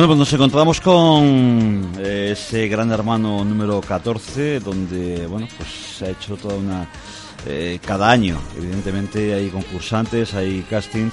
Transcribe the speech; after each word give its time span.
Bueno, 0.00 0.14
pues 0.14 0.18
nos 0.20 0.32
encontramos 0.32 0.80
con 0.80 1.92
eh, 1.98 2.30
ese 2.32 2.68
gran 2.68 2.90
hermano 2.90 3.44
número 3.44 3.82
14, 3.82 4.58
donde, 4.60 5.26
bueno, 5.26 5.46
pues 5.58 5.68
se 5.98 6.06
ha 6.06 6.08
hecho 6.08 6.38
toda 6.38 6.54
una... 6.54 6.88
eh, 7.46 7.78
cada 7.84 8.10
año, 8.10 8.40
evidentemente, 8.56 9.34
hay 9.34 9.50
concursantes, 9.50 10.32
hay 10.32 10.62
castings, 10.70 11.12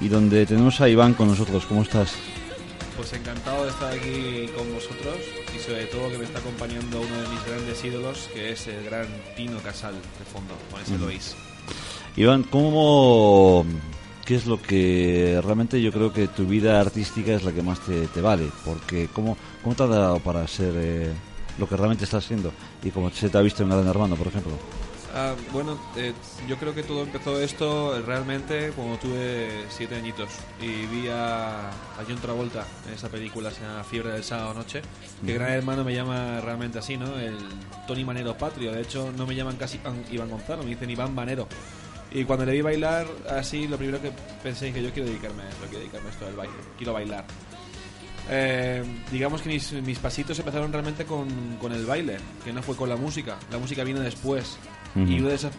y 0.00 0.06
donde 0.06 0.46
tenemos 0.46 0.80
a 0.80 0.88
Iván 0.88 1.14
con 1.14 1.26
nosotros. 1.26 1.66
¿Cómo 1.66 1.82
estás? 1.82 2.14
Pues 2.96 3.12
encantado 3.14 3.64
de 3.64 3.70
estar 3.70 3.92
aquí 3.92 4.48
con 4.56 4.72
vosotros 4.74 5.16
y 5.52 5.58
sobre 5.58 5.86
todo 5.86 6.08
que 6.12 6.18
me 6.18 6.24
está 6.24 6.38
acompañando 6.38 7.00
uno 7.00 7.22
de 7.22 7.28
mis 7.30 7.44
grandes 7.44 7.84
ídolos, 7.84 8.28
que 8.32 8.52
es 8.52 8.64
el 8.68 8.84
gran 8.84 9.08
Tino 9.36 9.58
Casal, 9.58 9.94
de 9.94 10.24
fondo, 10.32 10.54
con 10.70 10.80
ese 10.80 11.04
oís. 11.04 11.34
Iván, 12.14 12.44
¿cómo... 12.44 13.66
¿Qué 14.30 14.36
es 14.36 14.46
lo 14.46 14.62
que 14.62 15.40
realmente 15.42 15.82
yo 15.82 15.90
creo 15.90 16.12
que 16.12 16.28
tu 16.28 16.46
vida 16.46 16.80
artística 16.80 17.32
es 17.32 17.42
la 17.42 17.50
que 17.50 17.62
más 17.62 17.80
te, 17.80 18.06
te 18.06 18.20
vale? 18.20 18.48
Porque 18.64 19.08
¿cómo, 19.12 19.36
¿cómo 19.60 19.74
te 19.74 19.82
ha 19.82 19.86
dado 19.86 20.20
para 20.20 20.46
ser 20.46 20.72
eh, 20.76 21.12
lo 21.58 21.68
que 21.68 21.76
realmente 21.76 22.04
estás 22.04 22.26
siendo? 22.26 22.52
Y 22.84 22.92
como 22.92 23.10
se 23.10 23.28
te 23.28 23.36
ha 23.36 23.40
visto 23.40 23.64
en 23.64 23.70
Gran 23.70 23.88
Hermano, 23.88 24.14
por 24.14 24.28
ejemplo. 24.28 24.52
Ah, 25.12 25.34
bueno, 25.52 25.76
eh, 25.96 26.12
yo 26.48 26.56
creo 26.58 26.72
que 26.72 26.84
todo 26.84 27.02
empezó 27.02 27.40
esto 27.40 28.00
realmente 28.02 28.70
cuando 28.76 28.98
tuve 28.98 29.64
siete 29.68 29.96
añitos 29.96 30.28
y 30.62 30.86
vi 30.86 31.08
a, 31.08 31.70
a 31.70 32.04
John 32.06 32.20
Travolta 32.20 32.64
en 32.86 32.94
esa 32.94 33.08
película, 33.08 33.50
se 33.50 33.62
llama 33.62 33.82
Fiebre 33.82 34.12
del 34.12 34.22
Sábado 34.22 34.54
Noche, 34.54 34.80
que 35.26 35.34
Gran 35.34 35.50
Hermano 35.50 35.82
me 35.82 35.92
llama 35.92 36.40
realmente 36.40 36.78
así, 36.78 36.96
¿no? 36.96 37.18
El 37.18 37.36
Tony 37.88 38.04
Manero 38.04 38.38
Patrio, 38.38 38.70
de 38.70 38.82
hecho 38.82 39.12
no 39.16 39.26
me 39.26 39.34
llaman 39.34 39.56
casi 39.56 39.80
Iván 40.12 40.30
Gonzalo, 40.30 40.62
me 40.62 40.70
dicen 40.70 40.88
Iván 40.88 41.16
Manero. 41.16 41.48
Y 42.12 42.24
cuando 42.24 42.44
le 42.44 42.52
vi 42.52 42.60
bailar 42.60 43.06
así, 43.28 43.68
lo 43.68 43.76
primero 43.76 44.00
que 44.02 44.10
pensé 44.42 44.68
es 44.68 44.74
que 44.74 44.82
yo 44.82 44.90
quiero 44.92 45.08
dedicarme 45.08 45.42
a 45.44 45.48
esto, 45.48 45.60
quiero 45.66 45.78
dedicarme 45.80 46.08
a 46.08 46.12
esto 46.12 46.26
del 46.26 46.34
baile, 46.36 46.54
quiero 46.76 46.92
bailar. 46.92 47.24
Eh, 48.28 48.82
digamos 49.10 49.42
que 49.42 49.48
mis, 49.48 49.72
mis 49.72 49.98
pasitos 49.98 50.38
empezaron 50.38 50.72
realmente 50.72 51.04
con, 51.04 51.28
con 51.60 51.72
el 51.72 51.84
baile, 51.86 52.16
que 52.44 52.52
no 52.52 52.62
fue 52.62 52.76
con 52.76 52.88
la 52.88 52.96
música. 52.96 53.36
La 53.50 53.58
música 53.58 53.82
vino 53.84 54.00
después. 54.00 54.56
Ujú. 54.94 55.10
Y 55.10 55.20
una 55.20 55.30
de, 55.30 55.34
esas, 55.36 55.52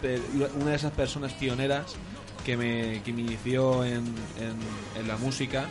una 0.60 0.70
de 0.70 0.76
esas 0.76 0.92
personas 0.92 1.32
pioneras 1.34 1.94
que 2.44 2.56
me, 2.56 3.02
que 3.02 3.12
me 3.12 3.22
inició 3.22 3.84
en, 3.84 3.94
en- 4.38 5.00
en 5.00 5.08
la 5.08 5.16
música, 5.16 5.64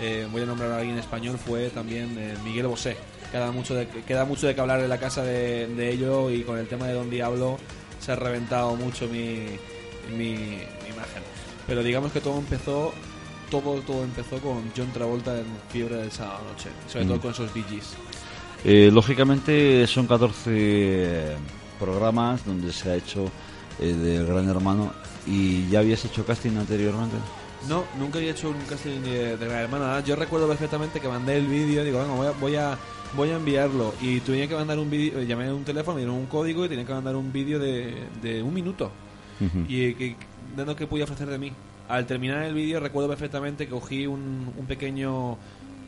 eh, 0.00 0.26
voy 0.30 0.42
a 0.42 0.46
nombrar 0.46 0.70
a 0.72 0.78
alguien 0.78 0.98
español, 0.98 1.38
fue 1.38 1.70
también 1.70 2.16
eh, 2.18 2.34
Miguel 2.44 2.66
Bosé. 2.66 2.96
Queda 3.32 3.50
mucho, 3.50 3.74
de, 3.74 3.86
queda 3.88 4.24
mucho 4.24 4.46
de 4.46 4.54
que 4.54 4.60
hablar 4.60 4.80
en 4.80 4.88
la 4.88 4.98
casa 4.98 5.22
de, 5.22 5.66
de 5.68 5.90
ello 5.92 6.30
y 6.30 6.42
con 6.42 6.58
el 6.58 6.68
tema 6.68 6.86
de 6.86 6.94
Don 6.94 7.10
Diablo 7.10 7.58
se 8.00 8.12
ha 8.12 8.16
reventado 8.16 8.76
mucho 8.76 9.08
mi, 9.08 9.46
mi, 10.10 10.32
mi 10.34 10.92
imagen. 10.92 11.22
Pero 11.66 11.82
digamos 11.82 12.12
que 12.12 12.20
todo 12.20 12.38
empezó 12.38 12.92
todo, 13.50 13.74
todo 13.82 14.02
empezó 14.04 14.38
con 14.38 14.64
John 14.76 14.90
Travolta 14.92 15.38
en 15.38 15.46
Fiebre 15.70 15.96
del 15.96 16.10
Sábado 16.10 16.40
Noche, 16.52 16.68
sobre 16.88 17.04
Mm. 17.04 17.08
todo 17.08 17.20
con 17.20 17.30
esos 17.32 17.54
DJs. 17.54 17.94
Eh, 18.64 18.90
lógicamente 18.92 19.86
son 19.86 20.06
14 20.06 21.36
programas 21.78 22.44
donde 22.44 22.72
se 22.72 22.90
ha 22.90 22.96
hecho 22.96 23.30
eh, 23.80 23.92
de 23.92 24.24
Gran 24.24 24.48
Hermano 24.48 24.92
y 25.26 25.68
ya 25.68 25.80
habías 25.80 26.04
hecho 26.04 26.24
casting 26.24 26.56
anteriormente. 26.56 27.16
No, 27.68 27.84
nunca 27.98 28.18
había 28.18 28.30
hecho 28.30 28.50
un 28.50 28.56
casting 28.68 29.00
de, 29.02 29.36
de 29.36 29.46
Gran 29.46 29.62
Hermana. 29.62 30.00
Yo 30.00 30.16
recuerdo 30.16 30.48
perfectamente 30.48 31.00
que 31.00 31.08
mandé 31.08 31.36
el 31.36 31.46
vídeo, 31.46 31.84
digo, 31.84 31.98
venga, 32.00 32.14
voy 32.14 32.26
a, 32.26 32.30
voy 32.32 32.56
a, 32.56 32.78
voy 33.14 33.30
a 33.30 33.36
enviarlo. 33.36 33.94
Y 34.00 34.20
tenía 34.20 34.46
que 34.48 34.54
mandar 34.54 34.78
un 34.78 34.88
vídeo, 34.90 35.22
llamé 35.22 35.48
a 35.48 35.54
un 35.54 35.64
teléfono, 35.64 35.96
me 35.96 36.00
dieron 36.00 36.16
un 36.16 36.26
código 36.26 36.64
y 36.64 36.68
tenía 36.68 36.84
que 36.86 36.92
mandar 36.94 37.16
un 37.16 37.32
vídeo 37.32 37.58
de, 37.58 37.94
de 38.22 38.42
un 38.42 38.54
minuto. 38.54 38.90
Y 39.68 39.84
eh, 39.84 39.94
que, 39.94 40.16
dando 40.56 40.76
que 40.76 40.86
podía 40.86 41.04
ofrecer 41.04 41.28
de 41.28 41.38
mí. 41.38 41.52
Al 41.88 42.06
terminar 42.06 42.42
el 42.42 42.54
vídeo 42.54 42.80
recuerdo 42.80 43.08
perfectamente 43.08 43.66
que 43.66 43.70
cogí 43.70 44.06
un, 44.06 44.52
un 44.56 44.66
pequeño 44.66 45.36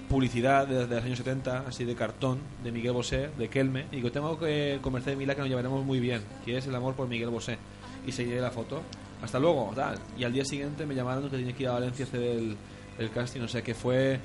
publicidad 0.08 0.66
de, 0.66 0.86
de 0.86 0.94
los 0.96 1.04
años 1.04 1.18
70, 1.18 1.64
así 1.68 1.84
de 1.84 1.94
cartón, 1.94 2.38
de 2.64 2.72
Miguel 2.72 2.92
Bosé, 2.92 3.30
de 3.36 3.48
Kelme, 3.48 3.86
y 3.92 3.96
digo, 3.96 4.10
tengo 4.10 4.38
que 4.38 4.78
comercial 4.80 5.14
de 5.14 5.18
Milá 5.18 5.34
que 5.34 5.40
nos 5.40 5.50
llevaremos 5.50 5.84
muy 5.84 6.00
bien, 6.00 6.22
que 6.44 6.56
es 6.56 6.66
el 6.66 6.74
amor 6.74 6.94
por 6.94 7.08
Miguel 7.08 7.30
Bosé. 7.30 7.58
Y 8.06 8.12
seguí 8.12 8.34
la 8.36 8.50
foto. 8.50 8.82
Hasta 9.22 9.38
luego, 9.38 9.72
tal. 9.74 9.98
Y 10.16 10.24
al 10.24 10.32
día 10.32 10.44
siguiente 10.44 10.86
me 10.86 10.94
llamaron 10.94 11.24
que 11.24 11.36
tenía 11.36 11.52
que 11.52 11.64
ir 11.64 11.68
a 11.68 11.72
Valencia 11.72 12.04
a 12.04 12.08
hacer 12.08 12.22
el, 12.22 12.56
el 12.98 13.10
casting, 13.10 13.40
o 13.42 13.48
sea 13.48 13.62
que 13.62 13.74
fue... 13.74 14.18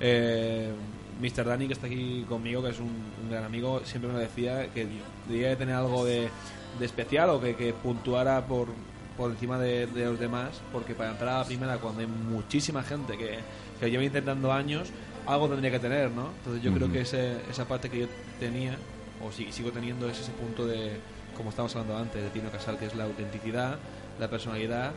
Eh, 0.00 0.72
Mr. 1.20 1.44
Dani, 1.44 1.66
que 1.66 1.74
está 1.74 1.86
aquí 1.86 2.24
conmigo, 2.26 2.62
que 2.62 2.70
es 2.70 2.80
un, 2.80 2.86
un 3.22 3.30
gran 3.30 3.44
amigo, 3.44 3.82
siempre 3.84 4.10
me 4.10 4.20
decía 4.20 4.68
que 4.72 4.86
debía 5.28 5.50
de 5.50 5.56
tener 5.56 5.74
algo 5.74 6.02
de, 6.04 6.30
de 6.78 6.86
especial 6.86 7.30
o 7.30 7.40
que, 7.40 7.56
que 7.56 7.72
puntuara 7.74 8.46
por, 8.46 8.68
por 9.16 9.30
encima 9.30 9.58
de, 9.58 9.86
de 9.86 10.04
los 10.06 10.18
demás, 10.18 10.60
porque 10.72 10.94
para 10.94 11.10
entrar 11.10 11.28
a 11.34 11.38
la 11.40 11.44
primera, 11.44 11.78
cuando 11.78 12.00
hay 12.00 12.06
muchísima 12.06 12.82
gente 12.82 13.16
que, 13.18 13.38
que 13.78 13.90
lleva 13.90 14.04
intentando 14.04 14.52
años, 14.52 14.88
algo 15.26 15.48
tendría 15.48 15.70
que 15.70 15.78
tener, 15.80 16.10
¿no? 16.10 16.28
Entonces 16.38 16.62
yo 16.62 16.72
creo 16.72 16.90
que 16.92 17.00
ese, 17.02 17.36
esa 17.50 17.66
parte 17.66 17.90
que 17.90 18.00
yo 18.00 18.06
tenía, 18.38 18.76
o 19.22 19.30
si- 19.30 19.52
sigo 19.52 19.70
teniendo, 19.70 20.08
es 20.08 20.18
ese 20.20 20.32
punto 20.32 20.66
de, 20.66 20.98
como 21.36 21.50
estábamos 21.50 21.74
hablando 21.76 21.98
antes, 21.98 22.22
de 22.22 22.30
Tino 22.30 22.50
Casal, 22.50 22.78
que 22.78 22.86
es 22.86 22.94
la 22.94 23.04
autenticidad, 23.04 23.78
la 24.18 24.28
personalidad 24.28 24.92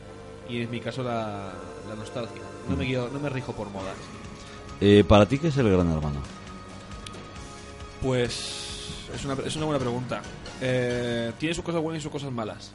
y 0.49 0.61
en 0.61 0.71
mi 0.71 0.79
caso 0.79 1.03
la, 1.03 1.53
la 1.89 1.95
nostalgia. 1.95 2.41
No 2.69 2.75
me, 2.77 2.85
guío- 2.85 3.09
no 3.11 3.19
me 3.19 3.29
rijo 3.29 3.51
por 3.53 3.69
modas. 3.69 3.95
Eh, 4.79 5.03
¿Para 5.07 5.25
ti 5.25 5.37
qué 5.39 5.49
es 5.49 5.57
el 5.57 5.69
Gran 5.69 5.91
Hermano? 5.91 6.21
Pues 8.01 9.05
es 9.13 9.23
una, 9.25 9.35
es 9.45 9.55
una 9.55 9.65
buena 9.65 9.79
pregunta. 9.79 10.21
Eh, 10.61 11.31
tiene 11.39 11.53
sus 11.55 11.63
cosas 11.63 11.81
buenas 11.81 11.99
y 11.99 12.03
sus 12.03 12.11
cosas 12.11 12.31
malas. 12.31 12.71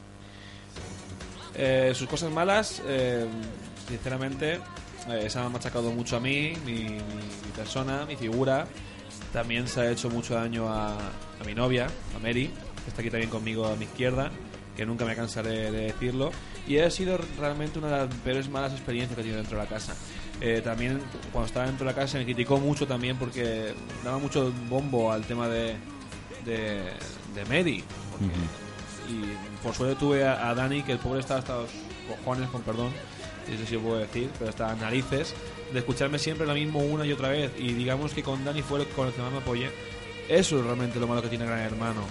Eh, 1.55 1.91
sus 1.95 2.07
cosas 2.07 2.31
malas, 2.31 2.81
eh, 2.87 3.25
sinceramente, 3.87 4.59
eh, 5.09 5.29
se 5.29 5.39
han 5.39 5.51
machacado 5.51 5.91
mucho 5.91 6.17
a 6.17 6.19
mí, 6.19 6.53
mi, 6.65 6.73
mi- 6.73 6.89
mi 6.89 7.51
persona, 7.55 8.05
mi 8.05 8.15
figura. 8.15 8.67
También 9.33 9.67
se 9.67 9.81
ha 9.81 9.91
hecho 9.91 10.09
mucho 10.09 10.35
daño 10.35 10.67
a, 10.69 10.95
a 10.97 11.43
mi 11.45 11.53
novia, 11.53 11.87
a 12.15 12.19
Mary, 12.19 12.47
que 12.83 12.89
está 12.89 13.01
aquí 13.01 13.09
también 13.11 13.29
conmigo 13.29 13.65
a 13.67 13.75
mi 13.75 13.85
izquierda, 13.85 14.31
que 14.75 14.85
nunca 14.85 15.05
me 15.05 15.15
cansaré 15.15 15.71
de 15.71 15.81
decirlo. 15.87 16.31
Y 16.67 16.77
ha 16.79 16.89
sido 16.89 17.19
realmente 17.37 17.79
una 17.79 17.87
de 17.89 17.97
las 18.07 18.15
peores 18.15 18.49
malas 18.49 18.71
experiencias 18.73 19.15
que 19.15 19.21
he 19.21 19.23
tenido 19.23 19.37
dentro 19.41 19.57
de 19.57 19.63
la 19.63 19.69
casa. 19.69 19.95
Eh, 20.41 20.61
también 20.63 20.99
cuando 21.33 21.47
estaba 21.47 21.65
dentro 21.65 21.85
de 21.85 21.91
la 21.91 21.95
casa 21.99 22.17
me 22.17 22.23
criticó 22.23 22.57
mucho 22.59 22.87
también 22.87 23.17
porque 23.17 23.73
daba 24.05 24.19
mucho 24.19 24.53
bombo 24.69 25.11
al 25.11 25.23
tema 25.25 25.49
de, 25.49 25.75
de, 26.45 26.81
de 27.35 27.45
Mary. 27.45 27.83
porque- 28.11 28.33
Y 29.11 29.23
por 29.63 29.73
suerte 29.73 29.95
tuve 29.95 30.23
a, 30.25 30.49
a 30.49 30.55
Dani, 30.55 30.83
que 30.83 30.91
el 30.91 30.99
pobre 30.99 31.19
estaba 31.19 31.39
hasta 31.39 31.55
los 31.55 31.69
cojones, 32.07 32.47
con 32.49 32.61
perdón, 32.61 32.91
no 33.49 33.57
sé 33.57 33.65
si 33.65 33.73
lo 33.75 33.81
puedo 33.81 33.97
decir, 33.97 34.29
pero 34.37 34.51
en 34.71 34.79
narices, 34.81 35.33
de 35.73 35.79
escucharme 35.79 36.19
siempre 36.19 36.45
lo 36.45 36.53
mismo 36.53 36.79
una 36.79 37.05
y 37.05 37.11
otra 37.11 37.29
vez. 37.29 37.51
Y 37.57 37.73
digamos 37.73 38.13
que 38.13 38.21
con 38.21 38.45
Dani 38.45 38.61
fue 38.61 38.85
con 38.89 39.07
el 39.07 39.13
que 39.13 39.21
más 39.21 39.31
me 39.31 39.39
apoyé. 39.39 39.71
Eso 40.27 40.59
es 40.59 40.63
realmente 40.65 40.99
lo 40.99 41.07
malo 41.07 41.21
que 41.23 41.29
tiene 41.29 41.45
Gran 41.45 41.59
Hermano. 41.59 42.01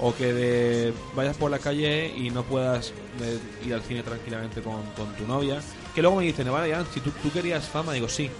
O 0.00 0.14
que 0.14 0.32
de- 0.32 0.92
vayas 1.14 1.36
por 1.36 1.50
la 1.50 1.58
calle 1.60 2.12
y 2.16 2.30
no 2.30 2.42
puedas 2.44 2.92
eh, 3.20 3.38
ir 3.66 3.74
al 3.74 3.82
cine 3.82 4.02
tranquilamente 4.02 4.60
con, 4.60 4.82
con 4.96 5.12
tu 5.14 5.26
novia. 5.26 5.60
Que 5.94 6.02
luego 6.02 6.16
me 6.16 6.24
dicen, 6.24 6.50
vale, 6.52 6.72
Jan, 6.74 6.86
si 6.92 7.00
tú, 7.00 7.10
tú 7.22 7.30
querías 7.32 7.64
fama, 7.68 7.92
digo, 7.92 8.08
sí, 8.08 8.30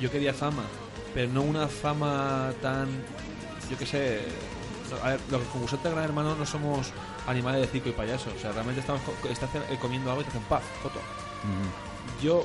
yo 0.00 0.10
quería 0.10 0.32
fama, 0.34 0.64
pero 1.14 1.30
no 1.32 1.42
una 1.42 1.68
fama 1.68 2.52
tan, 2.62 2.88
yo 3.70 3.76
qué 3.78 3.84
sé, 3.86 4.20
a 5.02 5.10
ver, 5.10 5.20
los 5.30 5.42
concursantes 5.42 5.84
de 5.84 5.90
Gran 5.90 6.04
Hermano 6.04 6.34
no 6.34 6.46
somos 6.46 6.92
animales 7.26 7.60
de 7.62 7.66
circo 7.68 7.88
y 7.88 7.92
payasos, 7.92 8.32
o 8.36 8.38
sea, 8.38 8.52
realmente 8.52 8.80
estamos 8.80 9.02
estás 9.30 9.50
eh, 9.54 9.78
comiendo 9.80 10.10
algo 10.10 10.22
y 10.22 10.24
te 10.24 10.30
hacen 10.30 10.42
paz, 10.42 10.62
foto. 10.82 11.00
yo, 12.22 12.44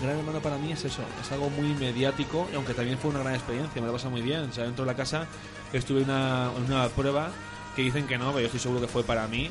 Gran 0.00 0.18
Hermano 0.18 0.40
para 0.40 0.56
mí 0.56 0.72
es 0.72 0.84
eso, 0.84 1.02
es 1.20 1.32
algo 1.32 1.50
muy 1.50 1.74
mediático, 1.74 2.48
y 2.52 2.56
aunque 2.56 2.74
también 2.74 2.98
fue 2.98 3.10
una 3.10 3.20
gran 3.20 3.34
experiencia, 3.34 3.80
me 3.80 3.86
lo 3.88 3.92
pasado 3.92 4.10
muy 4.10 4.22
bien. 4.22 4.40
O 4.40 4.52
sea, 4.52 4.64
dentro 4.64 4.84
de 4.84 4.90
la 4.90 4.96
casa 4.96 5.26
estuve 5.72 6.02
en 6.02 6.10
una, 6.10 6.50
una 6.50 6.88
prueba 6.88 7.30
que 7.74 7.82
dicen 7.82 8.06
que 8.06 8.18
no, 8.18 8.28
pero 8.28 8.40
yo 8.40 8.46
estoy 8.46 8.60
seguro 8.60 8.80
que 8.80 8.88
fue 8.88 9.02
para 9.02 9.26
mí, 9.26 9.50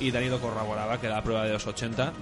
y 0.00 0.10
Dani 0.10 0.28
lo 0.28 0.40
corroboraba, 0.40 1.00
que 1.00 1.06
era 1.06 1.16
la 1.16 1.22
prueba 1.22 1.44
de 1.44 1.52
los 1.52 1.66
80, 1.66 2.12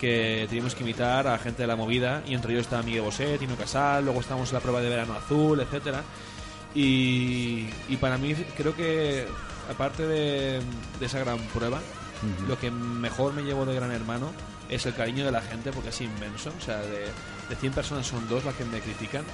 que 0.00 0.44
teníamos 0.48 0.74
que 0.74 0.82
imitar 0.82 1.26
a 1.26 1.38
gente 1.38 1.62
de 1.62 1.66
la 1.66 1.76
movida, 1.76 2.22
y 2.26 2.34
entre 2.34 2.52
ellos 2.52 2.64
estaba 2.64 2.82
Miguel 2.82 3.02
Bosé, 3.02 3.38
Tino 3.38 3.56
Casal, 3.56 4.04
luego 4.04 4.20
estábamos 4.20 4.50
en 4.50 4.54
la 4.54 4.60
prueba 4.60 4.80
de 4.80 4.88
Verano 4.90 5.14
Azul, 5.14 5.60
etcétera 5.60 6.02
y, 6.76 7.68
y 7.88 7.96
para 7.96 8.18
mí 8.18 8.34
creo 8.56 8.76
que 8.76 9.26
aparte 9.70 10.06
de, 10.06 10.60
de 11.00 11.06
esa 11.06 11.18
gran 11.18 11.38
prueba, 11.48 11.80
lo 12.48 12.58
que 12.58 12.70
mejor 12.70 13.32
me 13.32 13.42
llevo 13.42 13.64
de 13.66 13.74
Gran 13.74 13.92
Hermano 13.92 14.30
es 14.68 14.84
el 14.86 14.94
cariño 14.94 15.24
de 15.24 15.32
la 15.32 15.40
gente 15.40 15.72
porque 15.72 15.88
es 15.90 16.00
inmenso. 16.00 16.52
O 16.56 16.60
sea, 16.60 16.78
de, 16.78 17.06
de 17.48 17.56
100 17.58 17.72
personas 17.72 18.06
son 18.06 18.28
dos 18.28 18.44
las 18.44 18.54
que 18.54 18.64
me 18.64 18.80
critican. 18.80 19.24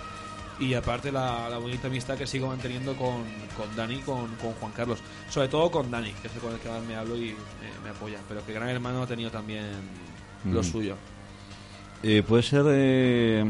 Y 0.61 0.75
aparte 0.75 1.11
la, 1.11 1.49
la 1.49 1.59
bonita 1.59 1.89
amistad 1.89 2.17
que 2.17 2.27
sigo 2.27 2.47
manteniendo 2.47 2.95
con, 2.97 3.25
con 3.57 3.75
Dani, 3.75 3.99
con, 4.01 4.29
con 4.37 4.53
Juan 4.53 4.73
Carlos. 4.73 5.01
Sobre 5.29 5.49
todo 5.49 5.71
con 5.71 5.91
Dani, 5.91 6.13
que 6.13 6.29
es 6.29 6.35
el 6.35 6.41
con 6.41 6.53
el 6.53 6.61
que 6.61 6.69
más 6.69 6.83
me 6.85 6.95
hablo 6.95 7.17
y 7.17 7.31
eh, 7.31 7.35
me 7.83 7.91
apoya. 7.91 8.19
Pero 8.29 8.45
que 8.45 8.53
Gran 8.53 8.69
Hermano 8.69 9.03
ha 9.03 9.07
tenido 9.07 9.31
también 9.31 9.65
lo 10.45 10.63
suyo. 10.63 10.97
Eh, 12.03 12.23
puede 12.27 12.43
ser 12.43 12.65
eh, 12.69 13.45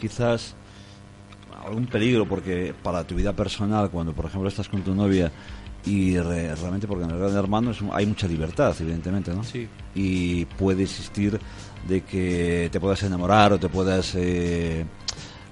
quizás 0.00 0.54
algún 1.66 1.86
peligro 1.86 2.26
porque 2.26 2.74
para 2.82 3.04
tu 3.04 3.14
vida 3.14 3.32
personal 3.32 3.90
cuando 3.90 4.12
por 4.12 4.26
ejemplo 4.26 4.48
estás 4.48 4.68
con 4.68 4.82
tu 4.82 4.94
novia 4.94 5.30
y 5.84 6.16
re- 6.18 6.54
realmente 6.54 6.86
porque 6.86 7.04
en 7.04 7.10
el 7.10 7.18
gran 7.18 7.36
hermano 7.36 7.70
es 7.72 7.78
hay 7.92 8.06
mucha 8.06 8.26
libertad 8.28 8.74
evidentemente 8.80 9.32
no 9.34 9.42
Sí. 9.44 9.68
y 9.94 10.44
puede 10.44 10.84
existir 10.84 11.38
de 11.88 12.02
que 12.02 12.68
te 12.70 12.78
puedas 12.80 13.02
enamorar 13.02 13.52
o 13.52 13.58
te 13.58 13.68
puedas 13.68 14.14
eh, 14.14 14.80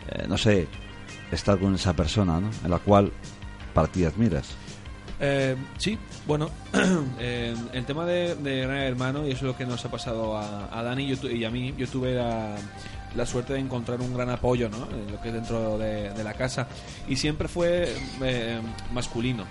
eh, 0.09 0.27
no 0.29 0.39
sé 0.39 0.69
estar 1.33 1.59
con 1.59 1.75
esa 1.75 1.95
persona 1.95 2.41
¿no? 2.41 2.51
en 2.65 2.71
la 2.71 2.79
cual 2.79 3.11
para 3.75 3.89
ti 3.89 4.05
admiras 4.05 4.49
Eh, 5.23 5.55
sí, 5.77 5.99
bueno, 6.27 6.49
eh, 7.19 7.55
el 7.75 7.85
tema 7.85 8.07
de, 8.07 8.35
de 8.37 8.63
Gran 8.63 8.79
Hermano, 8.79 9.27
y 9.27 9.33
eso 9.33 9.41
es 9.45 9.53
lo 9.53 9.57
que 9.57 9.67
nos 9.67 9.85
ha 9.85 9.91
pasado 9.91 10.35
a, 10.35 10.71
a 10.73 10.83
Dani 10.83 11.13
y, 11.13 11.15
yo 11.15 11.29
y 11.31 11.45
a 11.45 11.51
mí, 11.51 11.75
yo 11.77 11.87
tuve 11.89 12.15
la, 12.15 12.57
la 13.17 13.27
suerte 13.27 13.55
de 13.55 13.59
encontrar 13.59 14.01
un 14.01 14.15
gran 14.15 14.31
apoyo 14.31 14.69
¿no? 14.69 14.89
en 14.91 15.11
lo 15.13 15.21
que 15.21 15.29
es 15.29 15.35
dentro 15.35 15.79
de, 15.79 16.11
de 16.11 16.25
la 16.25 16.35
casa, 16.35 16.67
y 17.09 17.17
siempre 17.17 17.49
fue 17.49 17.93
eh, 18.23 18.61
masculino. 18.93 19.45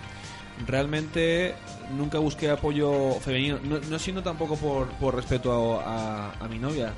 Realmente 0.68 1.56
nunca 1.98 2.20
busqué 2.20 2.50
apoyo 2.50 3.14
femenino, 3.22 3.60
no, 3.64 3.80
no 3.80 4.24
tampoco 4.24 4.56
por, 4.58 4.88
por 4.94 5.16
respeto 5.16 5.80
a, 5.80 6.28
a- 6.28 6.34
a 6.40 6.48
mi 6.48 6.60
novia. 6.60 6.94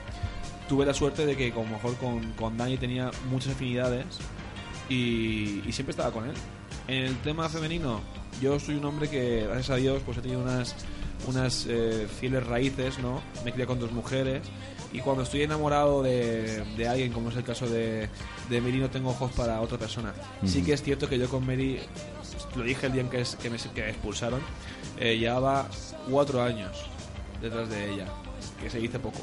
Tuve 0.67 0.85
la 0.85 0.93
suerte 0.93 1.25
de 1.25 1.35
que, 1.35 1.51
como 1.51 1.71
mejor 1.73 1.95
con, 1.97 2.31
con 2.33 2.57
Dani 2.57 2.77
tenía 2.77 3.11
muchas 3.29 3.53
afinidades 3.53 4.05
y, 4.89 5.61
y 5.67 5.71
siempre 5.71 5.91
estaba 5.91 6.11
con 6.11 6.25
él. 6.25 6.33
En 6.87 7.03
el 7.05 7.17
tema 7.17 7.47
femenino, 7.49 8.01
yo 8.41 8.59
soy 8.59 8.75
un 8.75 8.85
hombre 8.85 9.09
que, 9.09 9.43
gracias 9.45 9.69
a 9.69 9.75
Dios, 9.75 10.01
pues 10.05 10.17
he 10.17 10.21
tenido 10.21 10.41
unas, 10.41 10.75
unas 11.27 11.65
eh, 11.69 12.07
fieles 12.19 12.45
raíces, 12.47 12.97
¿no? 12.99 13.21
Me 13.45 13.51
crié 13.51 13.65
con 13.67 13.79
dos 13.79 13.91
mujeres 13.91 14.41
y 14.93 14.99
cuando 14.99 15.23
estoy 15.23 15.43
enamorado 15.43 16.03
de, 16.03 16.63
de 16.77 16.88
alguien, 16.88 17.11
como 17.13 17.29
es 17.29 17.35
el 17.38 17.43
caso 17.43 17.67
de, 17.69 18.09
de 18.49 18.61
Mary, 18.61 18.77
no 18.79 18.89
tengo 18.89 19.09
ojos 19.11 19.31
para 19.31 19.61
otra 19.61 19.77
persona. 19.77 20.13
Sí 20.45 20.63
que 20.63 20.73
es 20.73 20.81
cierto 20.83 21.07
que 21.07 21.17
yo 21.17 21.29
con 21.29 21.45
Mary, 21.45 21.79
lo 22.55 22.63
dije 22.63 22.88
el 22.88 22.93
día 22.93 23.01
en 23.01 23.09
que, 23.09 23.21
es- 23.21 23.35
que 23.35 23.49
me, 23.49 23.57
que 23.57 23.89
expulsaron, 23.89 24.41
eh, 24.99 25.17
llevaba 25.17 25.67
cuatro 26.09 26.41
años 26.43 26.71
detrás 27.41 27.69
de 27.69 27.93
ella, 27.93 28.05
que 28.61 28.69
se 28.69 28.79
dice 28.79 28.99
poco. 28.99 29.19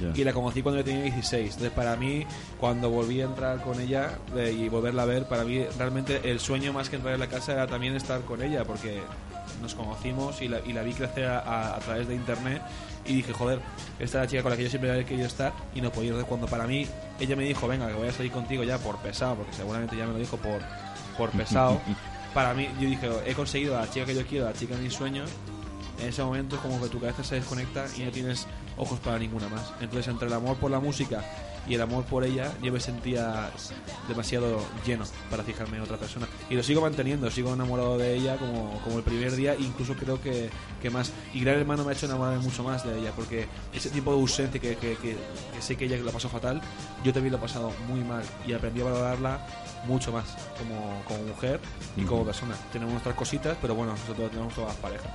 Ya. 0.00 0.12
Y 0.18 0.24
la 0.24 0.32
conocí 0.32 0.62
cuando 0.62 0.80
yo 0.80 0.84
tenía 0.84 1.02
16. 1.02 1.44
Entonces, 1.46 1.70
para 1.72 1.96
mí, 1.96 2.24
cuando 2.58 2.90
volví 2.90 3.20
a 3.20 3.24
entrar 3.24 3.60
con 3.62 3.80
ella 3.80 4.18
eh, 4.36 4.54
y 4.56 4.68
volverla 4.68 5.02
a 5.02 5.06
ver, 5.06 5.26
para 5.26 5.44
mí 5.44 5.64
realmente 5.78 6.20
el 6.30 6.38
sueño 6.40 6.72
más 6.72 6.88
que 6.88 6.96
entrar 6.96 7.14
en 7.14 7.20
la 7.20 7.26
casa 7.28 7.52
era 7.52 7.66
también 7.66 7.94
estar 7.96 8.20
con 8.22 8.40
ella, 8.42 8.64
porque 8.64 9.00
nos 9.60 9.74
conocimos 9.74 10.40
y 10.42 10.48
la, 10.48 10.60
y 10.60 10.72
la 10.72 10.82
vi 10.82 10.92
crecer 10.92 11.26
a, 11.26 11.40
a- 11.40 11.76
a 11.76 11.78
través 11.80 12.08
de 12.08 12.14
internet 12.14 12.62
y 13.06 13.14
dije, 13.14 13.32
joder, 13.32 13.60
esta 13.98 14.18
es 14.18 14.24
la 14.24 14.26
chica 14.26 14.42
con 14.42 14.50
la 14.50 14.56
que 14.56 14.64
yo 14.64 14.70
siempre 14.70 14.90
había 14.90 15.04
querido 15.04 15.26
estar 15.26 15.52
y 15.74 15.80
no 15.80 15.90
podía. 15.90 16.08
Entonces, 16.10 16.28
cuando 16.28 16.46
para 16.46 16.66
mí 16.66 16.86
ella 17.18 17.36
me 17.36 17.44
dijo, 17.44 17.66
venga, 17.68 17.86
que 17.88 17.94
voy 17.94 18.08
a 18.08 18.12
salir 18.12 18.30
contigo 18.32 18.62
ya 18.64 18.78
por 18.78 18.96
pesado, 18.98 19.36
porque 19.36 19.52
seguramente 19.54 19.96
ya 19.96 20.06
me 20.06 20.12
lo 20.12 20.18
dijo 20.18 20.36
por, 20.36 20.60
por 21.16 21.30
pesado, 21.30 21.80
para 22.34 22.54
mí 22.54 22.68
yo 22.80 22.88
dije, 22.88 23.08
he 23.26 23.34
conseguido 23.34 23.76
a 23.76 23.82
la 23.82 23.90
chica 23.90 24.06
que 24.06 24.14
yo 24.14 24.26
quiero, 24.26 24.46
a 24.46 24.50
la 24.50 24.56
chica 24.56 24.76
de 24.76 24.82
mis 24.82 24.92
sueños, 24.94 25.30
en 26.00 26.08
ese 26.08 26.22
momento 26.22 26.56
es 26.56 26.62
como 26.62 26.80
que 26.80 26.88
tu 26.88 26.98
cabeza 27.00 27.22
se 27.24 27.34
desconecta 27.36 27.84
y 27.96 28.02
no 28.02 28.10
tienes 28.10 28.46
ojos 28.78 28.98
para 29.00 29.18
ninguna 29.18 29.48
más. 29.48 29.72
Entonces 29.80 30.08
entre 30.08 30.28
el 30.28 30.32
amor 30.34 30.56
por 30.56 30.70
la 30.70 30.80
música 30.80 31.22
y 31.68 31.74
el 31.74 31.82
amor 31.82 32.04
por 32.04 32.24
ella, 32.24 32.50
yo 32.62 32.72
me 32.72 32.80
sentía 32.80 33.50
demasiado 34.08 34.60
lleno 34.86 35.04
para 35.30 35.42
fijarme 35.44 35.76
en 35.76 35.82
otra 35.84 35.96
persona. 35.96 36.26
Y 36.48 36.54
lo 36.54 36.62
sigo 36.62 36.80
manteniendo, 36.80 37.30
sigo 37.30 37.52
enamorado 37.54 37.98
de 37.98 38.14
ella 38.16 38.36
como, 38.36 38.80
como 38.82 38.98
el 38.98 39.04
primer 39.04 39.32
día, 39.36 39.54
incluso 39.58 39.94
creo 39.94 40.20
que, 40.20 40.50
que 40.82 40.90
más. 40.90 41.12
Y 41.32 41.40
Gran 41.40 41.58
Hermano 41.58 41.84
me 41.84 41.90
ha 41.90 41.94
hecho 41.94 42.06
enamorarme 42.06 42.42
mucho 42.42 42.64
más 42.64 42.84
de 42.84 42.98
ella, 42.98 43.12
porque 43.14 43.46
ese 43.72 43.90
tipo 43.90 44.12
de 44.12 44.20
ausencia 44.20 44.60
que, 44.60 44.76
que, 44.76 44.96
que- 44.96 45.16
que 45.54 45.62
sé 45.62 45.76
que 45.76 45.84
ella 45.84 45.96
lo 45.98 46.10
pasó 46.10 46.28
fatal, 46.28 46.60
yo 47.04 47.12
también 47.12 47.32
lo 47.32 47.38
he 47.38 47.40
pasado 47.40 47.72
muy 47.88 48.00
mal 48.00 48.22
y 48.46 48.52
aprendí 48.52 48.80
a 48.80 48.84
valorarla 48.84 49.46
mucho 49.86 50.12
más 50.12 50.24
como, 50.58 51.02
como 51.06 51.22
mujer 51.28 51.60
y 51.96 52.02
como 52.02 52.24
persona. 52.24 52.54
Tenemos 52.72 52.92
nuestras 52.92 53.14
cositas, 53.14 53.56
pero 53.60 53.74
bueno, 53.74 53.92
nosotros 53.92 54.30
tenemos 54.30 54.54
todas 54.54 54.74
parejas. 54.76 55.08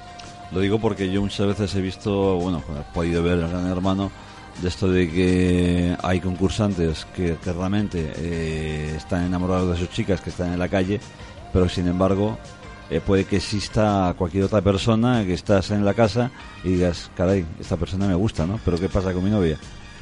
Lo 0.51 0.59
digo 0.59 0.79
porque 0.79 1.09
yo 1.11 1.21
muchas 1.21 1.47
veces 1.47 1.73
he 1.75 1.81
visto, 1.81 2.35
bueno, 2.35 2.63
he 2.79 2.93
podido 2.93 3.23
ver 3.23 3.39
el 3.39 3.49
Gran 3.49 3.67
Hermano, 3.67 4.11
de 4.61 4.67
esto 4.67 4.89
de 4.89 5.09
que 5.09 5.97
hay 6.01 6.19
concursantes 6.21 7.05
que, 7.15 7.37
realmente 7.45 8.13
eh, 8.17 8.93
están 8.95 9.25
enamorados 9.25 9.71
de 9.77 9.85
sus 9.85 9.93
chicas 9.93 10.21
que 10.21 10.29
están 10.29 10.53
en 10.53 10.59
la 10.59 10.69
calle, 10.69 10.99
pero 11.51 11.67
sin 11.69 11.87
embargo 11.87 12.37
eh, 12.89 13.01
puede 13.05 13.25
que 13.25 13.37
exista 13.37 14.13
cualquier 14.17 14.43
otra 14.45 14.61
persona 14.61 15.23
que 15.25 15.33
estás 15.33 15.71
en 15.71 15.83
la 15.83 15.93
casa 15.93 16.31
y 16.63 16.69
digas, 16.69 17.09
caray, 17.15 17.45
esta 17.59 17.77
persona 17.77 18.07
me 18.07 18.15
gusta, 18.15 18.45
¿no? 18.45 18.59
Pero 18.63 18.77
¿qué 18.77 18.87
pasa 18.89 19.11
con 19.13 19.23
mi 19.23 19.29
novia? 19.29 19.57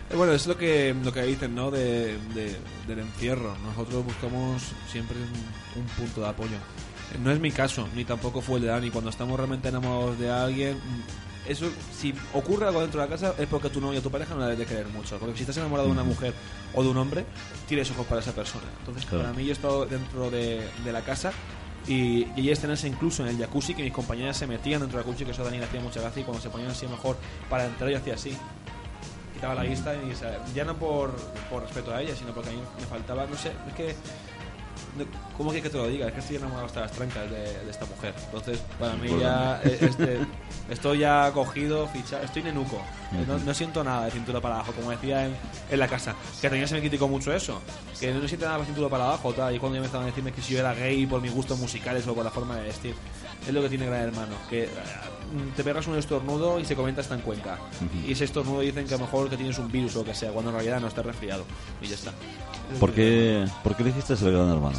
Eh, 0.09 0.15
Bueno, 0.15 0.33
es 0.33 0.45
lo 0.47 0.57
que, 0.57 0.93
lo 1.03 1.11
que 1.11 1.23
dicen, 1.23 1.55
¿no? 1.55 1.71
De, 1.71 2.17
de- 2.35 2.57
del 2.87 2.99
encierro. 2.99 3.55
Nosotros 3.65 4.03
buscamos 4.05 4.61
siempre 4.91 5.15
un, 5.17 5.81
un 5.81 5.87
punto 5.97 6.21
de 6.21 6.27
apoyo. 6.27 6.57
No 7.23 7.31
es 7.31 7.39
mi 7.39 7.51
caso, 7.51 7.87
ni 7.95 8.03
tampoco 8.05 8.41
fue 8.41 8.57
el 8.57 8.63
de 8.63 8.67
Dani. 8.69 8.89
Cuando 8.91 9.09
estamos 9.09 9.37
realmente 9.37 9.69
enamorados 9.69 10.19
de 10.19 10.29
alguien, 10.29 10.77
eso, 11.47 11.69
si 11.97 12.13
ocurre 12.33 12.67
algo 12.67 12.81
dentro 12.81 13.01
de 13.01 13.07
la 13.07 13.11
casa, 13.15 13.33
es 13.37 13.47
porque 13.47 13.69
tu 13.69 13.81
novia 13.81 13.99
o 13.99 14.01
tu 14.01 14.09
pareja 14.11 14.33
no 14.33 14.39
la 14.41 14.45
debes 14.47 14.59
de 14.59 14.65
querer 14.65 14.87
mucho. 14.87 15.17
Porque 15.19 15.35
si 15.35 15.41
estás 15.43 15.57
enamorado 15.57 15.87
de 15.87 15.93
una 15.93 16.03
mujer 16.03 16.33
o 16.73 16.83
de 16.83 16.89
un 16.89 16.97
hombre, 16.97 17.25
tienes 17.67 17.89
ojos 17.91 18.05
para 18.07 18.21
esa 18.21 18.31
persona. 18.33 18.65
Entonces, 18.79 19.05
Claro. 19.05 19.23
para 19.25 19.35
mí, 19.35 19.43
yo 19.43 19.49
he 19.49 19.53
estado 19.53 19.85
dentro 19.85 20.29
de, 20.31 20.67
de 20.83 20.91
la 20.91 21.01
casa 21.01 21.31
y, 21.87 22.27
y 22.39 22.53
tenerse 22.55 22.87
incluso 22.87 23.23
en 23.23 23.29
el 23.29 23.37
jacuzzi, 23.37 23.73
que 23.75 23.83
mis 23.83 23.91
compañeras 23.93 24.37
se 24.37 24.47
metían 24.47 24.79
dentro 24.81 24.97
del 24.97 25.05
jacuzzi, 25.05 25.25
que 25.25 25.31
eso 25.31 25.41
a 25.41 25.45
Dani 25.45 25.57
le 25.57 25.65
hacía 25.65 25.81
mucha 25.81 25.99
gracia, 25.99 26.21
y 26.21 26.23
cuando 26.23 26.41
se 26.41 26.49
ponían 26.49 26.71
así 26.71 26.87
mejor 26.87 27.17
para 27.49 27.65
entrar, 27.65 27.89
yo 27.89 27.97
hacía 27.97 28.13
así 28.15 28.37
quitaba 29.33 29.55
la 29.55 29.63
vista 29.63 29.93
y 29.95 30.11
o 30.11 30.15
sea, 30.15 30.39
ya 30.55 30.63
no 30.63 30.77
por, 30.77 31.11
por 31.49 31.63
respeto 31.63 31.93
a 31.93 32.01
ella, 32.01 32.15
sino 32.15 32.33
porque 32.33 32.51
a 32.51 32.53
mí 32.53 32.59
me 32.79 32.85
faltaba, 32.85 33.25
no 33.25 33.35
sé, 33.35 33.51
es 33.67 33.73
que 33.73 33.95
¿Cómo 35.37 35.51
que 35.51 35.61
que 35.61 35.69
te 35.69 35.77
lo 35.77 35.87
diga? 35.87 36.07
Es 36.07 36.13
que 36.13 36.19
estoy 36.19 36.35
enamorado 36.35 36.67
hasta 36.67 36.81
las 36.81 36.91
trancas 36.91 37.29
de, 37.29 37.63
de 37.63 37.71
esta 37.71 37.85
mujer. 37.85 38.13
Entonces, 38.25 38.59
para 38.79 38.93
mí 38.93 39.09
ya 39.19 39.61
este, 39.63 40.19
estoy 40.69 40.99
ya 40.99 41.31
cogido, 41.33 41.87
fichado, 41.87 42.23
estoy 42.23 42.43
nenuco. 42.43 42.81
No, 43.27 43.37
no 43.39 43.53
siento 43.53 43.83
nada 43.83 44.05
de 44.05 44.11
cintura 44.11 44.39
para 44.41 44.55
abajo, 44.55 44.71
como 44.73 44.91
decía 44.91 45.25
en, 45.25 45.35
en 45.69 45.79
la 45.79 45.87
casa. 45.87 46.15
Que 46.41 46.49
también 46.49 46.67
se 46.67 46.75
me 46.75 46.81
criticó 46.81 47.07
mucho 47.07 47.33
eso. 47.33 47.61
Que 47.99 48.11
no 48.11 48.27
siento 48.27 48.45
nada 48.45 48.59
de 48.59 48.65
cintura 48.65 48.89
para 48.89 49.05
abajo, 49.05 49.33
tal. 49.33 49.55
Y 49.55 49.59
cuando 49.59 49.75
ya 49.75 49.81
me 49.81 49.87
estaban 49.87 50.05
a 50.05 50.09
decirme 50.09 50.31
que 50.31 50.41
si 50.41 50.53
yo 50.53 50.59
era 50.59 50.73
gay 50.73 51.05
por 51.05 51.21
mis 51.21 51.33
gustos 51.33 51.57
musicales 51.59 52.07
o 52.07 52.13
por 52.13 52.23
la 52.23 52.31
forma 52.31 52.55
de 52.57 52.63
vestir. 52.63 52.95
Es 53.47 53.53
lo 53.53 53.61
que 53.61 53.69
tiene 53.69 53.85
Gran 53.85 54.01
Hermano. 54.01 54.35
Que 54.49 54.63
eh, 54.63 54.69
te 55.55 55.63
pegas 55.63 55.87
un 55.87 55.97
estornudo 55.97 56.59
y 56.59 56.65
se 56.65 56.75
comenta 56.75 57.01
hasta 57.01 57.15
en 57.15 57.21
Cuenca. 57.21 57.57
Y 58.07 58.11
ese 58.11 58.25
estornudo 58.25 58.61
dicen 58.61 58.87
que 58.87 58.93
a 58.93 58.97
lo 58.97 59.05
mejor 59.05 59.29
que 59.29 59.37
tienes 59.37 59.57
un 59.59 59.71
virus 59.71 59.95
o 59.95 59.99
lo 59.99 60.05
que 60.05 60.15
sea, 60.15 60.31
cuando 60.31 60.51
en 60.51 60.55
realidad 60.55 60.79
no 60.79 60.87
estás 60.87 61.05
resfriado. 61.05 61.45
Y 61.81 61.87
ya 61.87 61.95
está. 61.95 62.11
¿Por 62.79 62.91
qué, 62.93 63.45
¿Por 63.63 63.75
qué 63.75 63.83
elegiste 63.83 64.13
el 64.13 64.31
Gran 64.31 64.49
Hermano? 64.49 64.77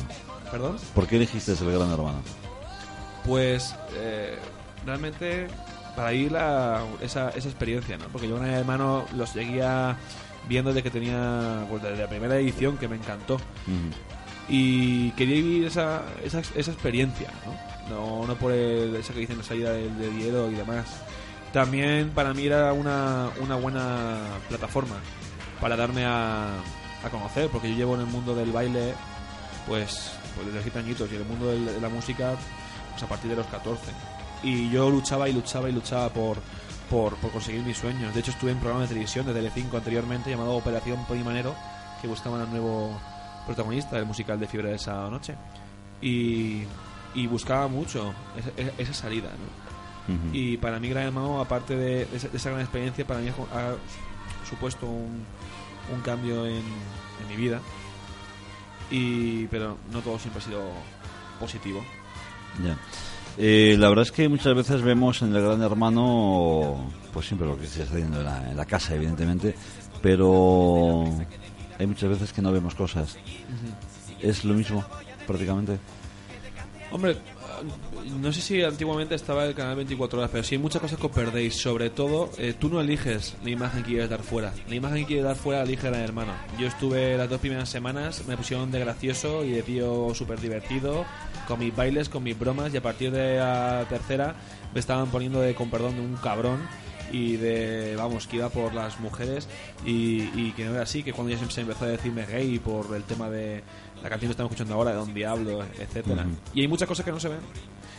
¿Perdón? 0.51 0.77
¿Por 0.95 1.07
qué 1.07 1.17
elegiste 1.17 1.53
el 1.53 1.59
Gran 1.59 1.91
Hermano? 1.91 2.23
Pues 3.25 3.75
eh, 3.95 4.39
realmente 4.85 5.49
para 5.97 6.11
vivir 6.11 6.33
la, 6.33 6.83
esa, 7.01 7.31
esa 7.31 7.49
experiencia, 7.49 7.97
¿no? 7.97 8.07
Porque 8.09 8.29
yo 8.29 8.37
el 8.37 8.51
hermano 8.51 9.05
lo 9.17 9.27
seguía 9.27 9.97
viendo 10.49 10.71
desde 10.71 10.83
que 10.83 10.91
tenía, 10.91 11.65
pues 11.71 11.83
desde 11.83 12.03
la 12.03 12.09
primera 12.09 12.37
edición 12.37 12.77
que 12.77 12.89
me 12.89 12.97
encantó. 12.97 13.39
Y 14.49 15.11
quería 15.13 15.37
vivir 15.37 15.67
esa, 15.67 16.03
esa, 16.23 16.41
esa 16.41 16.71
experiencia, 16.73 17.29
¿no? 17.47 17.55
No, 17.89 18.27
no 18.27 18.35
por 18.37 18.53
el, 18.53 18.95
esa 18.97 19.13
que 19.13 19.21
dicen 19.21 19.39
la 19.39 19.45
salida 19.45 19.73
del, 19.73 19.97
del 19.99 20.19
hielo 20.19 20.51
y 20.51 20.55
demás. 20.55 20.87
También 21.53 22.11
para 22.11 22.35
mí 22.35 22.47
era 22.47 22.73
una, 22.73 23.29
una 23.41 23.57
buena 23.57 24.19
plataforma 24.49 24.97
para 25.61 25.77
darme 25.77 26.05
a, 26.05 26.49
a 27.05 27.11
conocer, 27.11 27.49
porque 27.51 27.71
yo 27.71 27.77
llevo 27.77 27.95
en 27.95 28.01
el 28.03 28.07
mundo 28.07 28.35
del 28.35 28.51
baile, 28.53 28.95
pues, 29.67 30.11
pues 30.35 30.47
desde 30.49 30.63
7 30.63 30.79
añitos, 30.81 31.11
y 31.11 31.15
en 31.15 31.23
el 31.23 31.29
mundo 31.29 31.47
del- 31.47 31.67
de 31.67 31.81
la 31.81 31.89
música, 31.89 32.35
pues 32.91 33.03
a 33.03 33.07
partir 33.07 33.31
de 33.31 33.37
los 33.37 33.47
14. 33.47 33.81
Y 34.43 34.69
yo 34.71 34.91
luchaba 34.91 35.29
y 35.29 35.33
luchaba 35.33 35.69
y 35.71 35.73
luchaba 35.73 36.09
por, 36.11 36.39
por, 36.91 37.15
por 37.17 37.31
conseguir 37.31 37.63
mis 37.63 37.79
sueños. 37.79 38.13
De 38.13 38.21
hecho, 38.21 38.31
estuve 38.33 38.51
en 38.51 38.57
un 38.57 38.61
programa 38.63 38.83
de 38.83 38.89
televisión 38.89 39.25
de 39.27 39.33
Telecinco 39.33 39.77
anteriormente 39.79 40.29
llamado 40.31 40.53
Operación 40.57 41.05
Ponimanero, 41.07 41.55
que 42.03 42.09
buscaban 42.09 42.41
al 42.43 42.51
nuevo 42.51 42.99
protagonista 43.47 43.97
del 43.97 44.07
musical 44.07 44.39
de 44.41 44.47
Fiebre 44.47 44.71
de 44.71 44.77
esa 44.77 45.09
noche. 45.11 45.35
Y, 46.03 46.63
y 47.15 47.27
buscaba 47.27 47.69
mucho 47.69 48.13
esa, 48.37 48.51
esa- 48.79 48.95
salida, 48.95 49.31
¿no? 49.31 50.15
Ujú. 50.15 50.29
Y 50.33 50.57
para 50.59 50.79
mí, 50.79 50.89
Gran 50.89 51.05
Hermano, 51.05 51.41
aparte 51.41 51.77
de, 51.77 52.05
de 52.07 52.17
esa, 52.37 52.51
gran 52.51 52.61
experiencia, 52.63 53.07
para 53.07 53.21
mí 53.21 53.29
ha, 53.29 53.59
ha 53.59 53.75
supuesto 54.49 54.87
un, 54.87 55.25
un 55.95 56.01
cambio 56.03 56.45
en, 56.47 56.57
en 56.57 57.29
mi 57.29 57.37
vida. 57.37 57.61
Y, 58.91 59.47
pero 59.47 59.79
no 59.93 60.01
todo 60.01 60.19
siempre 60.19 60.43
ha 60.43 60.45
sido 60.45 60.63
positivo. 61.41 61.83
Ya. 62.63 62.77
Eh, 63.39 63.77
la 63.79 63.89
verdad 63.89 64.03
es 64.05 64.13
que 64.13 64.29
muchas 64.29 64.55
veces 64.55 64.83
vemos 64.83 65.23
en 65.23 65.35
el 65.35 65.43
Gran 65.43 65.63
Hermano, 65.63 66.91
pues 67.13 67.27
siempre 67.27 67.49
lo 67.49 67.59
que 67.59 67.67
se 67.67 67.83
está 67.83 67.95
haciendo 67.95 68.19
en 68.19 68.25
la, 68.27 68.51
en 68.51 68.57
la 68.57 68.65
casa, 68.67 68.95
evidentemente, 68.95 69.55
pero 70.03 71.05
hay 71.79 71.87
muchas 71.87 72.11
veces 72.11 72.33
que 72.33 72.43
no 72.43 72.53
vemos 72.53 72.75
cosas. 72.75 73.17
Es 74.21 74.45
lo 74.45 74.55
mismo, 74.55 74.85
prácticamente. 75.27 75.79
Hombre, 76.91 77.17
ah, 77.41 77.61
no 78.21 78.33
sé 78.33 78.41
si 78.41 78.63
antiguamente 78.63 79.15
estaba 79.15 79.45
el 79.45 79.55
canal 79.55 79.77
24 79.77 80.19
horas, 80.19 80.31
pero 80.31 80.45
sí 80.45 80.55
hay 80.55 80.61
muchas 80.61 80.81
cosas 80.81 80.99
que 80.99 81.07
os 81.07 81.13
perdéis. 81.13 81.57
Sobre 81.57 81.91
todo, 81.91 82.31
eh, 82.39 82.55
tú 82.59 82.69
no 82.69 82.81
eliges 82.81 83.37
la 83.43 83.51
imagen 83.51 83.83
que 83.83 83.91
quieres 83.91 84.11
dar 84.11 84.23
fuera. 84.23 84.53
La 84.69 84.75
imagen 84.75 84.99
que 85.01 85.07
quieres 85.07 85.25
dar 85.25 85.37
fuera 85.37 85.61
la 85.61 85.65
elige 85.67 85.89
el 85.89 85.95
hermano. 85.95 86.33
Yo 86.59 86.69
estuve 86.69 87.17
las 87.17 87.29
dos 87.29 87.41
primeras 87.41 87.69
semanas, 87.69 88.25
me 88.29 88.37
pusieron 88.37 88.71
de 88.71 88.81
gracioso 88.81 89.45
y 89.45 89.51
de 89.51 89.63
tío 89.63 90.15
súper 90.15 90.41
divertido, 90.41 91.05
con 91.49 91.59
mis 91.59 91.75
bailes, 91.75 92.09
con 92.09 92.23
mis 92.23 92.39
bromas, 92.39 92.73
y 92.73 92.77
a 92.77 92.83
partir 92.83 93.11
de 93.11 93.39
la 93.39 93.85
tercera 93.89 94.37
me 94.73 94.81
estaban 94.81 95.09
poniendo 95.09 95.41
de, 95.41 95.55
con 95.55 95.71
perdón, 95.71 95.97
de 95.97 96.01
un 96.01 96.17
cabrón 96.17 96.61
y 97.13 97.37
de, 97.37 97.95
vamos, 97.97 98.27
que 98.27 98.37
iba 98.37 98.49
por 98.49 98.75
las 98.75 99.01
mujeres 99.01 99.49
y, 99.85 100.53
que 100.53 100.65
no 100.65 100.73
era 100.73 100.83
así, 100.83 101.03
que 101.03 101.13
cuando 101.13 101.33
ya 101.33 101.49
se 101.49 101.61
empezó 101.61 101.85
a 101.85 101.89
decirme 101.89 102.27
gay 102.27 102.59
por 102.59 102.95
el 102.95 103.03
tema 103.05 103.31
de 103.31 103.63
la 104.03 104.09
canción 104.09 104.29
que 104.29 104.33
estamos 104.33 104.53
escuchando 104.53 104.75
ahora, 104.75 104.91
de 104.91 104.97
Don 104.97 105.15
Diablo, 105.15 105.65
etcétera. 105.79 106.27
Y 106.53 106.61
hay 106.61 106.69
muchas 106.69 106.89
cosas 106.89 107.05
que 107.05 107.13
no 107.13 107.21
se 107.21 107.29
ven. 107.29 107.41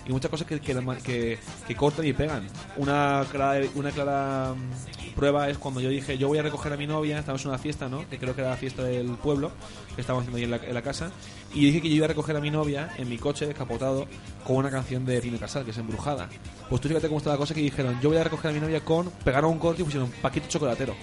Y 0.07 0.11
muchas 0.11 0.29
cosas 0.29 0.45
que, 0.45 0.59
que, 0.59 0.75
que, 1.03 1.39
que 1.67 1.75
cortan 1.75 2.05
y 2.05 2.13
pegan. 2.13 2.45
Una 2.77 3.25
clara, 3.31 3.65
una 3.73 3.89
clara 3.89 4.53
mm, 4.53 5.15
prueba 5.15 5.49
es 5.49 5.57
cuando 5.57 5.81
yo 5.81 5.89
dije, 5.89 6.15
yo 6.17 6.27
voy 6.27 6.37
a 6.37 6.43
recoger 6.43 6.71
a 6.73 6.77
mi 6.77 6.85
novia, 6.85 7.17
estamos 7.17 7.41
en 7.43 7.49
una 7.49 7.57
fiesta, 7.57 7.89
¿no? 7.89 8.07
Que 8.07 8.19
creo 8.19 8.35
que 8.35 8.41
era 8.41 8.51
la 8.51 8.57
fiesta 8.57 8.83
del 8.83 9.07
pueblo, 9.15 9.51
que 9.95 10.01
estábamos 10.01 10.21
haciendo 10.21 10.37
ahí 10.37 10.43
en 10.43 10.51
la, 10.51 10.57
en 10.57 10.73
la 10.75 10.83
casa. 10.83 11.11
Y 11.55 11.65
dije 11.65 11.81
que 11.81 11.89
yo 11.89 11.95
iba 11.95 12.05
a 12.05 12.09
recoger 12.09 12.35
a 12.35 12.39
mi 12.39 12.51
novia 12.51 12.91
en 12.97 13.09
mi 13.09 13.17
coche 13.17 13.47
descapotado 13.47 14.05
con 14.45 14.57
una 14.57 14.69
canción 14.69 15.05
de 15.05 15.19
Tino 15.21 15.39
Casal, 15.39 15.65
que 15.65 15.71
es 15.71 15.77
Embrujada. 15.77 16.29
Pues 16.69 16.81
tú 16.81 16.87
fíjate 16.87 17.07
cómo 17.07 17.17
está 17.17 17.31
la 17.31 17.37
cosa 17.37 17.55
que 17.55 17.61
dijeron, 17.61 17.99
yo 17.99 18.09
voy 18.09 18.19
a 18.19 18.23
recoger 18.23 18.51
a 18.51 18.53
mi 18.53 18.59
novia 18.59 18.81
con, 18.81 19.09
pegaron 19.23 19.53
un 19.53 19.59
corte 19.59 19.81
y 19.81 19.85
pusieron 19.85 20.11
Paquito 20.21 20.47
Chocolatero. 20.47 20.93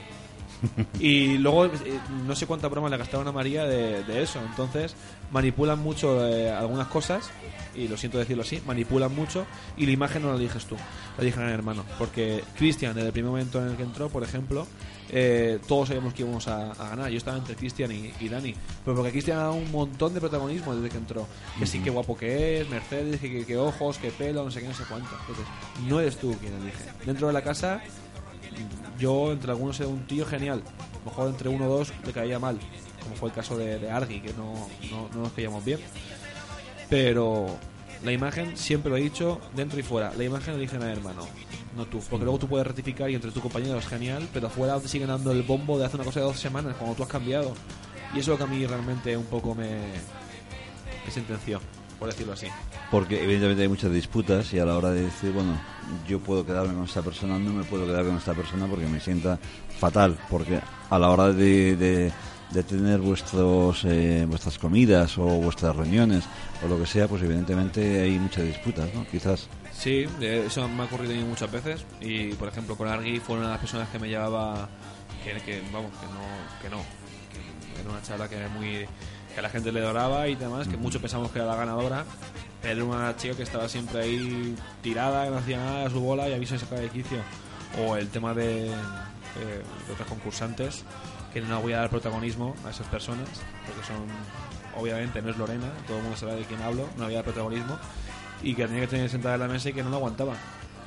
Y 1.01 1.39
luego, 1.39 1.67
eh, 1.67 1.71
no 2.27 2.35
sé 2.37 2.47
cuánta 2.47 2.69
broma 2.69 2.89
le 2.89 2.97
gastaron 2.97 3.27
a 3.29 3.33
María 3.33 3.65
de, 3.65 4.05
de 4.05 4.23
eso. 4.23 4.41
Entonces, 4.41 4.95
manipulan 5.33 5.79
mucho 5.79 6.27
eh, 6.27 6.51
algunas 6.51 6.87
cosas, 6.89 7.31
y 7.75 7.89
lo 7.89 7.97
siento 7.97 8.19
decirlo 8.19 8.43
así, 8.43 8.63
manipulan 8.67 9.15
mucho, 9.15 9.47
y 9.77 9.87
la 9.87 9.93
imagen 9.93 10.23
no 10.23 10.29
la 10.31 10.37
eliges 10.37 10.65
tú, 10.67 10.77
la 11.17 11.23
eligen 11.23 11.43
el 11.45 11.51
hermano. 11.51 11.85
Porque 11.99 12.45
Cristian, 12.57 12.95
desde 12.95 13.09
el 13.09 13.13
primer 13.13 13.31
momento 13.31 13.61
en 13.61 13.71
el 13.71 13.77
que 13.77 13.83
entró, 13.83 14.09
por 14.09 14.23
ejemplo, 14.23 14.67
eh, 15.15 15.59
todos 15.67 15.89
sabíamos 15.89 16.15
que 16.15 16.23
íbamos 16.23 16.47
a, 16.49 16.71
a 16.73 16.89
ganar. 16.91 17.11
Yo 17.11 17.19
estaba 17.19 17.37
entre 17.37 17.55
Cristian 17.57 17.91
y, 17.93 18.13
y 18.21 18.29
Dani. 18.29 18.55
Pero 18.85 18.97
porque 18.97 19.11
Cristian 19.11 19.39
ha 19.39 19.43
dado 19.43 19.55
un 19.55 19.71
montón 19.71 20.15
de 20.15 20.21
protagonismo 20.21 20.75
desde 20.75 20.89
que 20.91 20.97
entró. 20.99 21.27
Que 21.59 21.67
sí, 21.67 21.81
que 21.81 21.91
guapo 21.91 22.17
que 22.17 22.61
es, 22.61 22.69
Mercedes, 22.71 23.21
que, 23.21 23.31
que- 23.31 23.45
que 23.45 23.57
ojos, 23.59 23.99
que 23.99 24.11
pelo, 24.11 24.45
no 24.45 24.51
sé 24.51 24.61
qué, 24.61 24.69
no 24.69 24.75
sé 24.75 24.85
cuánto. 24.89 25.09
Entonces, 25.21 25.45
no 25.89 26.01
eres 26.01 26.17
tú 26.19 26.35
quien 26.39 26.55
elige. 26.55 26.85
Dentro 27.05 27.27
de 27.27 27.33
la 27.33 27.43
casa 27.43 27.83
yo 28.99 29.33
entre 29.33 29.51
algunos 29.51 29.79
era 29.81 29.89
un 29.89 30.07
tío 30.07 30.27
genial. 30.27 30.63
A 30.67 30.99
lo 30.99 31.11
mejor 31.11 31.29
entre 31.29 31.49
uno 31.49 31.67
o 31.67 31.79
dos 31.79 31.93
le 32.05 32.13
caía 32.13 32.39
mal, 32.39 32.59
como 33.03 33.17
fue 33.17 33.29
el 33.29 33.35
caso 33.35 33.57
de, 33.57 33.79
de 33.79 33.91
Argi, 33.91 34.21
que 34.21 34.33
no, 34.35 34.55
no, 34.91 35.09
no 35.15 35.23
nos 35.23 35.33
caíamos 35.33 35.65
bien. 35.65 35.81
Pero 36.89 37.47
la 38.05 38.13
imagen, 38.13 38.57
siempre 38.57 38.91
lo 38.91 38.97
he 38.97 39.01
dicho, 39.01 39.41
dentro 39.55 39.79
y 39.79 39.83
fuera, 39.83 40.13
la 40.17 40.25
imagen 40.25 40.55
eligen 40.55 40.83
al 40.83 40.91
hermano, 40.91 41.27
no 41.77 41.87
tú. 41.87 42.01
Porque 42.11 42.25
luego 42.25 42.39
tú 42.39 42.49
puedes 42.49 42.67
rectificar 42.67 43.11
y 43.11 43.15
entre 43.15 43.31
tu 43.31 43.41
compañero 43.41 43.79
es 43.79 43.87
genial, 43.87 44.29
pero 44.33 44.49
afuera 44.49 44.79
te 44.81 44.89
siguen 44.89 45.09
dando 45.09 45.33
el 45.33 45.43
bombo 45.43 45.79
de 45.79 45.87
hace 45.87 45.97
una 45.97 46.05
cosa 46.05 46.21
de 46.21 46.27
dos 46.27 46.39
semanas, 46.39 46.77
cuando 46.77 46.97
tú 46.97 47.03
has 47.03 47.09
cambiado. 47.09 47.55
Y 48.15 48.19
eso 48.19 48.21
es 48.21 48.29
lo 48.29 48.37
que 48.39 48.45
a 48.45 48.47
mí 48.47 48.67
realmente 48.67 49.17
un 49.17 49.25
poco 49.25 49.55
me, 49.55 49.71
me 51.05 51.11
sentenció, 51.11 51.61
por 52.03 52.11
decirlo 52.11 52.33
así. 52.33 52.49
Porque 52.91 53.23
evidentemente 53.23 53.63
hay 53.63 53.69
muchas 53.69 53.93
disputas 53.93 54.53
y 54.53 54.59
a 54.59 54.65
la 54.65 54.77
hora 54.77 54.91
de 54.91 55.03
decir, 55.03 55.31
bueno, 55.31 55.57
yo 56.09 56.19
puedo 56.19 56.45
quedarme 56.45 56.75
con 56.75 56.83
esta 56.83 57.01
persona, 57.01 57.39
no 57.39 57.53
me 57.53 57.63
puedo 57.63 57.87
quedar 57.87 58.05
con 58.05 58.17
esta 58.17 58.35
persona 58.35 58.67
porque 58.67 58.87
me 58.87 58.99
sienta 58.99 59.39
fatal. 59.79 60.19
Porque 60.29 60.59
a 60.91 60.99
la 60.99 61.11
hora 61.11 61.33
de, 61.33 61.77
de, 61.77 62.13
de 62.51 62.63
tener 62.65 62.99
vuestros, 62.99 63.85
eh, 63.85 64.27
vuestras 64.29 64.59
comidas 64.59 65.17
o 65.17 65.27
vuestras 65.27 65.77
reuniones 65.77 66.25
o 66.65 66.67
lo 66.67 66.77
que 66.77 66.87
sea, 66.87 67.07
pues 67.07 67.23
evidentemente 67.23 68.03
hay 68.03 68.19
muchas 68.19 68.47
disputas, 68.47 68.93
¿no? 68.93 69.07
Quizás. 69.07 69.49
Sí, 69.73 70.05
eso 70.21 70.67
me 70.67 70.83
ha 70.83 70.87
ocurrido 70.87 71.13
a 71.13 71.17
mí 71.17 71.23
muchas 71.23 71.53
veces. 71.53 71.85
Y 72.01 72.33
por 72.33 72.49
ejemplo, 72.49 72.75
con 72.75 72.89
Argi 72.89 73.21
fue 73.21 73.37
una 73.37 73.45
de 73.45 73.53
las 73.53 73.61
personas 73.61 73.89
que 73.91 74.01
me 74.01 74.09
llevaba. 74.09 74.69
Que, 75.23 75.41
que, 75.43 75.63
vamos, 75.73 75.93
que 76.01 76.07
no. 76.07 76.61
Que 76.63 76.69
no. 76.69 76.83
Que 77.77 77.81
era 77.81 77.91
una 77.91 78.03
charla 78.03 78.29
que 78.29 78.39
era 78.39 78.49
muy. 78.49 78.89
Que 79.33 79.39
a 79.41 79.43
la 79.43 79.49
gente 79.51 79.73
le 79.73 79.81
adoraba 79.81 80.29
y 80.29 80.35
demás. 80.35 80.69
Que 80.69 80.77
muchos 80.77 81.01
pensamos 81.01 81.31
que 81.31 81.39
era 81.39 81.47
la 81.49 81.57
ganadora. 81.57 82.05
Pero 82.63 82.75
era 82.75 82.85
una 82.85 83.17
chica 83.17 83.35
que 83.37 83.43
estaba 83.43 83.69
siempre 83.69 84.03
ahí 84.03 84.55
tirada, 84.83 85.25
que 85.25 85.31
no 85.31 85.39
hacía 85.39 85.59
nada 85.59 85.87
a 85.87 85.91
su 85.91 86.01
bola 86.01 86.29
y 86.29 86.35
a 86.35 86.39
mí 86.39 86.47
se 86.47 86.59
sacaba 86.59 86.81
de 86.81 86.89
quicio. 86.91 87.19
O 87.85 87.97
el 87.97 88.09
tema 88.09 88.35
de, 88.35 88.67
eh, 88.69 88.73
de 89.87 89.93
otros 89.93 90.07
concursantes. 90.09 90.85
Que 91.33 91.41
no 91.41 91.61
voy 91.63 91.73
a 91.73 91.79
dar 91.79 91.91
protagonismo 91.91 92.55
a 92.67 92.71
esas 92.71 92.87
personas. 92.89 93.29
Porque 93.67 93.85
son. 93.87 93.97
Obviamente 94.81 95.21
no 95.21 95.31
es 95.31 95.37
Lorena, 95.37 95.67
todo 95.87 95.99
el 95.99 96.03
mundo 96.05 96.17
sabe 96.19 96.37
de 96.37 96.45
quién 96.45 96.63
hablo. 96.63 96.89
No 96.97 97.05
había 97.05 97.23
protagonismo 97.23 97.79
y 98.43 98.55
que 98.55 98.67
tenía 98.67 98.81
que 98.83 98.89
tener 98.89 99.09
sentada 99.11 99.35
en 99.35 99.41
la 99.43 99.49
mesa 99.49 99.69
y 99.69 99.73
que 99.75 99.83
no 99.83 99.91
lo 99.91 99.97
aguantaba. 99.97 100.35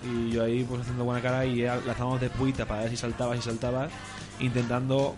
Y 0.03 0.31
yo 0.31 0.43
ahí 0.43 0.63
pues 0.63 0.81
haciendo 0.81 1.03
buena 1.03 1.21
cara 1.21 1.45
y 1.45 1.61
ella- 1.61 1.77
la 1.85 1.91
estábamos 1.93 2.19
de 2.19 2.29
puita 2.29 2.65
para 2.65 2.81
ver 2.81 2.89
si 2.89 2.97
saltabas 2.97 3.37
y 3.39 3.41
saltabas, 3.43 3.91
intentando 4.39 5.15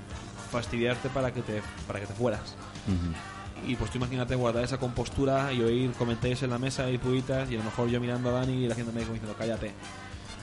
fastidiarte 0.51 1.09
para 1.09 1.33
que 1.33 1.41
te, 1.41 1.61
para 1.87 1.99
que 1.99 2.05
te 2.07 2.13
fueras. 2.13 2.55
Y 3.67 3.75
pues 3.75 3.89
tú 3.91 3.97
imagínate 3.97 4.35
guardar 4.35 4.63
esa 4.63 4.77
compostura 4.77 5.51
y 5.51 5.61
oír 5.61 5.91
comentarios 5.93 6.43
en 6.43 6.51
la 6.51 6.59
mesa 6.59 6.89
y 6.91 6.97
puitas 6.97 7.49
y 7.49 7.55
a 7.55 7.57
lo 7.57 7.63
mejor 7.63 7.89
yo 7.89 7.99
mirando 7.99 8.29
a 8.29 8.33
Dani 8.33 8.65
y 8.65 8.67
la 8.67 8.75
gente 8.75 8.91
me 8.91 8.99
diciendo 8.99 9.35
cállate 9.37 9.71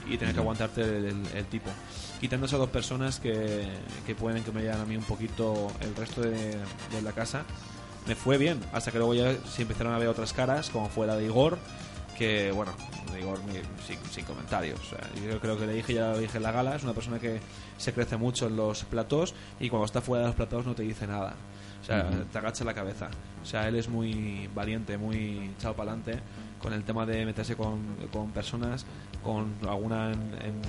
y 0.07 0.17
tener 0.17 0.33
que 0.35 0.39
aguantarte 0.41 0.81
el, 0.81 1.05
el- 1.05 1.27
el 1.33 1.45
tipo. 1.45 1.69
Quitando 2.19 2.45
esas 2.45 2.59
dos 2.59 2.69
personas 2.69 3.19
que, 3.19 3.65
que 4.05 4.15
pueden 4.15 4.43
que 4.43 4.51
me 4.51 4.61
llevan 4.61 4.81
a 4.81 4.85
mí 4.85 4.95
un 4.97 5.03
poquito 5.03 5.67
el 5.81 5.95
resto 5.95 6.21
de, 6.21 6.31
de 6.31 7.01
la 7.03 7.11
casa, 7.13 7.43
me 8.07 8.15
fue 8.15 8.37
bien. 8.37 8.59
Hasta 8.73 8.91
que 8.91 8.97
luego 8.99 9.13
ya 9.15 9.33
se 9.47 9.63
empezaron 9.63 9.93
a 9.93 9.97
ver 9.97 10.07
otras 10.09 10.31
caras, 10.33 10.69
como 10.69 10.89
fue 10.89 11.07
la 11.07 11.15
de 11.15 11.25
Igor, 11.25 11.57
que 12.17 12.51
bueno, 12.51 12.71
ni- 13.13 13.59
sin, 13.85 13.97
sin 14.11 14.25
comentarios. 14.25 14.79
O 14.79 14.83
sea, 14.83 14.99
yo 15.29 15.39
creo 15.39 15.57
que 15.57 15.67
le 15.67 15.73
dije, 15.73 15.93
ya 15.93 16.09
lo 16.11 16.17
dije 16.19 16.37
en 16.37 16.43
la 16.43 16.51
gala, 16.51 16.75
es 16.75 16.83
una 16.83 16.93
persona 16.93 17.19
que 17.19 17.39
se 17.77 17.93
crece 17.93 18.17
mucho 18.17 18.47
en 18.47 18.55
los 18.55 18.83
platós 18.85 19.33
y 19.59 19.69
cuando 19.69 19.85
está 19.85 20.01
fuera 20.01 20.21
de 20.23 20.27
los 20.29 20.35
platós 20.35 20.65
no 20.65 20.73
te 20.75 20.83
dice 20.83 21.05
nada. 21.07 21.35
O 21.81 21.85
sea, 21.85 22.09
te 22.31 22.37
agacha 22.39 22.63
la 22.63 22.73
cabeza. 22.73 23.09
O 23.43 23.45
sea, 23.45 23.67
él 23.67 23.75
es 23.75 23.87
muy 23.89 24.49
valiente, 24.55 24.97
muy 24.97 25.51
echado 25.57 25.75
para 25.75 25.91
adelante 25.91 26.19
con 26.59 26.73
el 26.73 26.83
tema 26.83 27.05
de 27.05 27.23
meterse 27.25 27.55
con, 27.55 27.79
con 28.11 28.31
personas 28.31 28.85
con 29.23 29.53
alguna 29.69 30.07
en- 30.11 30.33
en- 30.41 30.61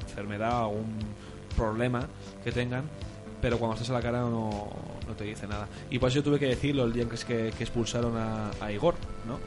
enfermedad, 0.00 0.60
algún 0.62 0.96
problema 1.56 2.06
que 2.42 2.52
tengan, 2.52 2.84
pero 3.42 3.58
cuando 3.58 3.74
estás 3.74 3.90
a 3.90 3.94
la 3.94 4.00
cara 4.00 4.20
no, 4.20 4.70
no 5.06 5.14
te 5.14 5.24
dice 5.24 5.46
nada. 5.46 5.68
Y 5.90 5.98
por 5.98 6.08
eso 6.08 6.16
yo 6.20 6.22
tuve 6.22 6.38
que 6.38 6.46
decirlo 6.46 6.84
el 6.84 6.92
día 6.92 7.02
en 7.02 7.08
que, 7.10 7.14
es 7.16 7.24
que, 7.24 7.52
que 7.56 7.64
expulsaron 7.64 8.16
a, 8.16 8.50
a 8.60 8.72
Igor, 8.72 8.94
¿no? 9.26 9.38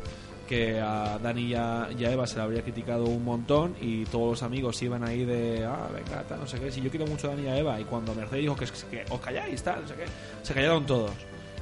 Que 0.48 0.80
a 0.80 1.18
Dani 1.18 1.42
y 1.42 1.56
a, 1.56 1.90
y 1.98 2.06
a 2.06 2.12
Eva 2.12 2.28
se 2.28 2.36
le 2.36 2.44
habría 2.44 2.62
criticado 2.62 3.06
un 3.06 3.24
montón 3.24 3.76
y 3.82 4.06
todos 4.06 4.30
los 4.30 4.44
amigos 4.44 4.80
iban 4.84 5.04
ahí 5.04 5.26
de, 5.26 5.66
ah, 5.66 5.90
venga, 5.92 6.22
tal, 6.24 6.40
no 6.40 6.48
sé 6.48 6.60
qué. 6.60 6.72
Si 6.72 6.82
yo 6.82 6.90
quiero 6.90 7.08
mucho 7.08 7.28
a 7.28 7.32
Dani 7.32 7.44
y 7.44 7.48
a 7.48 7.58
Eva, 7.58 7.80
y 7.80 7.84
cuando 7.86 8.14
Mercedes 8.14 8.44
dijo 8.44 8.56
que, 8.56 8.66
que 8.66 9.06
os 9.10 9.20
calláis, 9.20 9.64
tal, 9.64 9.82
no 9.82 9.88
sé 9.88 9.96
qué, 9.96 10.06
se 10.44 10.54
callaron 10.54 10.86
todos. 10.86 11.12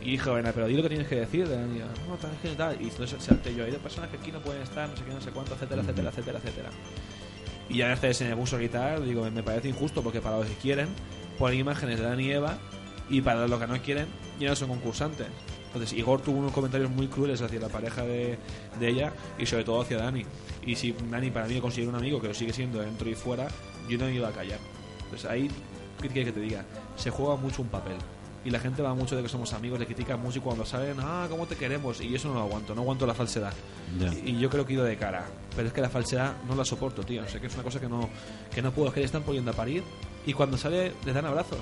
Y 0.01 0.11
dije, 0.11 0.29
bueno, 0.29 0.49
pero 0.53 0.67
di 0.67 0.75
lo 0.75 0.83
que 0.83 0.89
tienes 0.89 1.07
que 1.07 1.15
decir, 1.15 1.47
Dani. 1.47 1.79
No, 1.79 2.15
tal, 2.17 2.31
que 2.41 2.49
tal. 2.49 2.81
Y 2.81 2.89
entonces 2.89 3.23
salté 3.23 3.55
yo, 3.55 3.63
hay 3.63 3.71
de 3.71 3.79
personas 3.79 4.09
que 4.09 4.17
aquí 4.17 4.31
no 4.33 4.41
pueden 4.41 4.61
estar, 4.61 4.89
no 4.89 4.97
sé 4.97 5.03
qué, 5.05 5.13
no 5.13 5.21
sé 5.21 5.31
cuánto, 5.31 5.53
etcétera, 5.53 5.81
etcétera, 5.81 6.09
etcétera, 6.09 6.39
etcétera. 6.39 6.69
Y 7.69 7.77
ya 7.77 7.87
Mercedes 7.87 8.17
se 8.17 8.25
me 8.27 8.35
puso 8.35 8.57
a 8.57 8.59
gritar, 8.59 9.01
digo, 9.01 9.29
me 9.31 9.43
parece 9.43 9.69
injusto 9.69 10.03
porque 10.03 10.19
para 10.19 10.37
los 10.37 10.47
que 10.47 10.55
quieren 10.55 10.89
ponen 11.39 11.59
imágenes 11.59 11.99
de 11.99 12.05
Dani 12.05 12.25
y 12.25 12.31
Eva 12.31 12.57
y 13.09 13.21
para 13.21 13.47
los 13.47 13.59
que 13.59 13.67
no 13.67 13.81
quieren 13.81 14.07
ya 14.39 14.49
no 14.49 14.55
son 14.55 14.69
concursantes. 14.69 15.27
Entonces 15.73 15.97
Igor 15.97 16.21
tuvo 16.21 16.37
unos 16.37 16.51
comentarios 16.51 16.91
muy 16.91 17.07
crueles 17.07 17.41
hacia 17.41 17.59
la 17.59 17.69
pareja 17.69 18.03
de, 18.03 18.37
de 18.79 18.87
ella 18.87 19.11
y 19.39 19.45
sobre 19.47 19.63
todo 19.63 19.81
hacia 19.81 19.97
Dani. 19.97 20.23
Y 20.65 20.75
si 20.75 20.93
Dani 21.09 21.31
para 21.31 21.47
mí 21.47 21.59
considera 21.59 21.89
un 21.89 21.95
amigo 21.95 22.21
que 22.21 22.27
lo 22.27 22.33
sigue 22.35 22.53
siendo 22.53 22.79
dentro 22.79 23.09
y 23.09 23.15
fuera, 23.15 23.47
yo 23.89 23.97
no 23.97 24.05
me 24.05 24.13
iba 24.13 24.27
a 24.27 24.31
callar. 24.31 24.59
Entonces 25.05 25.29
ahí, 25.29 25.49
¿qué 26.01 26.09
quieres 26.09 26.31
que 26.31 26.39
te 26.39 26.45
diga? 26.45 26.63
Se 26.95 27.09
juega 27.09 27.35
mucho 27.37 27.63
un 27.63 27.69
papel. 27.69 27.97
y 28.45 28.49
la 28.49 28.59
gente 28.59 28.81
va 28.81 28.93
mucho 28.93 29.15
de 29.15 29.23
que 29.23 29.29
somos 29.29 29.53
amigos, 29.53 29.79
le 29.79 29.85
critican 29.85 30.21
mucho 30.21 30.39
y 30.39 30.41
cuando 30.41 30.65
salen, 30.65 30.97
ah, 30.99 31.27
¿cómo 31.29 31.45
te 31.47 31.55
queremos? 31.55 32.01
Y 32.01 32.13
eso 32.13 32.27
no 32.27 32.33
lo 32.35 32.41
aguanto, 32.41 32.75
no 32.75 32.81
aguanto 32.81 33.07
la 33.07 33.13
falsedad. 33.13 33.53
Ya. 33.97 34.13
Y, 34.13 34.31
y 34.31 34.39
yo 34.39 34.49
creo 34.49 34.65
que 34.65 34.73
he 34.73 34.75
ido 34.75 34.83
de 34.83 34.97
cara. 34.97 35.25
Pero 35.55 35.67
es 35.69 35.73
que 35.73 35.81
la 35.81 35.89
falsedad 35.89 36.33
no 36.47 36.55
la 36.55 36.65
soporto, 36.65 37.03
tío. 37.03 37.23
O 37.23 37.27
sea, 37.27 37.39
que 37.39 37.47
es 37.47 37.53
una 37.53 37.63
cosa 37.63 37.79
que 37.79 37.87
no, 37.87 38.09
que 38.53 38.61
no 38.61 38.71
puedo, 38.71 38.89
es 38.89 38.93
que 38.93 38.99
le 38.99 39.05
están 39.05 39.23
poniendo 39.23 39.51
a 39.51 39.53
parir 39.53 39.81
y 40.25 40.33
cuando 40.33 40.57
sale 40.57 40.93
les 41.05 41.15
dan 41.15 41.25
abrazos. 41.25 41.59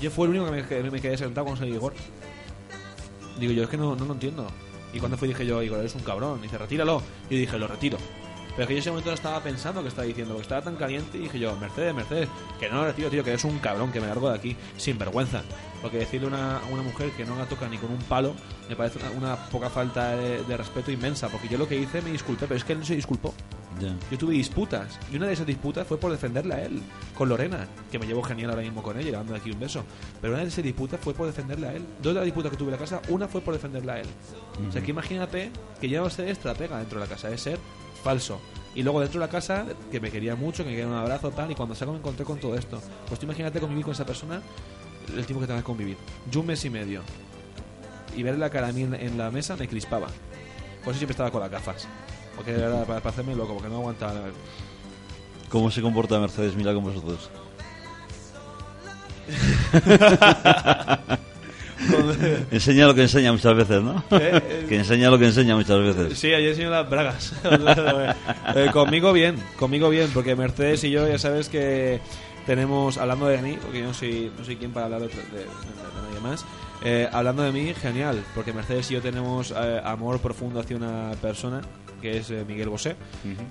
Yo 0.00 0.10
fue 0.10 0.26
el 0.26 0.32
único 0.32 0.44
que 0.46 0.50
me, 0.50 0.66
que 0.66 0.90
me 0.90 1.00
quedé 1.00 1.16
sentado 1.16 1.46
cuando 1.46 1.60
salió 1.60 1.74
Igor. 1.74 1.94
Digo 3.38 3.52
yo, 3.52 3.64
es 3.64 3.68
que 3.68 3.76
no, 3.76 3.94
no 3.94 4.04
lo 4.04 4.12
entiendo. 4.14 4.46
Y 4.92 4.98
cuando 4.98 5.16
fui 5.16 5.28
dije 5.28 5.46
yo, 5.46 5.62
Igor, 5.62 5.78
eres 5.80 5.94
un 5.94 6.02
cabrón. 6.02 6.38
Y 6.40 6.42
dice, 6.42 6.58
retíralo. 6.58 7.02
Y 7.28 7.36
dije, 7.36 7.58
lo 7.58 7.68
retiro. 7.68 7.98
Pero 8.58 8.62
es 8.62 8.68
que 8.68 8.74
yo 8.74 8.78
en 8.78 8.80
ese 8.80 8.90
momento 8.90 9.10
no 9.10 9.14
estaba 9.14 9.40
pensando 9.40 9.82
que 9.82 9.88
estaba 9.88 10.06
diciendo, 10.06 10.34
porque 10.34 10.42
estaba 10.42 10.62
tan 10.62 10.74
caliente 10.74 11.16
y 11.16 11.20
dije 11.20 11.38
yo, 11.38 11.54
Mercedes, 11.56 11.94
Mercedes, 11.94 12.28
que 12.58 12.68
no 12.68 12.78
lo 12.78 12.86
retiro, 12.86 13.08
tío, 13.08 13.22
que 13.22 13.30
eres 13.30 13.44
un 13.44 13.58
cabrón, 13.60 13.92
que 13.92 14.00
me 14.00 14.08
largo 14.08 14.30
de 14.30 14.36
aquí, 14.36 14.56
sin 14.76 14.98
vergüenza. 14.98 15.42
Porque 15.80 15.98
decirle 15.98 16.26
a 16.26 16.30
una, 16.30 16.56
a 16.58 16.66
una 16.66 16.82
mujer 16.82 17.12
que 17.12 17.24
no 17.24 17.36
la 17.36 17.46
toca 17.46 17.68
ni 17.68 17.78
con 17.78 17.92
un 17.92 17.98
palo 17.98 18.34
me 18.68 18.74
parece 18.74 18.98
una, 19.16 19.36
poca 19.36 19.70
falta 19.70 20.16
de, 20.16 20.42
de 20.42 20.56
respeto 20.56 20.90
inmensa. 20.90 21.28
Porque 21.28 21.46
yo 21.46 21.56
lo 21.56 21.68
que 21.68 21.78
hice 21.78 22.02
me 22.02 22.10
disculpé, 22.10 22.46
pero 22.48 22.56
es 22.56 22.64
que 22.64 22.72
él 22.72 22.80
no 22.80 22.84
se 22.84 22.96
disculpó. 22.96 23.32
Yo 24.10 24.18
tuve 24.18 24.34
disputas 24.34 24.98
y 25.12 25.16
una 25.16 25.26
de 25.26 25.32
esas 25.32 25.46
disputas 25.46 25.86
fue 25.86 25.98
por 25.98 26.10
defenderle 26.10 26.54
a 26.54 26.64
él, 26.64 26.82
con 27.16 27.28
Lorena, 27.28 27.66
que 27.90 27.98
me 27.98 28.06
llevo 28.06 28.22
genial 28.22 28.50
ahora 28.50 28.62
mismo 28.62 28.82
con 28.82 28.98
ella, 28.98 29.12
dando 29.12 29.34
aquí 29.34 29.50
un 29.50 29.60
beso. 29.60 29.84
Pero 30.20 30.32
una 30.34 30.42
de 30.42 30.48
esas 30.48 30.64
disputas 30.64 31.00
fue 31.00 31.14
por 31.14 31.26
defenderle 31.26 31.68
a 31.68 31.72
él. 31.74 31.84
Dos 32.02 32.14
de 32.14 32.20
las 32.20 32.24
disputas 32.24 32.50
que 32.50 32.56
tuve 32.56 32.68
en 32.68 32.72
la 32.72 32.78
casa, 32.78 33.00
una 33.08 33.28
fue 33.28 33.40
por 33.40 33.54
defenderle 33.54 33.92
a 33.92 34.00
él. 34.00 34.06
O 34.68 34.72
sea 34.72 34.82
que 34.82 34.90
imagínate 34.90 35.50
que 35.80 35.88
ya 35.88 36.00
no 36.00 36.10
ser 36.10 36.28
estratega 36.28 36.78
dentro 36.78 36.98
de 36.98 37.06
la 37.06 37.10
casa, 37.10 37.30
es 37.30 37.40
ser 37.40 37.58
falso. 38.02 38.40
Y 38.74 38.82
luego 38.82 39.00
dentro 39.00 39.20
de 39.20 39.26
la 39.26 39.30
casa, 39.30 39.66
que 39.90 40.00
me 40.00 40.10
quería 40.10 40.36
mucho, 40.36 40.62
que 40.62 40.70
me 40.70 40.76
quería 40.76 40.86
un 40.86 40.94
abrazo, 40.94 41.30
tal, 41.30 41.50
y 41.50 41.54
cuando 41.54 41.74
salgo 41.74 41.92
me 41.92 41.98
encontré 41.98 42.24
con 42.24 42.38
todo 42.38 42.54
esto. 42.54 42.80
Pues 43.08 43.18
tú 43.18 43.26
imagínate 43.26 43.60
convivir 43.60 43.84
con 43.84 43.92
esa 43.92 44.06
persona 44.06 44.40
el 45.08 45.26
tiempo 45.26 45.40
que 45.40 45.46
tengas 45.46 45.62
que 45.62 45.66
convivir. 45.66 45.96
Yo 46.30 46.40
un 46.40 46.46
mes 46.46 46.64
y 46.64 46.70
medio. 46.70 47.02
Y 48.16 48.22
ver 48.22 48.38
la 48.38 48.50
cara 48.50 48.68
a 48.68 48.72
mí 48.72 48.82
en, 48.82 48.94
en 48.94 49.18
la 49.18 49.30
mesa 49.30 49.56
me 49.56 49.68
crispaba. 49.68 50.08
Por 50.84 50.92
eso 50.92 50.98
siempre 50.98 51.12
estaba 51.12 51.30
con 51.30 51.40
las 51.40 51.50
gafas. 51.50 51.88
Porque 52.38 52.52
era 52.52 52.70
para, 52.84 53.00
para 53.00 53.10
hacerme 53.10 53.34
loco, 53.36 53.52
porque 53.54 53.68
no 53.68 53.76
aguantaba. 53.76 54.14
¿Cómo 55.50 55.70
se 55.70 55.82
comporta 55.82 56.18
Mercedes 56.18 56.56
Milá 56.56 56.72
con 56.72 56.84
vosotros? 56.84 57.28
enseña 62.50 62.86
lo 62.86 62.94
que 62.94 63.02
enseña 63.02 63.32
muchas 63.32 63.54
veces, 63.56 63.82
¿no? 63.82 64.02
Eh, 64.10 64.66
que 64.68 64.76
enseña 64.76 65.10
lo 65.10 65.18
que 65.18 65.26
enseña 65.26 65.56
muchas 65.56 65.78
veces. 65.80 66.18
Sí, 66.18 66.32
ayer 66.32 66.50
enseñó 66.50 66.70
las 66.70 66.88
bragas. 66.88 67.34
Eh, 68.54 68.70
conmigo 68.72 69.12
bien, 69.12 69.36
conmigo 69.58 69.90
bien, 69.90 70.08
porque 70.14 70.34
Mercedes 70.34 70.82
y 70.84 70.90
yo 70.90 71.06
ya 71.06 71.18
sabes 71.18 71.48
que 71.50 72.00
tenemos, 72.46 72.96
hablando 72.96 73.26
de 73.26 73.42
mí, 73.42 73.58
porque 73.60 73.80
yo 73.80 73.86
no 73.86 73.94
soy, 73.94 74.32
no 74.38 74.44
soy 74.44 74.56
quien 74.56 74.72
para 74.72 74.86
hablar 74.86 75.02
de- 75.02 75.08
de- 75.08 75.44
de 75.44 75.44
nadie 75.44 76.20
más, 76.22 76.44
eh, 76.82 77.08
hablando 77.12 77.42
de 77.42 77.52
mí, 77.52 77.74
genial, 77.74 78.24
porque 78.34 78.54
Mercedes 78.54 78.90
y 78.90 78.94
yo 78.94 79.02
tenemos 79.02 79.52
eh, 79.54 79.80
amor 79.84 80.18
profundo 80.20 80.60
hacia 80.60 80.76
una 80.76 81.10
persona, 81.20 81.60
que 82.00 82.18
es 82.18 82.30
eh, 82.30 82.44
Miguel 82.46 82.68
Bosé, 82.68 82.96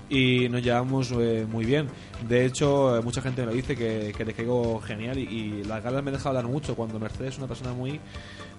y 0.08 0.48
nos 0.48 0.62
llevamos 0.62 1.12
eh, 1.12 1.46
muy 1.48 1.64
bien. 1.64 1.88
De 2.28 2.44
hecho, 2.44 2.96
eh, 2.96 3.02
mucha 3.02 3.20
gente 3.20 3.42
me 3.42 3.46
lo 3.48 3.52
dice 3.52 3.76
que, 3.76 4.12
que 4.16 4.24
le 4.24 4.32
caigo 4.32 4.80
genial 4.80 5.18
y, 5.18 5.22
y 5.22 5.64
las 5.64 5.82
ganas 5.82 6.02
me 6.02 6.10
deja 6.10 6.28
hablar 6.28 6.46
mucho 6.46 6.74
cuando 6.74 6.98
Mercedes 6.98 7.34
es 7.34 7.38
una 7.38 7.46
persona 7.46 7.72
muy, 7.72 8.00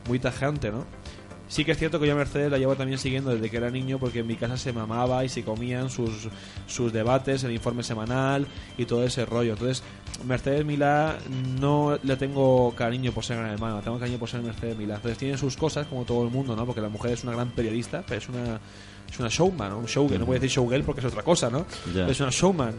muy 0.08 0.20
tajante, 0.20 0.72
¿no? 0.72 0.86
Sí 1.50 1.66
que 1.66 1.72
es 1.72 1.80
cierto 1.80 2.00
que 2.00 2.06
yo 2.06 2.14
a 2.14 2.16
Mercedes 2.16 2.52
la 2.52 2.60
llevo 2.60 2.76
también 2.76 3.00
siguiendo 3.00 3.32
desde 3.32 3.50
que 3.50 3.58
era 3.58 3.72
niño 3.72 3.98
porque 3.98 4.20
en 4.20 4.28
mi 4.28 4.36
casa 4.36 4.56
se 4.56 4.72
mamaba 4.72 5.26
y 5.26 5.30
se 5.30 5.44
comían 5.44 5.90
sus, 5.90 6.30
sus 6.68 6.94
debates, 6.94 7.44
el 7.44 7.52
informe 7.52 7.82
semanal 7.82 8.46
y 8.78 8.86
todo 8.86 9.04
ese 9.04 9.26
rollo. 9.26 9.54
Entonces, 9.54 9.84
Mercedes 10.28 10.64
Milá 10.64 11.18
no 11.60 11.98
le 12.04 12.16
tengo 12.18 12.72
cariño 12.76 13.12
por 13.14 13.26
ser 13.26 13.38
gran 13.38 13.50
hermano, 13.50 13.82
tengo 13.82 13.98
cariño 13.98 14.20
por 14.20 14.30
ser 14.30 14.44
Mercedes 14.44 14.78
Milá. 14.78 14.98
Entonces 14.98 15.18
tiene 15.18 15.40
sus 15.40 15.58
cosas 15.58 15.88
como 15.88 16.06
todo 16.06 16.24
el 16.24 16.30
mundo, 16.30 16.56
¿no? 16.56 16.68
Porque 16.68 16.82
la 16.82 16.90
mujer 16.90 17.14
es 17.14 17.24
una 17.24 17.34
gran 17.34 17.50
periodista, 17.50 18.04
pero 18.08 18.20
es 18.20 18.30
una 18.30 18.60
es 19.12 19.20
una 19.20 19.30
showman, 19.30 19.70
¿no? 19.70 19.78
un 19.80 19.86
showgirl, 19.86 20.20
no 20.20 20.26
voy 20.26 20.38
a 20.38 20.40
decir 20.40 20.56
showgirl 20.58 20.84
porque 20.84 21.02
es 21.02 21.08
otra 21.08 21.24
cosa, 21.24 21.50
¿no? 21.50 21.66
Ya. 21.94 22.08
Es 22.08 22.20
una 22.20 22.30
showman. 22.30 22.74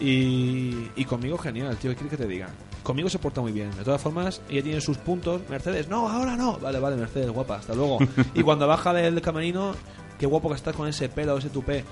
Y, 0.00 0.88
y 0.96 1.04
conmigo 1.04 1.38
genial, 1.38 1.76
tío, 1.76 1.90
¿qué 1.90 1.96
quieres 1.96 2.10
que 2.18 2.24
te 2.24 2.28
diga? 2.28 2.48
Conmigo 2.82 3.08
se 3.08 3.18
porta 3.18 3.40
muy 3.40 3.52
bien. 3.52 3.70
De 3.76 3.84
todas 3.84 4.00
formas, 4.00 4.42
ella 4.48 4.62
tiene 4.62 4.80
sus 4.80 4.98
puntos. 4.98 5.40
Mercedes, 5.48 5.88
no, 5.88 6.08
ahora 6.08 6.36
no. 6.36 6.58
Vale, 6.58 6.78
vale, 6.80 6.96
Mercedes, 6.96 7.30
guapa, 7.30 7.56
hasta 7.56 7.74
luego. 7.74 7.98
y 8.34 8.42
cuando 8.42 8.66
baja 8.66 8.92
del 8.92 9.20
camerino, 9.20 9.74
qué 10.18 10.26
guapo 10.26 10.48
que 10.48 10.56
estás 10.56 10.74
con 10.74 10.88
ese 10.88 11.08
pelo, 11.08 11.38
ese 11.38 11.50
tupé. 11.50 11.84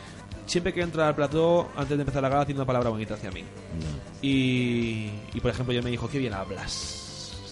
Siempre 0.46 0.72
que 0.74 0.80
entra 0.82 1.06
al 1.06 1.14
plató, 1.14 1.68
antes 1.76 1.96
de 1.96 2.02
empezar 2.02 2.22
la 2.22 2.28
gala, 2.28 2.44
tiene 2.44 2.58
una 2.60 2.66
palabra 2.66 2.90
bonita 2.90 3.14
hacia 3.14 3.30
mí. 3.30 3.44
Y, 4.22 5.08
y, 5.32 5.40
por 5.40 5.50
ejemplo, 5.52 5.72
yo 5.72 5.82
me 5.82 5.90
dijo, 5.90 6.08
qué 6.08 6.18
bien 6.18 6.34
hablas. 6.34 6.96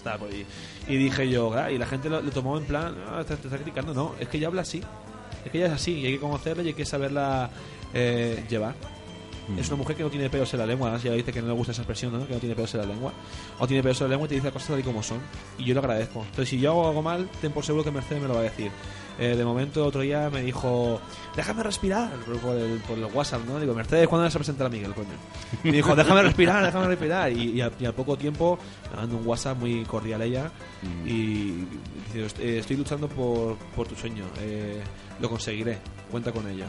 Ahí. 0.05 0.45
Y 0.87 0.95
dije 0.97 1.29
yo, 1.29 1.51
y 1.69 1.77
la 1.77 1.85
gente 1.85 2.09
lo, 2.09 2.21
lo 2.21 2.31
tomó 2.31 2.57
en 2.57 2.63
plan, 2.65 2.95
"Ah, 3.09 3.23
te, 3.27 3.35
te 3.35 3.47
está 3.47 3.57
criticando. 3.57 3.93
No, 3.93 4.15
es 4.19 4.27
que 4.27 4.37
ella 4.37 4.47
habla 4.47 4.61
así. 4.61 4.81
Es 5.45 5.51
que 5.51 5.57
ella 5.57 5.67
es 5.67 5.73
así 5.73 5.93
y 5.93 6.05
hay 6.05 6.13
que 6.13 6.19
conocerla 6.19 6.63
y 6.63 6.67
hay 6.67 6.73
que 6.73 6.85
saberla 6.85 7.49
eh, 7.93 8.43
llevar. 8.49 8.75
Es 9.57 9.67
una 9.69 9.77
mujer 9.77 9.95
que 9.95 10.03
no 10.03 10.09
tiene 10.09 10.29
pelos 10.29 10.53
en 10.53 10.59
la 10.59 10.65
lengua, 10.65 10.99
si 10.99 11.07
ella 11.07 11.15
dice 11.17 11.31
que 11.33 11.41
no 11.41 11.47
le 11.47 11.53
gusta 11.53 11.71
esa 11.71 11.81
expresión, 11.81 12.11
¿no? 12.13 12.27
que 12.27 12.33
no 12.33 12.39
tiene 12.39 12.55
pelos 12.55 12.73
en 12.75 12.81
la 12.81 12.85
lengua. 12.87 13.13
O 13.59 13.67
tiene 13.67 13.81
pelos 13.81 13.99
en 14.01 14.07
la 14.07 14.09
lengua 14.11 14.25
y 14.25 14.29
te 14.29 14.35
dice 14.35 14.45
las 14.47 14.53
cosas 14.53 14.67
tal 14.69 14.79
y 14.79 14.83
como 14.83 15.01
son. 15.03 15.19
Y 15.57 15.65
yo 15.65 15.73
lo 15.73 15.79
agradezco. 15.79 16.21
Entonces, 16.21 16.49
si 16.49 16.59
yo 16.59 16.71
hago 16.71 16.87
algo 16.89 17.01
mal, 17.01 17.29
ten 17.41 17.51
por 17.51 17.63
seguro 17.65 17.83
que 17.83 17.91
Mercedes 17.91 18.21
me 18.21 18.27
lo 18.27 18.35
va 18.35 18.41
a 18.41 18.43
decir. 18.43 18.71
Eh, 19.21 19.35
de 19.35 19.43
momento, 19.43 19.85
otro 19.85 19.99
día 19.99 20.29
me 20.29 20.41
dijo, 20.41 21.01
déjame 21.35 21.61
respirar 21.61 22.09
por, 22.41 22.55
el, 22.55 22.79
por 22.87 22.97
el 22.97 23.03
WhatsApp, 23.05 23.41
¿no? 23.45 23.59
Digo, 23.59 23.73
Mercedes, 23.73 24.07
¿cuándo 24.07 24.23
vas 24.23 24.33
a 24.35 24.39
presentar 24.39 24.67
a 24.67 24.69
Miguel, 24.69 24.93
coño? 24.93 25.09
Me 25.65 25.73
dijo, 25.73 25.93
déjame 25.93 26.21
respirar, 26.23 26.63
déjame 26.63 26.87
respirar. 26.87 27.29
Y, 27.33 27.51
y, 27.57 27.61
a, 27.61 27.69
y 27.77 27.85
al 27.85 27.93
poco 27.93 28.17
tiempo 28.17 28.57
me 28.91 28.95
manda 29.01 29.15
un 29.17 29.27
WhatsApp 29.27 29.57
muy 29.59 29.83
cordial 29.83 30.21
ella 30.21 30.49
y 31.05 31.65
dice, 32.07 32.25
"Est- 32.27 32.39
estoy 32.39 32.77
luchando 32.77 33.09
por, 33.09 33.57
por 33.75 33.87
tu 33.89 33.95
sueño, 33.95 34.23
eh, 34.39 34.81
lo 35.19 35.29
conseguiré, 35.29 35.79
cuenta 36.09 36.31
con 36.31 36.47
ella. 36.47 36.67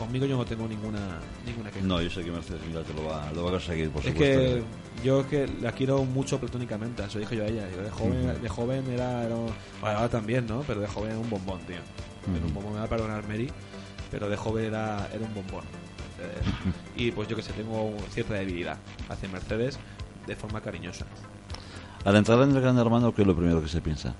Conmigo 0.00 0.24
yo 0.26 0.36
no 0.38 0.44
tengo 0.46 0.66
ninguna 0.66 1.18
ninguna 1.44 1.70
queja. 1.70 1.86
No, 1.86 2.00
yo 2.00 2.08
sé 2.10 2.24
que 2.24 2.30
Mercedes 2.32 2.60
Milá 2.66 2.82
te 2.82 2.94
lo 2.94 3.04
va, 3.04 3.30
lo 3.32 3.42
va 3.44 3.48
a 3.50 3.52
conseguir, 3.52 3.90
por 3.90 4.00
Es 4.02 4.08
supuesto. 4.08 4.40
que 4.40 4.62
yo 5.04 5.20
es 5.20 5.26
que 5.26 5.46
la 5.60 5.72
quiero 5.72 6.04
mucho 6.04 6.40
platónicamente, 6.40 7.04
eso 7.04 7.18
dije 7.18 7.36
yo 7.36 7.44
a 7.44 7.46
ella. 7.46 7.66
Digo, 7.68 7.82
de 7.82 7.90
joven, 7.90 8.42
de 8.42 8.48
joven 8.48 8.90
era, 8.90 9.24
era 9.24 9.34
un- 9.36 9.52
bueno, 9.80 9.96
ahora 9.98 10.08
también, 10.08 10.46
¿no? 10.46 10.62
Pero 10.66 10.80
de 10.80 10.86
joven 10.88 11.10
era 11.10 11.20
un 11.20 11.28
bombón, 11.30 11.60
tío. 11.66 11.76
Era 11.76 12.46
un 12.46 12.54
bombón, 12.54 12.72
me 12.72 12.78
va 12.80 12.84
a 12.86 12.88
perdonar 12.88 13.28
Mary, 13.28 13.48
pero 14.10 14.28
de 14.28 14.36
joven 14.36 14.64
era, 14.64 15.06
era 15.12 15.24
un 15.24 15.34
bombón. 15.34 15.64
Eh, 16.18 16.40
y 16.96 17.10
pues 17.12 17.28
yo 17.28 17.36
que 17.36 17.42
sé, 17.42 17.52
tengo 17.52 17.94
cierta 18.10 18.34
debilidad 18.34 18.78
hacia 19.08 19.28
Mercedes 19.28 19.78
de 20.26 20.34
forma 20.36 20.60
cariñosa. 20.60 21.06
Al 22.04 22.16
entrar 22.16 22.40
en 22.42 22.56
el 22.56 22.60
Gran 22.62 22.78
Hermano, 22.78 23.14
¿qué 23.14 23.20
es 23.22 23.28
lo 23.28 23.36
primero 23.36 23.60
que 23.62 23.68
se 23.68 23.80
piensa? 23.82 24.14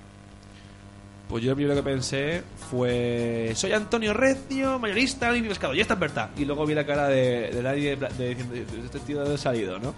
Pues 1.31 1.45
yo 1.45 1.51
lo 1.51 1.57
primero 1.57 1.77
que 1.77 1.83
pensé 1.85 2.43
fue 2.71 3.53
soy 3.55 3.71
Antonio 3.71 4.12
Recio, 4.12 4.81
mayorista 4.81 5.35
y 5.37 5.43
pescado, 5.43 5.75
ya 5.75 5.83
está 5.83 5.95
en 5.95 6.01
verdad. 6.01 6.31
Y 6.37 6.45
luego 6.45 6.66
vi 6.66 6.75
la 6.75 6.85
cara 6.85 7.07
de, 7.07 7.53
de 7.53 7.62
nadie 7.62 7.97
diciendo, 7.97 8.57
este 8.85 8.99
tío 8.99 9.25
de 9.25 9.38
salido, 9.38 9.79
¿no? 9.79 9.95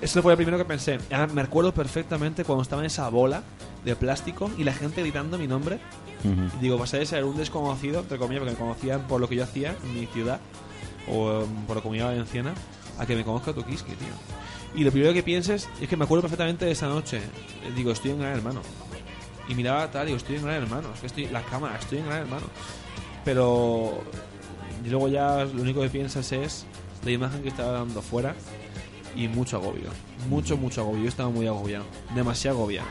Eso 0.00 0.22
fue 0.22 0.32
lo 0.32 0.36
primero 0.36 0.56
que 0.56 0.64
pensé. 0.64 0.98
Ah, 1.12 1.28
me 1.30 1.42
recuerdo 1.42 1.74
perfectamente 1.74 2.42
cuando 2.44 2.62
estaba 2.62 2.80
en 2.80 2.86
esa 2.86 3.06
bola 3.10 3.42
de 3.84 3.94
plástico 3.96 4.50
y 4.56 4.64
la 4.64 4.72
gente 4.72 5.02
gritando 5.02 5.36
mi 5.36 5.46
nombre. 5.46 5.78
Y 6.24 6.62
digo, 6.62 6.78
pasé 6.78 7.00
de 7.00 7.06
ser 7.06 7.24
un 7.24 7.36
desconocido, 7.36 8.00
entre 8.00 8.16
comillas, 8.16 8.40
porque 8.40 8.54
me 8.54 8.58
conocían 8.58 9.06
por 9.08 9.20
lo 9.20 9.28
que 9.28 9.36
yo 9.36 9.44
hacía 9.44 9.76
en 9.84 9.94
mi 9.94 10.06
ciudad, 10.06 10.40
o 11.08 11.42
em, 11.42 11.66
por 11.66 11.76
la 11.76 11.82
comunidad 11.82 12.06
valenciana, 12.06 12.54
a 12.98 13.04
que 13.04 13.14
me 13.16 13.24
conozca 13.24 13.52
Tokiski, 13.52 13.92
tío. 13.92 14.08
Y 14.74 14.84
lo 14.84 14.90
primero 14.92 15.12
que 15.12 15.22
pienses 15.22 15.68
es 15.80 15.88
que 15.88 15.96
me 15.96 16.04
acuerdo 16.04 16.22
perfectamente 16.22 16.64
de 16.64 16.70
esa 16.70 16.88
noche. 16.88 17.20
Digo, 17.76 17.90
estoy 17.90 18.12
en 18.12 18.20
Gran 18.20 18.36
Hermano. 18.36 18.62
Y 19.48 19.54
miraba 19.54 19.90
tal, 19.90 20.06
digo, 20.06 20.16
estoy 20.16 20.36
en 20.36 20.44
Gran 20.44 20.62
Hermano. 20.62 20.88
Es 20.94 21.00
que 21.00 21.06
estoy, 21.06 21.26
la 21.26 21.42
cámara, 21.42 21.76
estoy 21.78 21.98
en 21.98 22.06
Gran 22.06 22.20
Hermano. 22.20 22.46
Pero 23.24 24.02
y 24.84 24.88
luego 24.88 25.08
ya 25.08 25.44
lo 25.44 25.62
único 25.62 25.80
que 25.80 25.88
piensas 25.88 26.32
es 26.32 26.66
la 27.04 27.10
imagen 27.10 27.42
que 27.42 27.48
estaba 27.48 27.72
dando 27.72 28.02
fuera 28.02 28.34
y 29.14 29.28
mucho 29.28 29.56
agobio. 29.56 29.90
Mucho, 30.28 30.56
mucho 30.56 30.80
agobio. 30.82 31.02
Yo 31.02 31.08
estaba 31.08 31.30
muy 31.30 31.46
agobiado. 31.46 31.84
Demasiado 32.14 32.58
agobiado. 32.58 32.88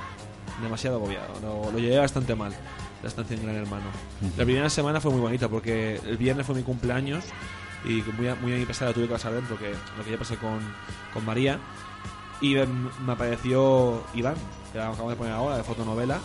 Demasiado 0.61 0.97
agobiado. 0.97 1.27
Lo, 1.41 1.71
lo 1.71 1.79
llevé 1.79 1.97
bastante 1.97 2.35
mal, 2.35 2.53
la 3.01 3.09
estancia 3.09 3.35
en 3.35 3.43
Gran 3.43 3.55
Hermano. 3.55 3.85
La 4.37 4.45
primera 4.45 4.69
semana 4.69 5.01
fue 5.01 5.11
muy 5.11 5.21
bonita 5.21 5.49
porque 5.49 5.99
el 6.05 6.17
viernes 6.17 6.45
fue 6.45 6.55
mi 6.55 6.63
cumpleaños 6.63 7.23
y 7.83 8.03
muy 8.17 8.27
a, 8.27 8.35
muy 8.35 8.53
a 8.53 8.57
mi 8.57 8.65
pesar 8.65 8.87
la 8.89 8.93
tuve 8.93 9.07
que 9.07 9.13
pasar 9.13 9.33
dentro, 9.33 9.57
que 9.57 9.73
lo 9.97 10.03
que 10.05 10.11
ya 10.11 10.17
pasé 10.17 10.37
con, 10.37 10.59
con 11.13 11.25
María. 11.25 11.59
Y 12.39 12.55
me, 12.55 12.65
me 12.65 13.13
apareció 13.13 14.03
Iván, 14.13 14.35
que 14.71 14.77
la 14.77 14.89
acabamos 14.89 15.11
de 15.11 15.17
poner 15.17 15.33
ahora, 15.33 15.57
de 15.57 15.63
fotonovela, 15.63 16.19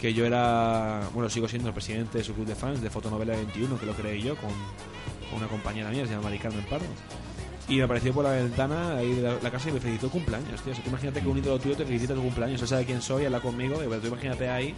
que 0.00 0.14
yo 0.14 0.24
era, 0.24 1.02
bueno, 1.12 1.28
sigo 1.28 1.46
siendo 1.46 1.68
el 1.68 1.74
presidente 1.74 2.18
de 2.18 2.24
su 2.24 2.32
club 2.32 2.46
de 2.46 2.54
fans 2.54 2.80
de 2.80 2.88
Fotonovela 2.88 3.36
21, 3.36 3.78
que 3.78 3.86
lo 3.86 3.92
creé 3.92 4.20
yo 4.20 4.34
con, 4.36 4.50
una 5.36 5.46
compañera 5.46 5.90
mía, 5.90 6.04
se 6.06 6.10
llama 6.12 6.24
Mari 6.24 6.38
Carmen 6.38 6.64
Pardo. 6.68 6.86
Y 7.68 7.76
me 7.76 7.84
apareció 7.84 8.12
por 8.12 8.24
la 8.24 8.32
ventana 8.32 8.96
ahí 8.96 9.14
de 9.14 9.22
la, 9.40 9.50
casa 9.50 9.68
y 9.68 9.72
me 9.72 9.78
felicitó 9.80 10.06
el 10.06 10.12
cumpleaños, 10.12 10.60
tío. 10.62 10.72
O 10.72 10.74
sea, 10.74 10.82
tú 10.82 10.90
imagínate 10.90 11.20
que 11.20 11.28
un 11.28 11.38
ídolo 11.38 11.58
tuyo 11.60 11.76
te 11.76 11.84
felicita 11.84 12.14
tu 12.14 12.22
cumpleaños, 12.22 12.60
él 12.62 12.66
sabe 12.66 12.84
quién 12.84 13.00
soy, 13.00 13.26
habla 13.26 13.40
conmigo, 13.40 13.76
y 13.84 14.00
tú 14.00 14.06
imagínate 14.08 14.48
ahí. 14.48 14.74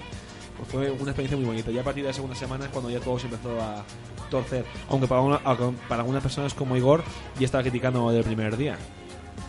Pues 0.58 0.68
fue 0.68 0.90
una 0.90 1.10
experiencia 1.12 1.36
muy 1.36 1.46
bonita. 1.46 1.70
Ya 1.70 1.80
a 1.80 1.84
partir 1.84 2.02
de 2.02 2.10
la 2.10 2.14
segunda 2.14 2.36
semana 2.36 2.66
es 2.66 2.70
cuando 2.70 2.90
ya 2.90 3.00
todo 3.00 3.18
se 3.18 3.26
empezó 3.26 3.58
a 3.60 3.82
torcer. 4.30 4.66
Aunque 4.90 5.06
para, 5.06 5.22
una- 5.22 5.38
para 5.38 6.02
algunas 6.02 6.22
personas 6.22 6.52
como 6.52 6.76
Igor 6.76 7.02
ya 7.38 7.46
estaba 7.46 7.62
criticando 7.62 8.10
del 8.10 8.24
primer 8.24 8.56
día. 8.58 8.76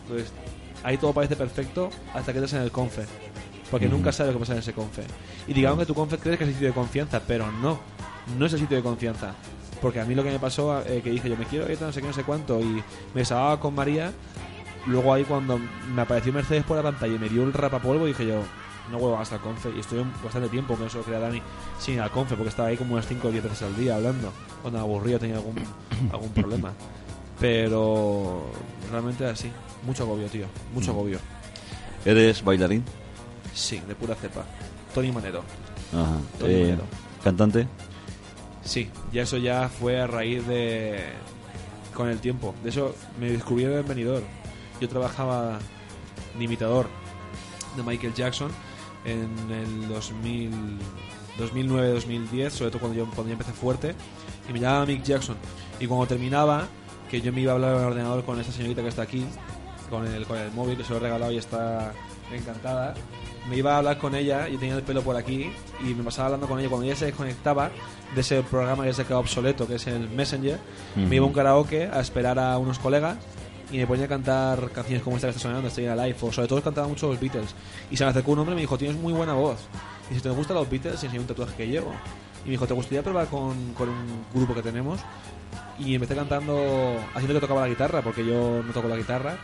Entonces, 0.03 0.31
ahí 0.83 0.97
todo 0.97 1.11
parece 1.13 1.35
perfecto 1.35 1.89
hasta 2.13 2.31
que 2.31 2.37
entras 2.37 2.53
en 2.53 2.61
el 2.61 2.71
confe. 2.71 3.03
Porque 3.73 3.89
nunca 3.89 4.11
sabes 4.11 4.31
lo 4.31 4.37
que 4.37 4.41
pasa 4.41 4.53
en 4.53 4.59
ese 4.59 4.71
confe. 4.71 5.01
Y 5.47 5.53
digamos 5.53 5.79
que 5.79 5.87
tu 5.87 5.95
confe 5.95 6.19
crees 6.19 6.37
que 6.37 6.43
es 6.43 6.49
el 6.49 6.53
sitio 6.53 6.67
de 6.67 6.75
confianza, 6.75 7.19
pero 7.25 7.51
no, 7.51 7.79
no 8.37 8.45
es 8.45 8.53
el 8.53 8.59
sitio 8.59 8.77
de 8.77 8.83
confianza. 8.83 9.33
Porque 9.81 9.99
a 9.99 10.05
mí 10.05 10.13
lo 10.13 10.23
que 10.23 10.29
me 10.29 10.37
pasó, 10.37 10.79
eh, 10.85 11.01
que 11.03 11.09
dije 11.09 11.27
yo 11.27 11.35
me 11.35 11.45
quiero 11.45 11.71
ir, 11.71 11.81
no 11.81 11.91
sé 11.91 11.99
qué, 11.99 12.05
no 12.05 12.13
sé 12.13 12.23
cuánto, 12.23 12.61
y 12.61 12.65
me 12.65 12.83
desahogaba 13.21 13.59
con 13.59 13.73
María, 13.73 14.13
luego 14.85 15.11
ahí 15.11 15.23
cuando 15.23 15.59
me 15.91 16.03
apareció 16.03 16.31
Mercedes 16.31 16.63
por 16.65 16.77
la 16.77 16.83
pantalla 16.83 17.15
y 17.15 17.17
me 17.17 17.29
dio 17.29 17.41
el 17.41 17.51
rapapolvo, 17.51 18.05
dije 18.05 18.27
yo, 18.27 18.43
no 18.91 18.99
vuelvo 18.99 19.17
hasta 19.17 19.37
el 19.37 19.41
confe. 19.41 19.71
Y 19.75 19.79
estuve 19.79 20.05
bastante 20.23 20.49
tiempo, 20.49 20.77
que 20.77 20.85
eso 20.85 20.99
lo 20.99 21.05
quería 21.05 21.19
Dani, 21.19 21.41
sin 21.79 21.99
al 21.99 22.11
confe, 22.11 22.35
porque 22.35 22.49
estaba 22.49 22.69
ahí 22.69 22.77
como 22.77 22.93
unas 22.93 23.07
5 23.07 23.27
o 23.27 23.31
10 23.31 23.43
veces 23.43 23.63
al 23.63 23.75
día 23.75 23.95
hablando. 23.95 24.31
Cuando 24.61 24.77
me 24.77 24.85
aburría 24.85 25.17
tenía 25.17 25.37
algún, 25.37 25.55
algún 26.11 26.29
problema. 26.29 26.73
Pero 27.39 28.43
realmente 28.91 29.25
así, 29.25 29.51
mucho 29.83 30.03
agobio, 30.03 30.27
tío, 30.27 30.45
mucho 30.75 30.91
agobio. 30.91 31.17
¿Eres 32.05 32.43
bailarín? 32.43 32.83
Sí, 33.53 33.81
de 33.87 33.95
pura 33.95 34.15
cepa. 34.15 34.43
Tony 34.93 35.11
Manero. 35.11 35.43
Ajá. 35.93 36.17
Tony 36.39 36.53
Eh, 36.53 36.61
Manero. 36.63 36.83
¿Cantante? 37.23 37.67
Sí, 38.63 38.89
y 39.11 39.19
eso 39.19 39.37
ya 39.37 39.69
fue 39.69 39.99
a 39.99 40.07
raíz 40.07 40.45
de. 40.47 41.03
con 41.93 42.09
el 42.09 42.19
tiempo. 42.19 42.55
De 42.63 42.69
eso 42.69 42.95
me 43.19 43.29
descubrieron 43.31 43.77
en 43.79 43.87
Benidorm. 43.87 44.23
Yo 44.81 44.89
trabajaba 44.89 45.59
de 46.37 46.43
imitador 46.43 46.87
de 47.77 47.83
Michael 47.83 48.13
Jackson 48.13 48.51
en 49.05 49.29
el 49.51 49.87
2000, 49.89 50.51
2009-2010, 51.39 52.49
sobre 52.49 52.71
todo 52.71 52.79
cuando 52.79 52.97
yo, 52.97 53.05
cuando 53.05 53.25
yo 53.27 53.31
empecé 53.33 53.51
fuerte. 53.51 53.95
Y 54.49 54.53
me 54.53 54.59
llamaba 54.59 54.85
Mick 54.85 55.03
Jackson. 55.03 55.35
Y 55.79 55.87
cuando 55.87 56.07
terminaba, 56.07 56.67
que 57.09 57.21
yo 57.21 57.31
me 57.33 57.41
iba 57.41 57.51
a 57.51 57.55
hablar 57.55 57.73
en 57.75 57.79
el 57.81 57.85
ordenador 57.87 58.23
con 58.25 58.39
esta 58.39 58.51
señorita 58.51 58.81
que 58.81 58.87
está 58.89 59.03
aquí, 59.03 59.25
con 59.89 60.07
el, 60.07 60.25
con 60.25 60.37
el 60.37 60.51
móvil, 60.51 60.77
que 60.77 60.83
se 60.83 60.91
lo 60.91 60.97
he 60.97 60.99
regalado 61.01 61.31
y 61.31 61.37
está 61.37 61.91
encantada. 62.31 62.93
Me 63.49 63.57
iba 63.57 63.73
a 63.73 63.77
hablar 63.79 63.97
con 63.97 64.15
ella 64.15 64.47
y 64.47 64.57
tenía 64.57 64.75
el 64.75 64.83
pelo 64.83 65.01
por 65.01 65.17
aquí 65.17 65.51
y 65.81 65.93
me 65.93 66.03
pasaba 66.03 66.27
hablando 66.27 66.47
con 66.47 66.59
ella. 66.59 66.69
Cuando 66.69 66.85
ella 66.85 66.95
se 66.95 67.05
desconectaba 67.05 67.71
de 68.15 68.21
ese 68.21 68.41
programa 68.43 68.85
que 68.85 68.93
se 68.93 69.03
quedado 69.03 69.19
obsoleto, 69.19 69.67
que 69.67 69.75
es 69.75 69.87
el 69.87 70.09
Messenger, 70.09 70.59
me 70.95 71.15
iba 71.17 71.25
a 71.25 71.27
un 71.27 71.33
karaoke 71.33 71.87
a 71.87 71.99
esperar 71.99 72.39
a 72.39 72.57
unos 72.57 72.79
colegas 72.79 73.17
y 73.71 73.77
me 73.77 73.87
ponía 73.87 74.05
a 74.05 74.07
cantar 74.07 74.69
canciones 74.69 75.03
como 75.03 75.15
esta 75.15 75.27
que 75.27 75.31
está 75.31 75.41
sonando, 75.41 75.67
Stay 75.67 75.87
Alive, 75.87 76.15
o 76.21 76.31
sobre 76.31 76.47
todo 76.47 76.61
cantaba 76.61 76.87
mucho 76.87 77.07
los 77.07 77.19
Beatles. 77.19 77.55
Y 77.89 77.97
se 77.97 78.03
me 78.03 78.11
acercó 78.11 78.31
un 78.31 78.39
hombre 78.39 78.53
y 78.53 78.55
me 78.57 78.61
dijo, 78.61 78.77
tienes 78.77 78.95
muy 78.97 79.13
buena 79.13 79.33
voz. 79.33 79.57
Y 80.11 80.15
si 80.15 80.21
te 80.21 80.29
gustan 80.29 80.57
los 80.57 80.69
Beatles, 80.69 81.03
enseñé 81.03 81.19
un 81.19 81.25
tatuaje 81.25 81.55
que 81.55 81.67
llevo. 81.67 81.91
Y 82.43 82.45
me 82.45 82.51
dijo, 82.51 82.67
¿te 82.67 82.73
gustaría 82.73 83.01
probar 83.01 83.27
con, 83.27 83.73
con 83.73 83.89
un 83.89 84.25
grupo 84.33 84.53
que 84.53 84.61
tenemos? 84.61 84.99
Y 85.79 85.95
empecé 85.95 86.15
cantando, 86.15 86.55
haciendo 87.15 87.33
que 87.33 87.39
tocaba 87.39 87.61
la 87.61 87.67
guitarra, 87.67 88.01
porque 88.03 88.23
yo 88.23 88.61
no 88.63 88.71
toco 88.73 88.87
la 88.87 88.95
guitarra. 88.95 89.37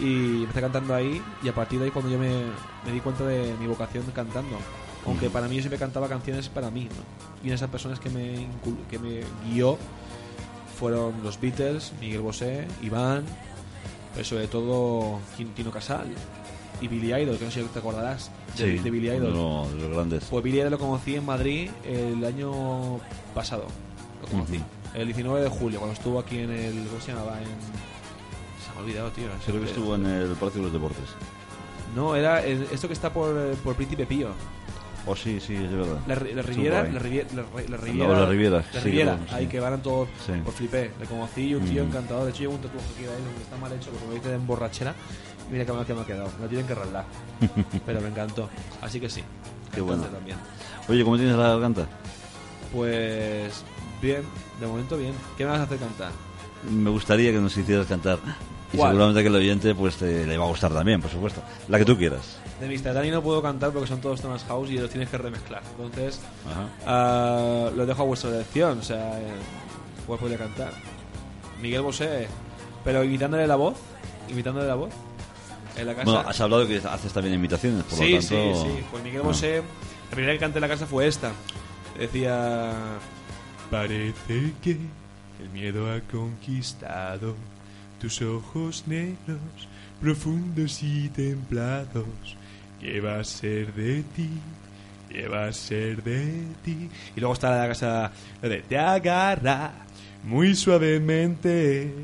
Y 0.00 0.42
empecé 0.42 0.60
cantando 0.60 0.94
ahí, 0.94 1.22
y 1.42 1.48
a 1.48 1.54
partir 1.54 1.78
de 1.78 1.86
ahí 1.86 1.90
cuando 1.90 2.10
yo 2.10 2.18
me, 2.18 2.44
me 2.84 2.92
di 2.92 3.00
cuenta 3.00 3.24
de 3.24 3.54
mi 3.60 3.66
vocación 3.66 4.04
cantando. 4.14 4.58
Aunque 5.06 5.30
para 5.30 5.48
mí 5.48 5.56
yo 5.56 5.62
siempre 5.62 5.78
cantaba 5.78 6.08
canciones 6.08 6.48
para 6.48 6.70
mí, 6.70 6.84
¿no? 6.84 7.48
Y 7.48 7.52
esas 7.52 7.68
personas 7.68 8.00
que 8.00 8.08
me, 8.08 8.46
que 8.90 8.98
me 8.98 9.20
guió 9.48 9.78
fueron 10.78 11.22
los 11.22 11.40
Beatles, 11.40 11.92
Miguel 12.00 12.22
Bosé, 12.22 12.66
Iván, 12.82 13.24
pero 14.14 14.24
sobre 14.24 14.48
todo 14.48 15.20
Quintino 15.36 15.70
Casal 15.70 16.06
y 16.80 16.88
Billy 16.88 17.12
Idol, 17.14 17.36
que 17.38 17.44
no 17.44 17.50
sé 17.50 17.62
si 17.62 17.68
te 17.68 17.78
acordarás 17.78 18.30
de, 18.56 18.80
de 18.80 18.90
Billy 18.90 19.08
Idol. 19.10 19.32
uno 19.32 19.68
de 19.68 19.82
los 19.82 19.90
grandes. 19.90 20.24
Pues 20.24 20.42
Billy 20.42 20.58
Idol 20.58 20.70
lo 20.70 20.78
conocí 20.78 21.14
en 21.14 21.24
Madrid 21.24 21.70
el 21.84 22.24
año 22.24 22.98
pasado. 23.34 23.66
Lo 24.22 24.28
conocí. 24.28 24.60
El 24.94 25.06
19 25.06 25.42
de 25.42 25.48
julio, 25.48 25.80
cuando 25.80 25.94
estuvo 25.94 26.18
aquí 26.18 26.38
en 26.38 26.50
el. 26.50 26.86
¿Cómo 26.86 27.00
se 27.00 27.12
llamaba? 27.12 27.38
En. 27.40 27.93
Me 28.76 28.82
olvidado, 28.82 29.10
tío. 29.10 29.26
Creo 29.46 29.60
que 29.60 29.66
estuvo 29.66 29.94
en 29.94 30.06
el 30.06 30.28
Palacio 30.32 30.60
de 30.60 30.64
los 30.64 30.72
Deportes. 30.72 31.04
No, 31.94 32.16
era 32.16 32.44
el- 32.44 32.66
esto 32.72 32.88
que 32.88 32.94
está 32.94 33.12
por, 33.12 33.34
por 33.62 33.74
Príncipe 33.76 34.04
Pío. 34.06 34.28
Oh, 35.06 35.14
sí, 35.14 35.38
sí, 35.38 35.54
es 35.54 35.70
verdad. 35.70 35.98
La, 36.06 36.14
Ri- 36.16 36.32
la 36.32 36.40
Estuvo 36.40 36.56
Riviera, 36.56 36.80
ahí. 36.80 36.92
la, 36.92 36.98
Riviera, 36.98 37.28
la, 37.34 37.42
Ri- 37.42 37.68
la 37.68 37.76
Riviera, 37.76 38.08
la 38.20 38.26
Riviera, 38.26 38.56
la 38.56 38.62
sí, 38.72 38.78
Riviera, 38.78 39.18
sí. 39.28 39.34
ahí 39.34 39.46
que 39.46 39.60
van 39.60 39.82
todos 39.82 40.08
Sí. 40.24 40.32
por 40.42 40.54
flipé. 40.54 40.92
Le 40.98 41.04
conocí 41.06 41.54
un 41.54 41.64
tío 41.66 41.84
Mm. 41.84 41.88
encantador. 41.88 42.24
De 42.24 42.30
hecho, 42.30 42.40
llevo 42.40 42.54
un 42.54 42.60
tatuaje 42.62 42.86
aquí 42.94 43.02
de 43.02 43.08
ahí 43.10 43.22
donde 43.22 43.42
está 43.42 43.56
mal 43.58 43.72
hecho, 43.72 43.90
porque 43.90 44.06
me 44.08 44.14
dice 44.14 44.28
de 44.30 44.34
emborrachera. 44.36 44.94
Y 45.48 45.52
mira 45.52 45.66
que 45.66 45.72
mal 45.72 45.84
que 45.84 45.94
me 45.94 46.00
ha 46.00 46.04
quedado. 46.06 46.30
Me 46.38 46.42
lo 46.44 46.48
tienen 46.48 46.66
que 46.66 46.72
arreglar. 46.72 47.04
Pero 47.86 48.00
me 48.00 48.08
encantó. 48.08 48.48
Así 48.80 48.98
que 48.98 49.10
sí. 49.10 49.20
Qué 49.20 49.80
cantante 49.80 49.82
bueno. 49.82 50.02
también. 50.04 50.38
Oye, 50.88 51.04
¿cómo 51.04 51.16
tienes 51.18 51.36
la 51.36 51.48
garganta? 51.50 51.86
Pues 52.72 53.62
bien, 54.00 54.22
de 54.58 54.66
momento 54.66 54.96
bien. 54.96 55.12
¿Qué 55.36 55.44
me 55.44 55.50
vas 55.50 55.60
a 55.60 55.64
hacer 55.64 55.78
cantar? 55.78 56.12
Me 56.70 56.88
gustaría 56.90 57.30
que 57.30 57.38
nos 57.38 57.54
hicieras 57.56 57.86
cantar. 57.86 58.18
Y 58.74 58.76
¿Cuál? 58.76 58.90
seguramente 58.90 59.22
que 59.22 59.28
el 59.28 59.34
oyente 59.36 59.74
pues 59.74 59.94
te, 59.94 60.26
le 60.26 60.36
va 60.36 60.44
a 60.44 60.48
gustar 60.48 60.72
también, 60.72 61.00
por 61.00 61.08
supuesto. 61.08 61.40
La 61.68 61.78
que 61.78 61.84
tú 61.84 61.96
quieras. 61.96 62.38
De 62.60 62.66
Mr. 62.68 62.92
Dani 62.92 63.10
no 63.10 63.22
puedo 63.22 63.40
cantar 63.40 63.70
porque 63.70 63.86
son 63.86 64.00
todos 64.00 64.20
temas 64.20 64.42
house 64.44 64.68
y 64.70 64.78
los 64.78 64.90
tienes 64.90 65.08
que 65.08 65.16
remezclar. 65.16 65.62
Entonces, 65.78 66.20
ah, 66.84 67.70
lo 67.74 67.86
dejo 67.86 68.02
a 68.02 68.04
vuestra 68.04 68.30
elección. 68.30 68.80
O 68.80 68.82
sea, 68.82 69.20
eh, 69.20 69.32
¿cuál 70.08 70.18
podría 70.18 70.38
cantar? 70.38 70.72
Miguel 71.62 71.82
Bosé, 71.82 72.26
pero 72.82 73.04
imitándole 73.04 73.46
la 73.46 73.54
voz. 73.54 73.76
Imitándole 74.28 74.66
la 74.66 74.74
voz. 74.74 74.90
En 75.76 75.86
la 75.86 75.94
casa. 75.94 76.04
Bueno, 76.04 76.28
has 76.28 76.40
hablado 76.40 76.66
que 76.66 76.78
haces 76.78 77.12
también 77.12 77.36
imitaciones, 77.36 77.84
por 77.84 77.96
sí, 77.96 78.10
lo 78.10 78.18
tanto... 78.18 78.54
sí, 78.54 78.70
sí. 78.76 78.84
Pues 78.90 79.04
Miguel. 79.04 79.22
Bosé, 79.22 79.62
la 80.10 80.10
primera 80.10 80.32
que 80.32 80.40
canté 80.40 80.58
en 80.58 80.62
la 80.62 80.68
casa 80.68 80.86
fue 80.86 81.06
esta. 81.06 81.30
Decía. 81.96 82.72
Parece 83.70 84.52
que 84.62 84.78
el 85.40 85.48
miedo 85.52 85.92
ha 85.92 86.00
conquistado 86.00 87.36
tus 88.04 88.20
ojos 88.20 88.84
negros, 88.86 89.40
profundos 89.98 90.82
y 90.82 91.08
templados. 91.08 92.36
¿Qué 92.78 93.00
va 93.00 93.20
a 93.20 93.24
ser 93.24 93.72
de 93.72 94.02
ti? 94.14 94.28
¿Qué 95.08 95.26
va 95.26 95.46
a 95.46 95.52
ser 95.54 96.02
de 96.02 96.44
ti? 96.62 96.90
Y 97.16 97.20
luego 97.20 97.32
está 97.32 97.56
la 97.56 97.66
casa 97.66 98.12
de 98.42 98.58
te 98.60 98.76
agarra 98.76 99.72
muy 100.22 100.54
suavemente, 100.54 101.94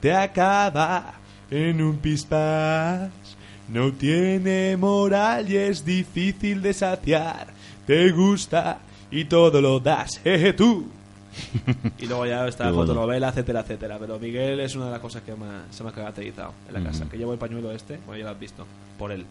te 0.00 0.12
acaba 0.12 1.14
en 1.48 1.80
un 1.80 1.98
pispás. 1.98 3.12
No 3.68 3.92
tiene 3.92 4.76
moral 4.76 5.48
y 5.48 5.56
es 5.56 5.84
difícil 5.84 6.62
de 6.62 6.74
saciar. 6.74 7.46
Te 7.86 8.10
gusta 8.10 8.80
y 9.08 9.26
todo 9.26 9.60
lo 9.60 9.78
das, 9.78 10.20
jeje 10.24 10.52
tú. 10.52 10.88
y 11.98 12.06
luego 12.06 12.26
ya 12.26 12.46
está 12.46 12.70
bueno. 12.70 12.86
fotonovela, 12.86 13.28
etcétera, 13.28 13.60
etcétera. 13.60 13.98
Pero 13.98 14.18
Miguel 14.18 14.60
es 14.60 14.74
una 14.76 14.86
de 14.86 14.90
las 14.92 15.00
cosas 15.00 15.22
que 15.22 15.34
más, 15.34 15.64
se 15.70 15.82
me 15.82 15.90
ha 15.90 15.92
caracterizado 15.92 16.52
en 16.68 16.74
la 16.74 16.82
casa. 16.82 17.08
Que 17.08 17.16
llevo 17.16 17.32
el 17.32 17.38
pañuelo 17.38 17.72
este, 17.72 17.98
bueno, 18.06 18.18
ya 18.18 18.24
lo 18.24 18.30
has 18.30 18.40
visto, 18.40 18.66
por 18.98 19.12
él. 19.12 19.24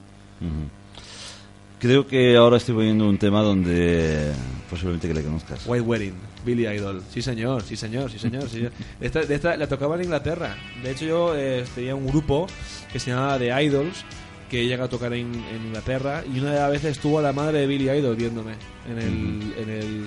Creo 1.80 2.08
que 2.08 2.38
ahora 2.38 2.58
estoy 2.58 2.76
poniendo 2.76 3.10
un 3.10 3.18
tema 3.18 3.42
donde 3.42 4.32
posiblemente 4.70 5.08
que 5.08 5.14
le 5.14 5.24
conozcas. 5.24 5.64
White 5.66 5.82
Wedding, 5.86 6.14
Billy 6.46 6.68
Idol. 6.68 7.04
Sí, 7.10 7.22
señor, 7.22 7.62
sí, 7.62 7.76
señor, 7.76 8.10
sí, 8.10 8.20
señor. 8.20 8.44
sí, 8.44 8.56
señor. 8.58 8.72
Esta, 9.02 9.24
de 9.24 9.36
esta 9.36 9.58
la 9.58 9.68
tocaba 9.68 9.96
en 9.96 10.04
Inglaterra. 10.04 10.56
De 10.82 10.92
hecho, 10.92 11.06
yo 11.06 11.36
eh, 11.36 11.66
tenía 11.76 11.94
un 11.94 12.08
grupo 12.08 12.48
que 12.92 13.00
se 13.00 13.12
llamaba 13.12 13.38
The 13.38 13.64
Idols 13.66 14.06
que 14.50 14.66
llega 14.66 14.86
a 14.86 14.88
tocar 14.88 15.12
en, 15.14 15.34
en 15.34 15.66
Inglaterra 15.66 16.24
y 16.32 16.40
una 16.40 16.52
de 16.52 16.60
las 16.60 16.72
veces 16.72 16.92
estuvo 16.92 17.22
la 17.22 17.34
madre 17.34 17.60
de 17.60 17.68
Billy 17.68 17.90
Idol 17.90 18.16
viéndome 18.16 18.54
en 18.88 18.98
el, 19.00 19.54
en 19.58 19.70
el, 19.70 20.06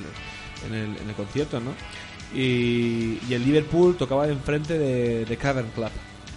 en 0.66 0.74
el, 0.74 0.96
en 0.96 1.08
el 1.08 1.14
concierto, 1.14 1.60
¿no? 1.60 1.72
Y, 2.34 3.18
y 3.28 3.34
el 3.34 3.44
Liverpool 3.44 3.96
tocaba 3.96 4.28
enfrente 4.28 4.78
de, 4.78 5.24
de 5.24 5.36
Cavern 5.36 5.68
Club. 5.74 5.88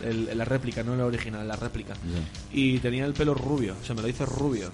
El- 0.04 0.38
la 0.38 0.46
réplica, 0.46 0.84
no 0.84 0.96
la 0.96 1.06
original, 1.06 1.48
la 1.48 1.56
réplica. 1.56 1.94
Ya. 1.96 2.58
Y 2.58 2.80
tenía 2.80 3.06
el 3.06 3.14
pelo 3.14 3.34
rubio, 3.34 3.76
o 3.82 3.86
sea, 3.86 3.96
me 3.96 4.02
lo 4.02 4.08
hizo 4.08 4.26
rubio. 4.26 4.72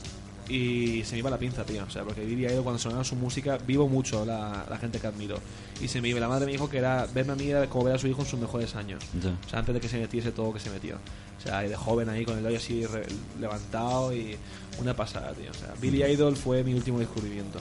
Y 0.48 1.02
se 1.06 1.13
me 1.13 1.20
iba 1.20 1.32
la 1.32 1.39
pinza, 1.39 1.63
tío. 1.65 1.84
O 1.84 1.89
sea, 1.89 2.04
porque 2.04 2.24
Billy 2.24 2.46
Idol 2.46 2.62
cuando 2.63 2.78
sonaba 2.78 3.04
su 3.04 3.15
música, 3.15 3.58
vivo 3.65 3.89
mucho 3.89 4.24
la, 4.26 4.63
la 4.70 4.78
gente 4.78 5.00
que 5.00 5.08
admiro. 5.08 5.39
Y 5.82 5.88
se 5.88 6.00
me 6.02 6.10
iba. 6.10 6.20
La 6.20 6.28
madre 6.28 6.46
me 6.46 6.52
dijo 6.52 6.70
que 6.70 6.78
era 6.78 7.08
verme 7.12 7.34
a 7.34 7.36
mí 7.36 7.50
era 7.50 7.65
como 7.68 7.86
ver 7.86 7.96
a 7.96 7.98
su 7.98 8.06
hijo 8.08 8.22
en 8.22 8.28
sus 8.28 8.39
mejores 8.39 8.76
años. 8.76 9.04
Ya. 9.24 9.32
O 9.32 9.50
sea, 9.50 9.58
antes 9.60 9.74
de 9.74 9.82
que 9.82 9.89
se 9.89 9.98
metiese 9.98 10.32
todo 10.32 10.54
que 10.54 10.60
se 10.60 10.70
metió. 10.70 10.98
O 10.98 11.41
sea, 11.41 11.65
y 11.65 11.70
de 11.70 11.76
joven 11.76 12.10
ahí 12.10 12.24
con 12.26 12.38
el 12.38 12.46
hoyo 12.46 12.58
así 12.58 12.86
re- 12.86 13.08
levantado 13.39 14.13
y 14.13 14.38
una 14.80 14.96
pasada, 14.96 15.34
tío. 15.34 15.50
O 15.50 15.54
sea, 15.56 15.74
Billy 15.82 16.04
Idol 16.04 16.36
fue 16.38 16.63
mi 16.63 16.76
último 16.76 17.00
descubrimiento, 17.00 17.60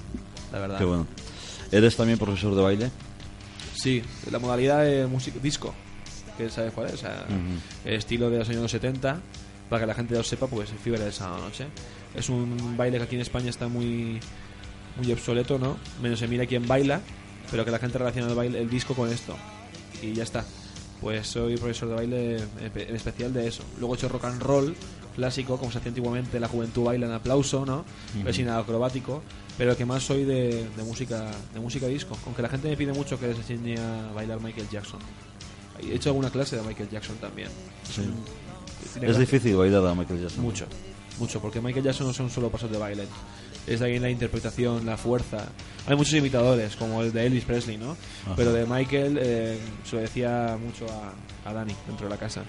la 0.53 0.59
verdad. 0.59 0.79
Qué 0.79 0.85
bueno. 0.85 1.07
¿Eres 1.73 1.97
también 1.97 2.19
profesor 2.19 2.55
de 2.55 2.63
baile? 2.63 2.91
Sí, 3.75 4.03
la 4.31 4.39
modalidad 4.39 4.85
de 4.85 5.07
música 5.07 5.39
disco, 5.43 5.75
que 6.39 6.49
sabes 6.51 6.73
cuál 6.73 6.87
es, 6.89 6.95
o 6.95 6.97
sea, 6.99 7.25
Ujú. 7.29 7.89
el 7.89 7.95
estilo 7.95 8.31
de 8.31 8.39
los 8.39 8.49
años 8.49 8.71
70, 8.71 9.21
para 9.69 9.81
que 9.81 9.87
la 9.87 9.95
gente 9.95 10.15
lo 10.15 10.23
sepa, 10.23 10.47
pues 10.47 10.71
es 10.71 10.81
fiebre 10.81 11.03
del 11.03 11.13
sábado 11.13 11.43
noche. 11.43 11.67
Es 12.15 12.29
un 12.29 12.77
baile 12.77 12.99
que 12.99 13.05
aquí 13.05 13.15
en 13.17 13.23
España 13.23 13.51
está 13.51 13.69
muy 13.69 14.21
muy 14.97 15.11
obsoleto, 15.13 15.59
¿no? 15.59 15.77
Menos 16.01 16.21
se 16.21 16.29
mira 16.29 16.47
quién 16.47 16.69
baila, 16.69 17.01
pero 17.51 17.65
que 17.65 17.73
la 17.73 17.81
gente 17.81 17.99
relaciona 17.99 18.29
el 18.29 18.35
baile, 18.37 18.61
el 18.61 18.71
disco 18.71 18.95
con 18.95 19.11
esto. 19.11 19.37
Y 20.01 20.13
ya 20.13 20.23
está. 20.23 20.45
Pues 21.01 21.27
soy 21.27 21.57
profesor 21.57 21.89
de 21.89 21.95
baile 21.97 22.37
en 22.77 22.95
especial 22.97 23.33
de 23.33 23.49
eso. 23.49 23.65
Luego 23.81 23.95
he 23.95 23.99
hecho 23.99 24.09
rock 24.09 24.25
and 24.27 24.41
roll 24.41 24.75
clásico, 25.15 25.57
como 25.59 25.71
se 25.73 25.79
hacía 25.79 25.91
antiguamente, 25.91 26.39
la 26.41 26.49
juventud 26.49 26.85
baila 26.85 27.07
en 27.07 27.13
aplauso, 27.13 27.65
¿no? 27.65 27.85
Es 28.27 28.37
sin 28.37 28.49
acrobático, 28.49 29.23
pero 29.57 29.77
que 29.77 29.85
más 29.85 30.03
soy 30.03 30.25
de, 30.25 30.69
de 30.77 30.83
música 30.83 31.31
de 31.53 31.61
música 31.61 31.87
disco. 31.87 32.17
Aunque 32.27 32.43
la 32.43 32.49
gente 32.49 32.69
me 32.69 32.77
pide 32.77 32.93
mucho 32.93 33.19
que 33.19 33.29
les 33.29 33.37
enseñe 33.39 33.77
a 33.79 34.13
bailar 34.15 34.41
Michael 34.41 34.69
Jackson. 34.71 35.01
He 35.83 35.95
hecho 35.95 36.11
alguna 36.11 36.31
clase 36.31 36.57
de 36.57 36.63
Michael 36.63 36.89
Jackson 36.91 37.17
también. 37.17 37.49
Sí. 37.89 38.03
Tiene 38.03 38.13
Es 38.85 39.01
gracia. 39.01 39.19
difícil 39.21 39.57
bailar 39.57 39.87
a 39.87 39.95
Michael 39.95 40.21
Jackson. 40.23 40.43
Mucho. 40.43 40.67
mucho, 41.19 41.41
porque 41.41 41.61
Michael 41.61 41.85
Jackson 41.85 42.07
no 42.07 42.13
son 42.13 42.31
solo 42.31 42.51
pasos 42.51 42.71
de 42.71 42.79
baile. 42.79 43.05
Es 43.67 43.81
ahí 43.81 43.99
la 43.99 44.11
interpretación, 44.11 44.85
la 44.85 44.97
fuerza. 44.99 45.47
Hay 45.87 45.97
muchos 45.97 46.13
imitadores, 46.15 46.77
como 46.77 47.01
el 47.03 47.13
de 47.13 47.25
Elvis 47.27 47.45
Presley, 47.45 47.79
¿no? 47.79 47.97
Pero 48.37 48.53
de 48.53 48.67
Michael, 48.67 49.19
eh, 49.21 49.59
se 49.89 49.97
lo 49.97 50.03
decía 50.03 50.59
mucho 50.63 50.85
a, 50.93 51.49
a 51.49 51.53
Dani 51.55 51.75
dentro 51.87 52.07
de 52.07 52.11
la 52.11 52.19
casa. 52.19 52.43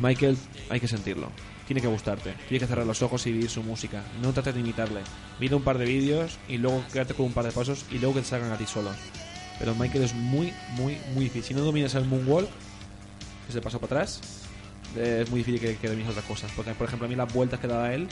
Michael, 0.00 0.38
hay 0.70 0.80
que 0.80 0.88
sentirlo. 0.88 1.28
Tiene 1.68 1.82
que 1.82 1.86
gustarte. 1.86 2.32
Tienes 2.48 2.62
que 2.62 2.66
cerrar 2.66 2.86
los 2.86 3.02
ojos 3.02 3.26
y 3.26 3.32
vivir 3.32 3.50
su 3.50 3.62
música. 3.62 4.02
No 4.22 4.32
trates 4.32 4.54
de 4.54 4.60
imitarle. 4.60 5.02
Mira 5.38 5.54
un 5.54 5.62
par 5.62 5.76
de 5.76 5.84
vídeos 5.84 6.38
y 6.48 6.56
luego 6.56 6.82
quédate 6.90 7.12
con 7.12 7.26
un 7.26 7.32
par 7.34 7.44
de 7.44 7.52
pasos 7.52 7.84
y 7.90 7.98
luego 7.98 8.14
que 8.14 8.20
te 8.22 8.26
salgan 8.26 8.50
a 8.50 8.56
ti 8.56 8.64
solo. 8.64 8.90
Pero 9.58 9.74
Michael 9.74 10.04
es 10.04 10.14
muy, 10.14 10.54
muy, 10.70 10.96
muy 11.12 11.24
difícil. 11.24 11.44
Si 11.44 11.52
no 11.54 11.60
dominas 11.60 11.94
el 11.94 12.06
moonwalk, 12.06 12.48
es 13.50 13.54
el 13.54 13.60
paso 13.60 13.78
para 13.78 13.96
atrás, 13.96 14.20
es 14.96 15.28
muy 15.28 15.40
difícil 15.40 15.60
que, 15.60 15.76
que 15.76 15.88
domines 15.88 16.08
otras 16.08 16.24
cosas. 16.24 16.50
Porque, 16.56 16.72
por 16.72 16.86
ejemplo, 16.86 17.04
a 17.04 17.08
mí 17.10 17.14
las 17.14 17.30
vueltas 17.34 17.60
que 17.60 17.66
daba 17.66 17.92
él, 17.92 18.08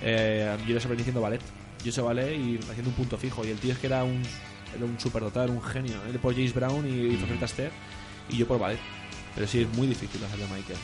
eh, 0.00 0.56
yo 0.64 0.74
les 0.74 0.84
aprendí 0.84 1.02
haciendo 1.02 1.20
ballet. 1.20 1.40
Yo 1.84 1.90
sé 1.90 2.00
ballet 2.00 2.38
y 2.38 2.58
haciendo 2.58 2.90
un 2.90 2.94
punto 2.94 3.18
fijo. 3.18 3.44
Y 3.44 3.50
el 3.50 3.58
tío 3.58 3.72
es 3.72 3.78
que 3.78 3.88
era 3.88 4.04
un, 4.04 4.22
era 4.72 4.84
un 4.84 4.96
era 5.34 5.52
un 5.52 5.62
genio. 5.62 5.96
Él 6.08 6.20
por 6.20 6.32
James 6.32 6.54
Brown 6.54 6.86
y, 6.86 7.16
y 7.16 7.38
Astaire, 7.42 7.72
y 8.28 8.36
yo 8.36 8.46
por 8.46 8.60
ballet. 8.60 8.78
Pero 9.34 9.48
sí, 9.48 9.62
es 9.62 9.68
muy 9.76 9.88
difícil 9.88 10.22
hacerlo 10.22 10.44
a 10.44 10.56
Michael. 10.56 10.78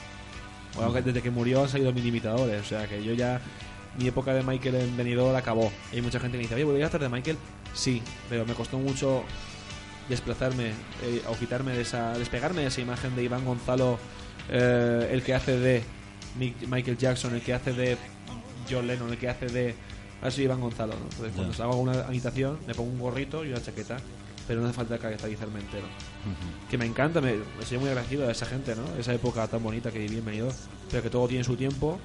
Bueno, 0.75 0.93
desde 0.93 1.23
que 1.23 1.31
murió 1.31 1.63
han 1.63 1.69
salido 1.69 1.93
mil 1.93 2.07
imitadores. 2.07 2.61
O 2.61 2.65
sea 2.65 2.89
que 2.89 3.03
yo 3.03 3.13
ya. 3.13 3.41
Mi 3.99 4.07
época 4.07 4.33
de 4.33 4.45
Michael 4.45 4.77
en 4.77 4.97
Benidorm 4.97 5.35
acabó. 5.35 5.73
Y 5.93 5.97
hay 5.97 6.03
mucha 6.03 6.21
gente 6.21 6.33
que 6.33 6.39
me 6.39 6.43
dice, 6.45 6.55
oye, 6.55 6.65
¿podría 6.65 6.87
hacer 6.87 7.01
de 7.01 7.09
Michael? 7.09 7.37
Sí, 7.75 8.01
pero 8.29 8.47
me 8.47 8.55
costó 8.55 8.79
mucho 8.79 9.25
desplazarme 10.09 10.69
eh, 11.03 11.23
o 11.29 11.35
quitarme 11.37 11.73
de 11.73 11.83
esa. 11.83 12.17
despegarme 12.17 12.63
de 12.63 12.69
esa 12.69 12.81
imagen 12.81 13.17
de 13.17 13.25
Iván 13.25 13.45
Gonzalo, 13.45 13.99
eh, 14.49 15.09
el 15.13 15.23
que 15.23 15.35
hace 15.35 15.59
de 15.59 15.83
Michael 16.69 16.99
Jackson, 16.99 17.35
el 17.35 17.43
que 17.43 17.53
hace 17.53 17.73
de 17.73 17.97
John 18.71 18.87
Lennon, 18.87 19.11
el 19.11 19.19
que 19.19 19.29
hace 19.29 19.47
de. 19.47 19.75
Ah, 20.23 20.31
sí, 20.31 20.43
Iván 20.43 20.61
Gonzalo. 20.61 20.95
¿no? 20.95 21.27
Entonces, 21.27 21.33
cuando 21.35 21.65
hago 21.65 21.77
una 21.81 22.07
imitación, 22.11 22.59
me 22.67 22.75
pongo 22.75 22.91
un 22.91 22.99
gorrito 22.99 23.45
y 23.45 23.51
una 23.51 23.63
chaqueta. 23.63 23.97
Pero 24.49 24.61
no 24.61 24.67
hace 24.69 24.77
falta 24.77 24.99
caracterizarme 24.99 25.61
entero 25.61 25.87
que 26.69 26.77
me 26.77 26.85
encanta, 26.87 27.21
me, 27.21 27.35
me 27.37 27.65
soy 27.67 27.79
muy 27.79 27.89
agradecido 27.89 28.29
a 28.29 28.33
esa 28.33 28.47
gente, 28.47 28.75
¿no? 28.75 28.83
Esa 28.99 29.15
época 29.15 29.47
tan 29.47 29.63
bonita 29.63 29.91
que 29.91 29.99
viví 30.01 30.19
en 30.19 30.25
Benidorm, 30.25 30.55
pero 30.91 31.03
que 31.03 31.11
todo 31.11 31.29
tiene 31.29 31.45
su 31.45 31.57
tiempo. 31.57 31.99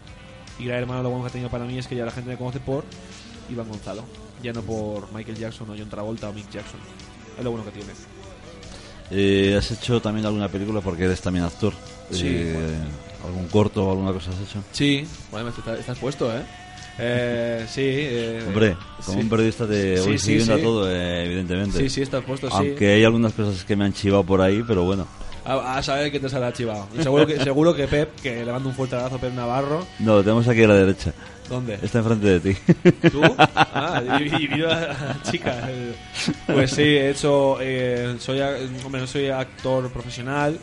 Y 0.59 0.65
gran 0.65 0.79
hermano 0.81 1.03
lo 1.03 1.09
bueno 1.09 1.23
que 1.25 1.29
ha 1.29 1.31
tenido 1.31 1.49
para 1.49 1.65
mí 1.65 1.77
es 1.77 1.87
que 1.87 1.95
ya 1.95 2.05
la 2.05 2.11
gente 2.11 2.29
me 2.29 2.37
conoce 2.37 2.59
por 2.59 2.83
Iván 3.49 3.67
Gonzalo, 3.67 4.03
ya 4.41 4.53
no 4.53 4.61
por 4.61 5.11
Michael 5.13 5.37
Jackson 5.37 5.69
o 5.69 5.75
John 5.77 5.89
Travolta 5.89 6.29
o 6.29 6.33
Mick 6.33 6.49
Jackson. 6.49 6.79
Es 7.37 7.43
lo 7.43 7.51
bueno 7.51 7.65
que 7.65 7.71
tiene. 7.71 7.91
Eh, 9.11 9.55
¿Has 9.57 9.71
hecho 9.71 10.01
también 10.01 10.25
alguna 10.25 10.47
película 10.49 10.81
porque 10.81 11.03
eres 11.05 11.21
también 11.21 11.45
actor? 11.45 11.73
Sí, 12.11 12.27
Eh, 12.27 12.53
bueno. 12.53 13.05
¿Algún 13.25 13.47
corto 13.47 13.87
o 13.87 13.91
alguna 13.91 14.13
cosa 14.13 14.29
has 14.31 14.39
hecho? 14.49 14.63
Sí, 14.71 15.05
bueno, 15.31 15.49
estás, 15.49 15.79
estás 15.79 15.97
puesto, 15.97 16.31
¿eh? 16.35 16.43
Eh, 16.97 17.65
sí. 17.67 17.81
eh, 17.83 18.43
Hombre, 18.47 18.77
como 19.05 19.17
sí. 19.17 19.23
un 19.23 19.29
periodista 19.29 19.67
te 19.67 19.99
voy 19.99 20.17
sí, 20.17 20.25
siguiendo 20.25 20.55
sí. 20.55 20.61
a 20.61 20.63
todo, 20.63 20.91
eh, 20.91 21.25
evidentemente. 21.25 21.77
Sí, 21.79 21.89
sí, 21.89 22.01
estás 22.01 22.23
puesto, 22.23 22.47
sí. 22.49 22.55
Aunque 22.57 22.93
hay 22.93 23.03
algunas 23.03 23.33
cosas 23.33 23.63
que 23.65 23.75
me 23.75 23.85
han 23.85 23.93
chivado 23.93 24.23
por 24.23 24.41
ahí, 24.41 24.63
pero 24.65 24.83
bueno. 24.83 25.05
A, 25.43 25.77
a 25.77 25.83
saber 25.83 26.11
que 26.11 26.19
te 26.19 26.27
sale 26.29 26.45
archivado. 26.45 26.87
Y 26.97 27.03
seguro 27.03 27.27
que, 27.27 27.39
seguro 27.39 27.75
que 27.75 27.87
Pep, 27.87 28.15
que 28.21 28.43
le 28.43 28.51
mando 28.51 28.69
un 28.69 28.75
fuerte 28.75 28.95
abrazo 28.95 29.15
a 29.15 29.19
Pep 29.19 29.33
Navarro. 29.33 29.85
No, 29.99 30.15
lo 30.15 30.23
tenemos 30.23 30.47
aquí 30.47 30.63
a 30.63 30.67
la 30.67 30.75
derecha. 30.75 31.13
¿Dónde? 31.47 31.77
Está 31.83 31.99
enfrente 31.99 32.39
de 32.39 32.53
ti. 32.53 32.59
¿Tú? 33.11 33.21
Ah, 33.37 34.01
y, 34.19 34.43
y 34.43 34.47
vino 34.47 34.65
la 34.65 35.17
chica. 35.29 35.69
Pues 36.47 36.71
sí, 36.71 36.81
he 36.81 37.11
hecho. 37.11 37.57
eh, 37.61 38.15
soy, 38.17 38.39
hombre, 38.83 39.01
no 39.01 39.05
soy 39.05 39.27
actor 39.29 39.91
profesional. 39.91 40.57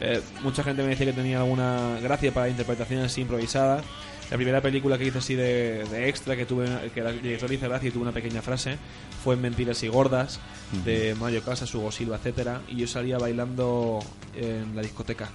Eh, 0.00 0.20
mucha 0.44 0.62
gente 0.62 0.84
me 0.84 0.90
dice 0.90 1.04
que 1.04 1.12
tenía 1.12 1.38
alguna 1.38 1.98
gracia 2.00 2.30
para 2.30 2.48
interpretaciones 2.48 3.18
improvisadas. 3.18 3.82
La 4.30 4.36
primera 4.36 4.60
película 4.60 4.98
que 4.98 5.06
hice 5.06 5.18
así 5.18 5.34
de, 5.34 5.84
de 5.84 6.08
extra, 6.08 6.36
que 6.36 6.44
tuve 6.44 6.66
que 6.92 7.00
el 7.00 7.22
director 7.22 7.48
le 7.48 7.54
hizo 7.56 7.68
gracia 7.68 7.88
y 7.88 7.92
tuve 7.92 8.02
una 8.02 8.12
pequeña 8.12 8.42
frase, 8.42 8.76
fue 9.24 9.34
en 9.36 9.40
Mentiras 9.40 9.82
y 9.82 9.88
Gordas, 9.88 10.38
de 10.84 11.14
Mario 11.14 11.42
Casas, 11.42 11.74
Hugo 11.74 11.90
Silva, 11.90 12.16
etcétera 12.16 12.60
Y 12.68 12.76
yo 12.76 12.86
salía 12.86 13.16
bailando 13.18 14.00
en 14.36 14.76
la 14.76 14.82
discoteca. 14.82 15.30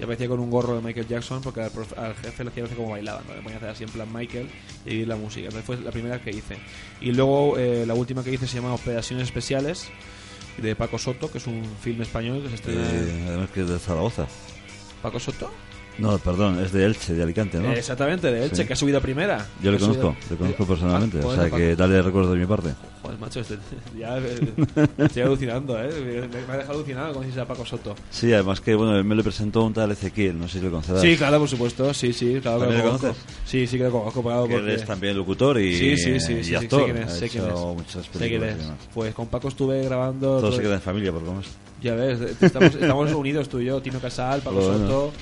Y 0.00 0.02
aparecía 0.02 0.26
con 0.26 0.40
un 0.40 0.50
gorro 0.50 0.74
de 0.74 0.80
Michael 0.82 1.06
Jackson 1.06 1.40
porque 1.42 1.60
al, 1.60 1.70
profe- 1.70 1.96
al 1.96 2.14
jefe 2.16 2.42
le 2.42 2.50
hacía 2.50 2.62
gracia 2.64 2.76
como 2.76 2.90
bailaban. 2.90 3.22
¿no? 3.28 3.34
Le 3.36 3.42
ponía 3.42 3.54
a 3.54 3.58
hacer 3.58 3.68
así 3.68 3.84
en 3.84 3.90
plan 3.90 4.12
Michael 4.12 4.48
y 4.84 4.90
vivir 4.90 5.06
la 5.08 5.16
música. 5.16 5.44
Entonces 5.44 5.64
fue 5.64 5.76
la 5.76 5.90
primera 5.92 6.20
que 6.20 6.30
hice. 6.30 6.56
Y 7.00 7.12
luego 7.12 7.56
eh, 7.58 7.84
la 7.86 7.94
última 7.94 8.24
que 8.24 8.32
hice 8.32 8.48
se 8.48 8.56
llama 8.56 8.74
Operaciones 8.74 9.24
Especiales 9.26 9.88
de 10.56 10.74
Paco 10.74 10.98
Soto, 10.98 11.30
que 11.30 11.38
es 11.38 11.46
un 11.46 11.62
film 11.80 12.02
español 12.02 12.42
que 12.42 12.48
se 12.48 12.54
estrena. 12.56 12.80
Eh, 12.90 13.24
además 13.28 13.50
que 13.50 13.60
es 13.60 13.68
de 13.68 13.78
Zaragoza. 13.78 14.26
¿Paco 15.02 15.20
Soto? 15.20 15.50
No, 15.98 16.18
perdón, 16.18 16.58
es 16.64 16.72
de 16.72 16.84
Elche, 16.86 17.14
de 17.14 17.22
Alicante, 17.22 17.58
¿no? 17.58 17.70
Exactamente, 17.72 18.30
de 18.32 18.44
Elche, 18.44 18.56
Sí. 18.62 18.64
que 18.66 18.72
ha 18.72 18.76
subido 18.76 18.98
a 18.98 19.00
primera. 19.00 19.46
Yo 19.62 19.70
le 19.70 19.78
subido- 19.78 20.00
conozco, 20.00 20.16
le 20.30 20.36
conozco 20.36 20.66
personalmente. 20.66 21.18
Ah, 21.22 21.26
o 21.26 21.34
sea 21.34 21.50
que 21.50 21.76
dale 21.76 22.00
recuerdo 22.02 22.32
de 22.32 22.38
mi 22.40 22.46
parte. 22.46 22.70
Joder, 23.02 23.18
macho, 23.18 23.40
este- 23.40 23.58
ya 23.98 24.16
eh, 24.18 24.54
estoy 24.98 25.22
alucinando, 25.22 25.76
¿eh? 25.82 25.90
Me, 25.92 26.28
me 26.28 26.52
ha 26.52 26.56
dejado 26.56 26.78
alucinado 26.78 27.14
con 27.14 27.38
a 27.38 27.44
Paco 27.44 27.64
Soto. 27.66 27.94
Sí, 28.10 28.32
además 28.32 28.60
que, 28.60 28.74
bueno, 28.74 28.96
él 28.96 29.04
me 29.04 29.14
lo 29.14 29.22
presentó 29.22 29.64
un 29.64 29.72
tal 29.72 29.90
Ezequiel, 29.90 30.38
no 30.38 30.48
sé 30.48 30.58
si 30.58 30.64
lo 30.64 30.70
conocerás. 30.70 31.00
Sí, 31.02 31.16
claro, 31.16 31.38
por 31.40 31.48
supuesto, 31.48 31.92
sí, 31.94 32.12
sí, 32.12 32.38
claro 32.40 32.58
que 32.60 32.64
¿También 32.66 32.78
lo 32.78 32.84
conozco. 32.98 33.06
conoces? 33.08 33.24
Sí, 33.44 33.66
sí 33.66 33.76
que 33.78 33.84
lo 33.84 33.90
conozco, 33.90 34.22
claro, 34.22 34.46
Que 34.46 34.54
él 34.54 34.60
porque... 34.60 34.74
es 34.74 34.84
también 34.84 35.16
locutor 35.16 35.60
y, 35.60 35.76
Sí, 35.76 35.96
sí, 35.96 36.20
sí, 36.20 36.32
y 36.32 36.36
sí, 36.36 36.44
sí, 36.44 36.54
actor. 36.54 36.80
sé 36.80 36.84
quién 36.92 36.96
es, 36.98 37.08
ha 37.08 37.10
sé 37.16 37.26
hecho 37.26 37.74
muchas 37.76 37.92
Sé 38.04 38.10
quién 38.12 38.18
películas 38.20 38.50
es. 38.52 38.58
demás. 38.58 38.76
Pues 38.94 39.14
con 39.14 39.26
Paco 39.26 39.48
estuve 39.48 39.82
grabando... 39.84 40.26
Todo 40.28 40.40
todo- 40.40 40.52
se 40.52 40.62
queda 40.62 40.74
en 40.74 40.80
familia, 40.80 41.12
por 41.12 41.22
lo 41.22 41.30
menos. 41.32 41.46
Ya 41.82 41.94
ves, 41.96 42.20
estamos, 42.40 42.74
estamos 42.76 43.12
unidos 43.12 43.48
tú 43.48 43.58
y 43.58 43.64
yo, 43.64 43.82
Tino 43.82 43.98
Casal, 43.98 44.40
Paco. 44.42 44.62
Soto... 44.62 45.12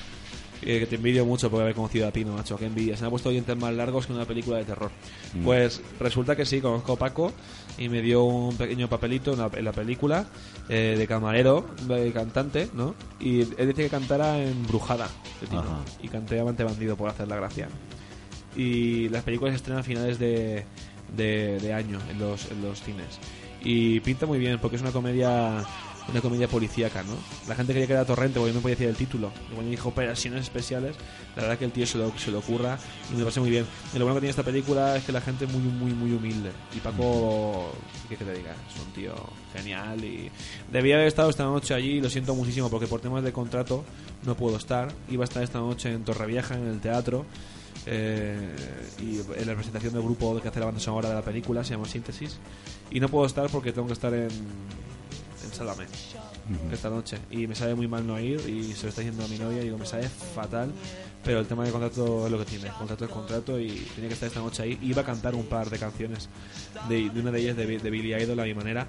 que 0.60 0.86
te 0.86 0.96
envidio 0.96 1.24
mucho 1.24 1.50
por 1.50 1.62
haber 1.62 1.74
conocido 1.74 2.06
a 2.06 2.12
Tino, 2.12 2.34
macho, 2.34 2.56
qué 2.56 2.66
envidia. 2.66 2.96
Se 2.96 3.02
me 3.02 3.08
ha 3.08 3.10
puesto 3.10 3.30
dientes 3.30 3.56
más 3.56 3.72
largos 3.74 4.06
que 4.06 4.12
una 4.12 4.24
película 4.24 4.58
de 4.58 4.64
terror. 4.64 4.90
Mm. 5.34 5.44
Pues 5.44 5.80
resulta 5.98 6.36
que 6.36 6.44
sí, 6.44 6.60
conozco 6.60 6.92
a 6.92 6.96
Paco 6.96 7.32
y 7.78 7.88
me 7.88 8.02
dio 8.02 8.24
un 8.24 8.56
pequeño 8.56 8.88
papelito 8.88 9.32
en 9.32 9.38
la, 9.38 9.50
en 9.54 9.64
la 9.64 9.72
película 9.72 10.26
eh, 10.68 10.94
de 10.98 11.06
camarero, 11.06 11.66
de 11.86 12.12
cantante, 12.12 12.68
¿no? 12.74 12.94
Y 13.18 13.40
él 13.40 13.68
dice 13.68 13.84
que 13.84 13.88
cantara 13.88 14.42
en 14.42 14.66
Brujada, 14.66 15.08
de 15.40 15.46
Tino. 15.46 15.84
Y 16.02 16.08
canté 16.08 16.38
Amante 16.38 16.64
Bandido 16.64 16.96
por 16.96 17.08
hacer 17.08 17.28
la 17.28 17.36
gracia. 17.36 17.68
Y 18.54 19.08
las 19.08 19.22
películas 19.22 19.52
se 19.52 19.56
estrenan 19.56 19.80
a 19.80 19.84
finales 19.84 20.18
de, 20.18 20.64
de, 21.16 21.58
de 21.58 21.72
año 21.72 21.98
en 22.10 22.18
los, 22.18 22.50
en 22.50 22.62
los 22.62 22.82
cines. 22.82 23.18
Y 23.62 24.00
pinta 24.00 24.26
muy 24.26 24.38
bien 24.38 24.58
porque 24.58 24.76
es 24.76 24.82
una 24.82 24.90
comedia 24.90 25.64
una 26.10 26.20
comedia 26.20 26.48
policíaca, 26.48 27.02
¿no? 27.02 27.14
La 27.48 27.54
gente 27.54 27.72
quería 27.72 27.86
que 27.86 27.92
era 27.92 28.04
Torrente 28.04 28.38
porque 28.38 28.52
no 28.52 28.60
podía 28.60 28.74
decir 28.74 28.88
el 28.88 28.96
título. 28.96 29.30
Y 29.50 29.54
cuando 29.54 29.70
dijo 29.70 29.88
operaciones 29.88 30.42
especiales, 30.42 30.96
la 31.36 31.42
verdad 31.42 31.58
que 31.58 31.64
el 31.64 31.72
tío 31.72 31.86
se 31.86 31.98
lo, 31.98 32.12
se 32.18 32.30
lo 32.30 32.38
ocurra 32.38 32.78
y 33.10 33.14
me 33.14 33.20
parece 33.22 33.40
muy 33.40 33.50
bien. 33.50 33.66
Y 33.94 33.98
lo 33.98 34.04
bueno 34.04 34.16
que 34.16 34.20
tiene 34.22 34.30
esta 34.30 34.42
película 34.42 34.96
es 34.96 35.04
que 35.04 35.12
la 35.12 35.20
gente 35.20 35.44
es 35.44 35.52
muy, 35.52 35.62
muy, 35.62 35.92
muy 35.92 36.12
humilde. 36.12 36.50
Y 36.76 36.80
Paco, 36.80 37.72
¿qué 38.08 38.16
que 38.16 38.24
te 38.24 38.34
diga? 38.34 38.52
Es 38.52 38.80
un 38.84 38.92
tío 38.92 39.14
genial 39.54 40.04
y 40.04 40.30
debía 40.70 40.96
haber 40.96 41.08
estado 41.08 41.30
esta 41.30 41.44
noche 41.44 41.74
allí 41.74 41.92
y 41.92 42.00
lo 42.00 42.10
siento 42.10 42.34
muchísimo 42.34 42.68
porque 42.70 42.86
por 42.86 43.00
temas 43.00 43.22
de 43.22 43.32
contrato 43.32 43.84
no 44.24 44.36
puedo 44.36 44.56
estar. 44.56 44.92
Iba 45.08 45.24
a 45.24 45.28
estar 45.28 45.42
esta 45.42 45.58
noche 45.58 45.92
en 45.92 46.04
Torrevieja, 46.04 46.54
en 46.54 46.66
el 46.66 46.80
teatro. 46.80 47.24
eh, 47.86 48.54
y 49.00 49.20
en 49.40 49.46
la 49.46 49.54
presentación 49.54 49.94
del 49.94 50.02
grupo 50.02 50.38
que 50.40 50.48
hace 50.48 50.60
la 50.60 50.66
banda 50.66 50.80
sonora 50.80 51.08
de 51.08 51.14
la 51.14 51.22
película 51.22 51.64
se 51.64 51.72
llama 51.74 51.86
Síntesis 51.86 52.38
y 52.90 53.00
no 53.00 53.08
puedo 53.08 53.24
estar 53.24 53.48
porque 53.48 53.72
tengo 53.72 53.86
que 53.86 53.94
estar 53.94 54.12
en, 54.12 54.28
en 55.44 55.53
Sálvame 55.53 55.87
esta 56.72 56.90
noche. 56.90 57.18
Y 57.31 57.46
me 57.46 57.55
sabe 57.55 57.74
muy 57.74 57.88
mal 57.88 58.07
no 58.07 58.18
ir 58.18 58.40
y 58.48 58.72
se 58.72 58.85
lo 58.85 58.88
está 58.88 59.03
diciendo 59.03 59.24
a 59.24 59.29
mi 59.29 59.38
novia 59.38 59.61
y 59.61 59.64
digo 59.64 59.79
me 59.79 59.87
sabe 59.87 60.09
fatal 60.09 60.72
pero 61.24 61.40
el 61.40 61.46
tema 61.46 61.64
de 61.64 61.70
contrato 61.70 62.24
es 62.26 62.33
lo 62.33 62.38
que 62.38 62.44
tiene 62.46 62.68
contrato 62.79 63.05
es 63.05 63.11
contrato 63.11 63.61
y 63.61 63.68
tenía 63.94 64.09
que 64.09 64.14
estar 64.14 64.26
esta 64.29 64.40
noche 64.40 64.62
ahí. 64.62 64.79
Iba 64.83 65.03
a 65.03 65.05
cantar 65.05 65.35
un 65.35 65.46
par 65.46 65.68
de 65.68 65.79
canciones 65.79 66.29
de, 66.88 67.11
de 67.11 67.20
una 67.20 67.31
de 67.31 67.40
ellas 67.40 67.57
de, 67.57 67.79
de 67.79 67.90
Billy 67.90 68.14
Idol 68.14 68.40
a 68.40 68.44
mi 68.44 68.55
manera 68.55 68.87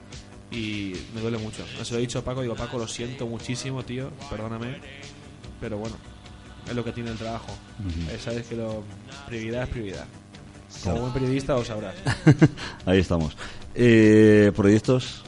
y 0.49 0.93
me 1.13 1.21
duele 1.21 1.37
mucho. 1.37 1.65
Se 1.83 1.93
lo 1.93 1.97
he 1.97 2.01
dicho 2.01 2.19
a 2.19 2.21
Paco 2.23 2.41
digo 2.41 2.55
Paco 2.55 2.77
lo 2.77 2.87
siento 2.87 3.27
muchísimo 3.27 3.83
tío 3.83 4.11
perdóname 4.29 4.79
pero 5.59 5.77
bueno 5.77 5.95
es 6.67 6.75
lo 6.75 6.83
que 6.83 6.91
tiene 6.91 7.11
el 7.11 7.17
trabajo. 7.17 7.51
Eh, 8.09 8.17
sabes 8.23 8.47
que 8.47 8.55
lo 8.55 8.83
prioridad 9.27 9.63
es 9.63 9.69
prioridad. 9.69 10.05
Como 10.83 11.01
buen 11.01 11.13
periodista 11.13 11.53
lo 11.53 11.65
sabrás 11.65 11.95
Ahí 12.85 12.99
estamos. 12.99 13.35
Eh, 13.75 14.51
¿Proyectos? 14.55 15.23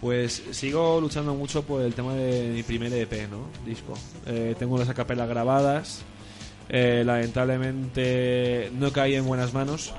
Pues 0.00 0.42
sigo 0.52 0.98
luchando 1.00 1.34
mucho 1.34 1.62
por 1.62 1.82
el 1.82 1.92
tema 1.92 2.14
de 2.14 2.52
mi 2.54 2.62
primer 2.62 2.92
EP, 2.92 3.28
¿no? 3.30 3.48
Disco. 3.66 3.92
Eh, 4.26 4.54
tengo 4.58 4.78
las 4.78 4.88
acapelas 4.88 5.28
grabadas. 5.28 6.02
Eh, 6.70 7.02
lamentablemente 7.04 8.70
no 8.78 8.92
caí 8.92 9.14
en 9.14 9.26
buenas 9.26 9.52
manos. 9.52 9.92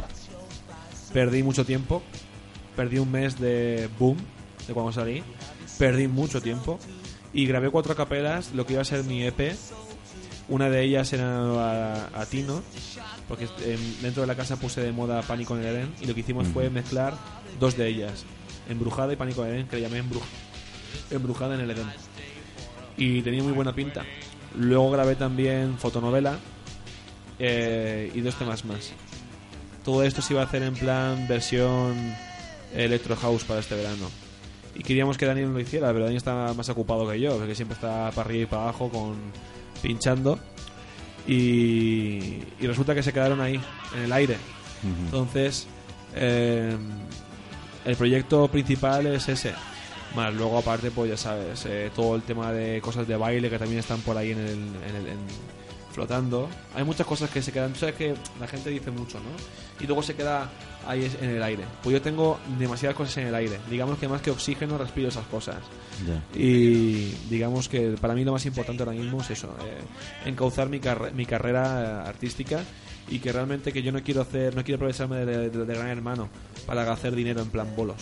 Perdí 1.14 1.44
mucho 1.44 1.66
tiempo. 1.66 2.02
Perdí 2.76 2.98
un 2.98 3.12
mes 3.12 3.40
de 3.40 3.90
boom, 4.00 4.18
de 4.68 4.74
cuando 4.74 4.92
salí. 4.92 5.22
Perdí 5.78 6.08
mucho 6.08 6.42
tiempo. 6.42 6.80
Y 7.32 7.46
grabé 7.46 7.70
cuatro 7.70 7.94
acapelas, 7.94 8.54
lo 8.56 8.66
que 8.66 8.74
iba 8.74 8.82
a 8.82 8.86
ser 8.86 9.04
mi 9.04 9.24
EP. 9.24 9.56
Una 10.50 10.70
de 10.70 10.82
ellas 10.82 11.14
era 11.14 11.38
a, 11.38 12.22
a 12.22 12.26
Tino, 12.26 12.62
porque 13.28 13.48
em, 13.64 13.80
dentro 14.02 14.22
de 14.22 14.28
la 14.28 14.36
casa 14.36 14.58
puse 14.58 14.82
de 14.82 14.92
moda 14.92 15.22
Pánico 15.22 15.56
en 15.56 15.62
el 15.62 15.76
Edén. 15.76 15.94
Y 16.02 16.08
lo 16.08 16.16
que 16.16 16.22
hicimos 16.22 16.48
fue 16.48 16.70
mezclar 16.72 17.14
dos 17.60 17.78
de 17.78 17.88
ellas. 17.88 18.26
Embrujada 18.72 19.14
y 19.14 19.16
Pánico 19.16 19.46
el 19.46 19.52
Edén, 19.54 19.68
que 19.68 19.76
le 19.78 19.82
llamé 19.84 20.02
Embruj- 20.04 20.22
Embrujada 21.12 21.56
en 21.56 21.62
el 21.62 21.72
Edén. 21.72 21.88
Y 22.98 23.22
tenía 23.22 23.44
muy 23.44 23.54
buena 23.54 23.74
pinta. 23.74 24.04
Luego 24.58 24.92
grabé 24.92 25.16
también 25.16 25.78
fotonovela, 25.78 26.38
eh, 27.40 28.12
y 28.14 28.22
dos 28.22 28.36
temas 28.36 28.66
más. 28.66 28.92
Todo 29.84 30.04
esto 30.04 30.22
se 30.22 30.34
iba 30.34 30.42
a 30.42 30.46
hacer 30.46 30.62
en 30.64 30.76
plan 30.76 31.28
versión 31.28 31.96
Electro 32.76 33.16
House 33.16 33.44
para 33.44 33.60
este 33.62 33.76
verano. 33.76 34.10
Y 34.76 34.84
queríamos 34.84 35.18
que 35.18 35.26
Daniel 35.26 35.52
lo 35.52 35.60
hiciera, 35.60 35.88
pero 35.88 36.02
Daniel 36.02 36.18
está 36.18 36.54
más 36.54 36.70
ocupado 36.70 37.10
que 37.10 37.20
yo, 37.20 37.38
porque 37.38 37.56
siempre 37.56 37.76
está 37.76 38.10
para 38.12 38.22
arriba 38.30 38.44
y 38.44 38.46
para 38.46 38.62
abajo 38.64 38.90
con 38.90 39.16
pinchando. 39.82 40.40
Y, 41.28 41.34
y 42.60 42.68
resulta 42.68 42.96
que 42.96 43.04
se 43.04 43.14
quedaron 43.14 43.42
ahí, 43.42 43.60
en 43.96 44.04
el 44.04 44.14
aire. 44.14 44.38
Entonces, 45.06 45.68
eh, 46.16 46.76
el 47.86 47.96
proyecto 47.96 48.48
principal 48.48 49.08
es 49.08 49.28
ese. 49.30 49.54
Más 50.15 50.34
luego, 50.34 50.58
aparte, 50.58 50.91
pues 50.91 51.10
ya 51.12 51.17
sabes, 51.17 51.65
eh, 51.65 51.89
todo 51.96 52.15
el 52.15 52.22
tema 52.24 52.52
de 52.52 52.82
cosas 52.82 53.08
de 53.08 53.15
baile 53.15 53.50
que 53.50 53.58
también 53.58 53.80
están 53.80 54.02
por 54.02 54.17
ahí 54.17 54.32
en 54.32 54.39
el, 54.39 54.50
en 54.89 54.96
el- 54.98 55.08
en- 55.08 55.52
flotando. 55.94 56.48
Hay 56.74 56.86
muchas 56.86 57.06
cosas 57.06 57.30
que 57.30 57.41
se 57.41 57.52
quedan. 57.52 57.76
Sabes 57.76 57.96
que 57.96 58.13
la 58.39 58.48
gente 58.48 58.70
dice 58.70 58.91
mucho, 58.91 59.20
¿no? 59.20 59.30
Y 59.84 59.88
luego 59.88 60.02
se 60.02 60.15
queda 60.15 60.50
ahí 60.88 61.10
en 61.22 61.30
el 61.32 61.44
aire. 61.44 61.65
Pues 61.84 61.94
yo 61.94 62.02
tengo 62.02 62.39
demasiadas 62.58 62.96
cosas 62.96 63.17
en 63.17 63.28
el 63.28 63.36
aire. 63.36 63.60
Digamos 63.70 63.98
que 64.00 64.08
más 64.08 64.22
que 64.22 64.32
oxígeno 64.32 64.78
respiro 64.78 65.10
esas 65.10 65.26
cosas. 65.28 65.58
Ya. 66.08 66.24
Y 66.39 67.13
digamos 67.30 67.67
que 67.67 67.96
para 68.00 68.13
mí 68.13 68.24
lo 68.24 68.32
más 68.32 68.46
importante 68.46 68.84
ahora 68.84 68.96
mismo 68.96 69.20
es 69.22 69.32
eso, 69.32 69.54
eh, 69.65 70.30
encauzar 70.30 70.70
mi, 70.70 70.80
carre- 70.80 71.12
mi 71.12 71.26
carrera 71.26 72.04
eh, 72.06 72.10
artística 72.10 72.62
y 73.10 73.20
que 73.20 73.32
realmente 73.32 73.74
que 73.74 73.82
yo 73.84 73.92
no 73.92 74.02
quiero 74.04 74.22
hacer, 74.22 74.56
no 74.56 74.64
quiero 74.64 74.78
aprovecharme 74.78 75.26
de, 75.26 75.50
de- 75.50 75.66
de 75.66 75.74
gran 75.76 75.88
hermano 75.90 76.30
para 76.66 76.90
hacer 76.92 77.16
dinero 77.16 77.42
en 77.42 77.50
plan 77.50 77.68
bolos, 77.76 77.98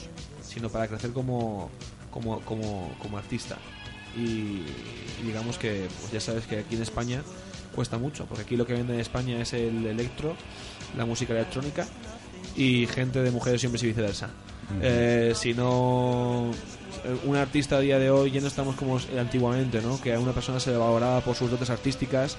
sino 0.47 0.69
para 0.69 0.87
crecer 0.87 1.11
como, 1.11 1.69
como, 2.11 2.39
como, 2.41 2.91
como 2.99 3.17
artista. 3.17 3.57
Y, 4.17 4.19
y 4.21 5.23
digamos 5.25 5.57
que 5.57 5.87
pues 5.99 6.11
ya 6.11 6.19
sabes 6.19 6.45
que 6.45 6.59
aquí 6.59 6.75
en 6.75 6.81
España 6.81 7.21
cuesta 7.75 7.97
mucho, 7.97 8.25
porque 8.25 8.43
aquí 8.43 8.55
lo 8.57 8.65
que 8.65 8.73
vende 8.73 8.93
en 8.93 8.99
España 8.99 9.39
es 9.41 9.53
el 9.53 9.85
electro, 9.85 10.35
la 10.97 11.05
música 11.05 11.33
electrónica 11.33 11.87
y 12.55 12.87
gente 12.87 13.21
de 13.21 13.31
mujeres 13.31 13.63
y 13.63 13.67
hombres 13.67 13.83
y 13.83 13.87
viceversa. 13.87 14.29
Eh, 14.81 15.33
si 15.35 15.53
no, 15.55 16.51
un 17.25 17.35
artista 17.35 17.77
a 17.77 17.79
día 17.79 17.97
de 17.97 18.11
hoy 18.11 18.29
ya 18.31 18.41
no 18.41 18.47
estamos 18.47 18.75
como 18.75 18.99
antiguamente, 19.19 19.81
¿no? 19.81 19.99
Que 20.01 20.13
a 20.13 20.19
una 20.19 20.31
persona 20.33 20.59
se 20.59 20.71
le 20.71 20.77
valoraba 20.77 21.21
por 21.21 21.35
sus 21.35 21.49
dotes 21.49 21.69
artísticas, 21.71 22.37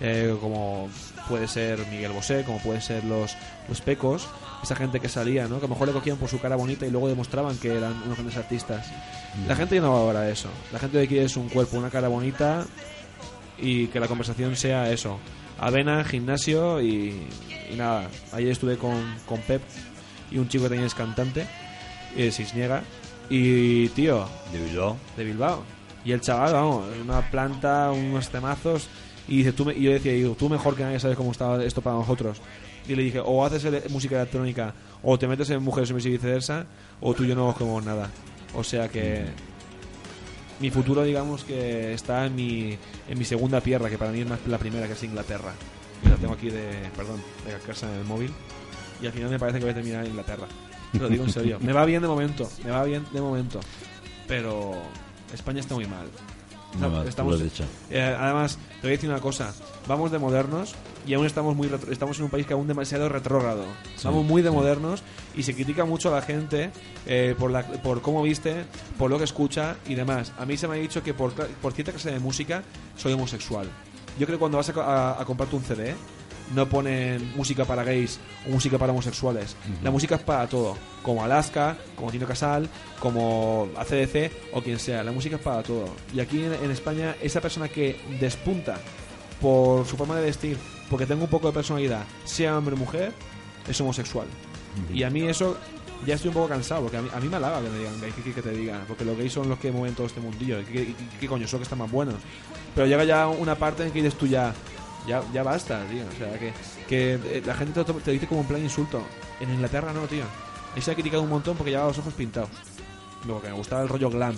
eh, 0.00 0.34
como 0.40 0.88
puede 1.28 1.48
ser 1.48 1.78
Miguel 1.90 2.12
Bosé, 2.12 2.44
como 2.44 2.58
pueden 2.58 2.80
ser 2.82 3.04
los, 3.04 3.36
los 3.68 3.80
Pecos, 3.80 4.28
esa 4.62 4.76
gente 4.76 5.00
que 5.00 5.08
salía, 5.08 5.48
¿no? 5.48 5.58
Que 5.58 5.66
a 5.66 5.68
lo 5.68 5.74
mejor 5.74 5.88
le 5.88 5.94
cogían 5.94 6.16
por 6.16 6.28
su 6.28 6.40
cara 6.40 6.56
bonita 6.56 6.86
y 6.86 6.90
luego 6.90 7.08
demostraban 7.08 7.56
que 7.58 7.76
eran 7.76 7.92
unos 8.04 8.16
grandes 8.16 8.36
artistas. 8.36 8.86
La 9.46 9.54
gente 9.56 9.74
ya 9.76 9.80
no 9.82 9.92
valora 9.92 10.28
eso. 10.30 10.48
La 10.72 10.78
gente 10.78 10.98
hoy 10.98 11.08
quiere 11.08 11.24
es 11.26 11.36
un 11.36 11.48
cuerpo, 11.48 11.76
una 11.76 11.90
cara 11.90 12.08
bonita 12.08 12.64
y 13.58 13.86
que 13.88 14.00
la 14.00 14.08
conversación 14.08 14.56
sea 14.56 14.90
eso. 14.90 15.18
Avena, 15.58 16.04
gimnasio 16.04 16.80
y, 16.80 17.26
y 17.70 17.76
nada. 17.76 18.08
Ayer 18.32 18.50
estuve 18.50 18.76
con, 18.76 19.14
con 19.26 19.40
Pep 19.40 19.62
y 20.30 20.38
un 20.38 20.48
chico 20.48 20.64
que 20.64 20.68
también 20.70 20.86
es 20.86 20.94
cantante, 20.94 21.46
eh, 22.16 22.30
Cisniega. 22.30 22.82
Y 23.28 23.88
tío, 23.90 24.28
De 24.52 24.58
Bilbao. 24.62 24.96
de 25.16 25.24
Bilbao. 25.24 25.62
Y 26.04 26.12
el 26.12 26.20
chaval, 26.20 26.52
vamos, 26.52 26.84
una 27.02 27.28
planta, 27.30 27.90
unos 27.90 28.28
temazos. 28.28 28.88
Y 29.28 29.38
dice, 29.38 29.52
tú 29.52 29.64
me- 29.64 29.74
y 29.74 29.82
yo 29.82 29.92
decía, 29.92 30.12
digo, 30.12 30.34
tú 30.38 30.48
mejor 30.48 30.76
que 30.76 30.82
nadie 30.84 31.00
sabes 31.00 31.16
cómo 31.16 31.32
estaba 31.32 31.62
esto 31.64 31.80
para 31.82 31.96
nosotros. 31.96 32.40
Y 32.88 32.94
le 32.94 33.02
dije, 33.02 33.20
o 33.24 33.44
haces 33.44 33.64
ele- 33.64 33.82
música 33.88 34.16
electrónica, 34.16 34.72
o 35.02 35.18
te 35.18 35.26
metes 35.26 35.50
en 35.50 35.62
mujeres 35.62 35.90
y 35.90 35.94
viceversa, 36.10 36.66
o 37.00 37.12
tú 37.14 37.24
y 37.24 37.28
yo 37.28 37.34
no 37.34 37.52
cogemos 37.52 37.84
nada. 37.84 38.08
O 38.54 38.62
sea 38.62 38.88
que 38.88 39.24
mi 40.60 40.70
futuro, 40.70 41.02
digamos 41.02 41.44
que 41.44 41.92
está 41.92 42.24
en 42.26 42.34
mi, 42.36 42.78
en 43.08 43.18
mi 43.18 43.24
segunda 43.24 43.60
tierra, 43.60 43.90
que 43.90 43.98
para 43.98 44.12
mí 44.12 44.20
es 44.20 44.28
más 44.28 44.38
la 44.46 44.58
primera, 44.58 44.86
que 44.86 44.92
es 44.94 45.02
Inglaterra. 45.02 45.52
Y 46.04 46.08
la 46.08 46.16
tengo 46.16 46.34
aquí 46.34 46.48
de, 46.50 46.88
perdón, 46.96 47.20
de 47.44 47.52
casa 47.66 47.90
en 47.92 47.98
el 47.98 48.04
móvil. 48.04 48.30
Y 49.02 49.06
al 49.06 49.12
final 49.12 49.30
me 49.30 49.38
parece 49.38 49.58
que 49.58 49.64
voy 49.64 49.72
a 49.72 49.74
terminar 49.74 50.04
en 50.04 50.10
Inglaterra. 50.10 50.46
Te 50.92 50.98
lo 50.98 51.08
digo 51.08 51.24
en 51.24 51.32
serio. 51.32 51.58
Me 51.60 51.72
va 51.72 51.84
bien 51.84 52.00
de 52.00 52.08
momento, 52.08 52.48
me 52.64 52.70
va 52.70 52.84
bien 52.84 53.04
de 53.12 53.20
momento. 53.20 53.60
Pero 54.28 54.72
España 55.34 55.60
está 55.60 55.74
muy 55.74 55.86
mal. 55.86 56.06
Tú 57.02 57.08
estamos, 57.08 57.34
eh, 57.90 58.16
además, 58.18 58.58
te 58.76 58.80
voy 58.82 58.88
a 58.88 58.92
decir 58.92 59.08
una 59.10 59.20
cosa. 59.20 59.54
Vamos 59.88 60.10
de 60.10 60.18
modernos 60.18 60.74
y 61.06 61.14
aún 61.14 61.26
estamos 61.26 61.54
muy 61.56 61.68
retro- 61.68 61.90
estamos 61.92 62.18
en 62.18 62.24
un 62.24 62.30
país 62.30 62.46
que 62.46 62.52
aún 62.54 62.66
demasiado 62.66 63.08
retrógrado. 63.08 63.64
Estamos 63.94 64.24
muy 64.24 64.42
de 64.42 64.50
modernos 64.50 65.02
y 65.36 65.42
se 65.44 65.54
critica 65.54 65.84
mucho 65.84 66.08
a 66.12 66.16
la 66.16 66.22
gente 66.22 66.70
eh, 67.06 67.34
por, 67.38 67.50
la, 67.50 67.62
por 67.64 68.02
cómo 68.02 68.22
viste, 68.22 68.64
por 68.98 69.10
lo 69.10 69.18
que 69.18 69.24
escucha 69.24 69.76
y 69.88 69.94
demás. 69.94 70.32
A 70.38 70.44
mí 70.46 70.56
se 70.56 70.66
me 70.68 70.76
ha 70.76 70.78
dicho 70.78 71.02
que 71.02 71.14
por, 71.14 71.32
por 71.32 71.72
cierta 71.72 71.92
clase 71.92 72.10
de 72.10 72.18
música 72.20 72.62
soy 72.96 73.12
homosexual. 73.12 73.66
Yo 74.18 74.26
creo 74.26 74.38
que 74.38 74.40
cuando 74.40 74.56
vas 74.58 74.68
a, 74.70 74.80
a- 74.80 75.20
a 75.20 75.24
comprarte 75.24 75.56
un 75.56 75.62
CD 75.62 75.94
no 76.54 76.68
ponen 76.68 77.32
música 77.36 77.64
para 77.64 77.82
gays 77.84 78.18
o 78.46 78.50
música 78.50 78.78
para 78.78 78.92
homosexuales. 78.92 79.56
La 79.82 79.90
música 79.90 80.14
es 80.16 80.22
para 80.22 80.46
todo, 80.48 80.76
como 81.02 81.24
Alaska, 81.24 81.76
como 81.96 82.10
Tino 82.10 82.26
Casal, 82.26 82.68
como 83.00 83.68
ACDC 83.76 84.30
o 84.52 84.62
quien 84.62 84.78
sea. 84.78 85.02
La 85.04 85.12
música 85.12 85.36
es 85.36 85.42
para 85.42 85.62
todo. 85.62 85.88
Y 86.14 86.20
aquí 86.20 86.42
en, 86.44 86.52
en 86.54 86.70
España, 86.70 87.16
esa 87.22 87.40
persona 87.40 87.68
que 87.68 87.98
despunta 88.20 88.78
por 89.40 89.86
su 89.86 89.96
forma 89.96 90.16
de 90.16 90.22
vestir, 90.24 90.56
porque 90.90 91.06
tenga 91.06 91.24
un 91.24 91.30
poco 91.30 91.48
de 91.48 91.52
personalidad, 91.52 92.04
sea 92.24 92.56
hombre 92.56 92.74
o 92.74 92.78
mujer, 92.78 93.12
es 93.68 93.80
homosexual. 93.80 94.26
Y 94.92 95.02
a 95.02 95.10
mí 95.10 95.22
eso 95.26 95.56
ya 96.06 96.14
estoy 96.14 96.28
un 96.28 96.34
poco 96.34 96.48
cansado, 96.48 96.82
porque 96.82 96.98
a 96.98 97.02
mí, 97.02 97.08
a 97.12 97.20
mí 97.20 97.28
me 97.28 97.36
halaga 97.36 97.60
que 97.62 97.70
me 97.70 97.78
digan 97.78 98.00
gay, 98.00 98.12
que, 98.12 98.22
que- 98.22 98.32
que 98.34 98.42
te 98.42 98.50
digan, 98.52 98.84
porque 98.86 99.04
los 99.04 99.16
gays 99.16 99.32
son 99.32 99.48
los 99.48 99.58
que 99.58 99.72
mueven 99.72 99.94
todo 99.94 100.06
este 100.06 100.20
mundillo. 100.20 100.60
¿Y 100.60 100.64
qué, 100.64 100.82
y 100.82 100.96
qué 101.18 101.26
coño? 101.26 101.46
Son 101.48 101.58
los 101.58 101.68
que 101.68 101.74
están 101.74 101.78
más 101.78 101.90
buenos. 101.90 102.14
Pero 102.74 102.86
llega 102.86 103.04
ya 103.04 103.26
una 103.28 103.54
parte 103.54 103.84
en 103.84 103.90
que 103.90 104.02
dices 104.02 104.18
tú 104.18 104.26
ya, 104.26 104.52
ya, 105.06 105.22
ya 105.32 105.42
basta, 105.42 105.84
tío. 105.86 106.04
O 106.06 106.18
sea, 106.18 106.38
que, 106.38 106.52
que 106.88 107.14
eh, 107.14 107.42
la 107.44 107.54
gente 107.54 107.84
te, 107.84 107.92
te 107.92 108.10
dice 108.12 108.26
como 108.26 108.42
en 108.42 108.46
plan 108.46 108.62
insulto. 108.62 109.02
En 109.40 109.50
Inglaterra 109.52 109.92
no, 109.92 110.02
tío. 110.06 110.24
Ahí 110.74 110.82
se 110.82 110.90
ha 110.90 110.94
criticado 110.94 111.22
un 111.22 111.30
montón 111.30 111.56
porque 111.56 111.70
llevaba 111.70 111.88
los 111.88 111.98
ojos 111.98 112.14
pintados. 112.14 112.50
Luego 113.24 113.42
que 113.42 113.48
me 113.48 113.54
gustaba 113.54 113.82
el 113.82 113.88
rollo 113.88 114.10
glam. 114.10 114.34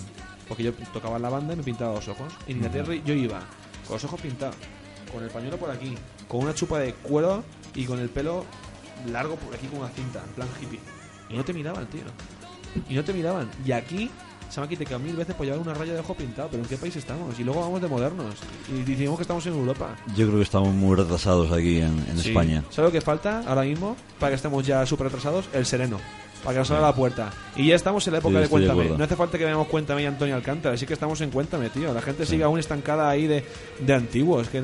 Porque 0.47 0.63
yo 0.63 0.73
tocaba 0.93 1.17
en 1.17 1.23
la 1.23 1.29
banda 1.29 1.55
y 1.55 1.57
me 1.57 1.63
pintaba 1.63 1.95
los 1.95 2.09
ojos. 2.09 2.33
En 2.47 2.57
Inglaterra 2.57 2.95
yo 2.95 3.15
iba 3.15 3.41
con 3.87 3.95
los 3.95 4.05
ojos 4.05 4.21
pintados, 4.21 4.57
con 5.13 5.23
el 5.23 5.31
pañuelo 5.31 5.59
por 5.59 5.71
aquí, 5.71 5.95
con 6.27 6.41
una 6.41 6.55
chupa 6.55 6.79
de 6.79 6.95
cuero 6.95 7.45
y 7.75 7.85
con 7.85 7.99
el 7.99 8.09
pelo 8.09 8.45
largo 9.11 9.37
por 9.37 9.55
aquí 9.55 9.67
con 9.67 9.81
una 9.81 9.91
cinta, 9.91 10.23
en 10.27 10.33
plan 10.33 10.49
hippie. 10.61 10.81
Y 11.29 11.37
no 11.37 11.45
te 11.45 11.53
miraban, 11.53 11.87
tío. 11.89 12.03
Y 12.89 12.95
no 12.95 13.05
te 13.05 13.13
miraban. 13.13 13.51
Y 13.65 13.73
aquí 13.73 14.11
se 14.49 14.61
me 14.61 14.65
ha 14.65 14.67
criticado 14.69 14.99
mil 14.99 15.15
veces 15.17 15.35
por 15.35 15.45
llevar 15.47 15.61
una 15.61 15.75
raya 15.75 15.93
de 15.95 16.01
ojo 16.01 16.15
pintado. 16.15 16.49
Pero 16.51 16.63
¿en 16.63 16.69
qué 16.69 16.77
país 16.77 16.97
estamos? 16.97 17.39
Y 17.39 17.45
luego 17.45 17.61
vamos 17.61 17.81
de 17.83 17.89
modernos. 17.89 18.35
Y 18.73 18.83
decimos 18.83 19.17
que 19.17 19.23
estamos 19.23 19.45
en 19.47 19.55
Europa. 19.55 19.97
Yo 20.17 20.27
creo 20.27 20.37
que 20.39 20.43
estamos 20.45 20.69
muy 20.75 20.97
retrasados 20.97 21.51
aquí 21.53 21.79
en, 21.79 21.99
en 22.09 22.19
Sí. 22.19 22.29
España. 22.29 22.65
¿Sabes 22.71 22.89
lo 22.89 22.93
que 22.93 23.01
falta 23.01 23.43
ahora 23.47 23.63
mismo 23.63 23.97
para 24.19 24.31
que 24.31 24.37
estemos 24.37 24.67
ya 24.67 24.85
súper 24.87 25.07
retrasados? 25.09 25.49
El 25.53 25.67
sereno. 25.67 25.99
Para 26.45 26.55
que 26.55 26.59
nos 26.61 26.71
abra 26.71 26.83
la 26.87 26.95
puerta. 26.95 27.31
Y 27.57 27.67
ya 27.67 27.75
estamos 27.75 28.07
en 28.07 28.13
la 28.13 28.21
época 28.21 28.31
Sí, 28.33 28.37
de 28.37 28.43
de 28.43 28.49
Cuéntame. 28.49 28.73
acuerdo. 28.81 28.99
no 28.99 29.05
hace 29.05 29.17
falta 29.17 29.39
que 29.39 29.45
veamos 29.45 29.67
Cuéntame 29.67 30.03
y 30.03 30.07
Antonio 30.07 30.37
Alcántara. 30.37 30.77
Sí 30.77 30.87
que 30.87 30.93
estamos 30.95 31.21
en 31.21 31.31
Cuéntame, 31.31 31.69
tío. 31.71 31.93
La 31.93 32.01
gente 32.01 32.25
sigue 32.27 32.45
aún 32.45 32.59
estancada 32.59 33.09
ahí 33.09 33.27
de, 33.27 33.45
de 33.81 33.93
antiguos. 33.95 34.49
Que 34.49 34.63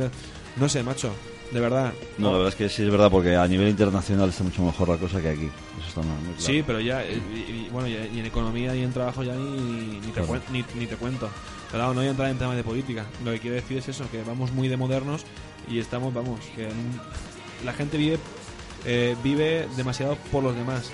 no 0.56 0.68
sé, 0.68 0.82
macho. 0.84 1.10
De 1.54 1.60
verdad. 1.60 1.92
No, 2.18 2.32
la 2.32 2.38
verdad 2.38 2.48
es 2.48 2.54
que 2.56 2.68
sí 2.68 2.82
es 2.82 2.90
verdad, 2.90 3.10
porque 3.10 3.36
a 3.36 3.46
nivel 3.46 3.68
internacional 3.68 4.28
está 4.28 4.42
mucho 4.44 4.62
mejor 4.62 4.88
la 4.88 4.96
cosa 4.96 5.22
que 5.22 5.28
aquí. 5.30 5.48
Eso 5.78 5.88
está 5.88 6.00
muy 6.02 6.16
claro. 6.34 6.34
Sí, 6.40 6.62
pero 6.66 6.80
ya, 6.80 7.02
eh, 7.04 7.18
y, 7.32 7.38
y- 7.38 7.68
bueno, 7.72 7.86
y, 7.88 7.92
y 7.92 8.18
en 8.18 8.26
economía 8.26 8.74
y 8.74 8.82
en 8.82 8.92
trabajo 8.92 9.22
ya 9.22 9.34
ni, 9.34 9.98
ni, 10.00 10.06
te, 10.08 10.20
Claro. 10.20 10.28
cuen- 10.28 10.42
ni, 10.50 10.64
ni 10.78 10.86
te 10.86 10.96
cuento. 10.96 11.30
Claro, 11.70 11.88
no 11.94 12.00
voy 12.00 12.08
a 12.08 12.10
entrar 12.10 12.28
en 12.28 12.38
temas 12.38 12.56
de 12.56 12.64
política. 12.64 13.06
Lo 13.24 13.30
que 13.32 13.38
quiero 13.38 13.54
decir 13.56 13.78
es 13.78 13.88
eso, 13.88 14.04
que 14.10 14.22
vamos 14.24 14.52
muy 14.52 14.66
de 14.68 14.76
modernos 14.76 15.22
y 15.70 15.78
estamos, 15.78 16.12
vamos, 16.12 16.40
que 16.56 16.68
la 17.64 17.72
gente 17.72 17.96
vive 17.98 18.18
eh, 18.84 19.16
vive 19.22 19.66
demasiado 19.76 20.16
por 20.32 20.42
los 20.42 20.54
demás. 20.56 20.90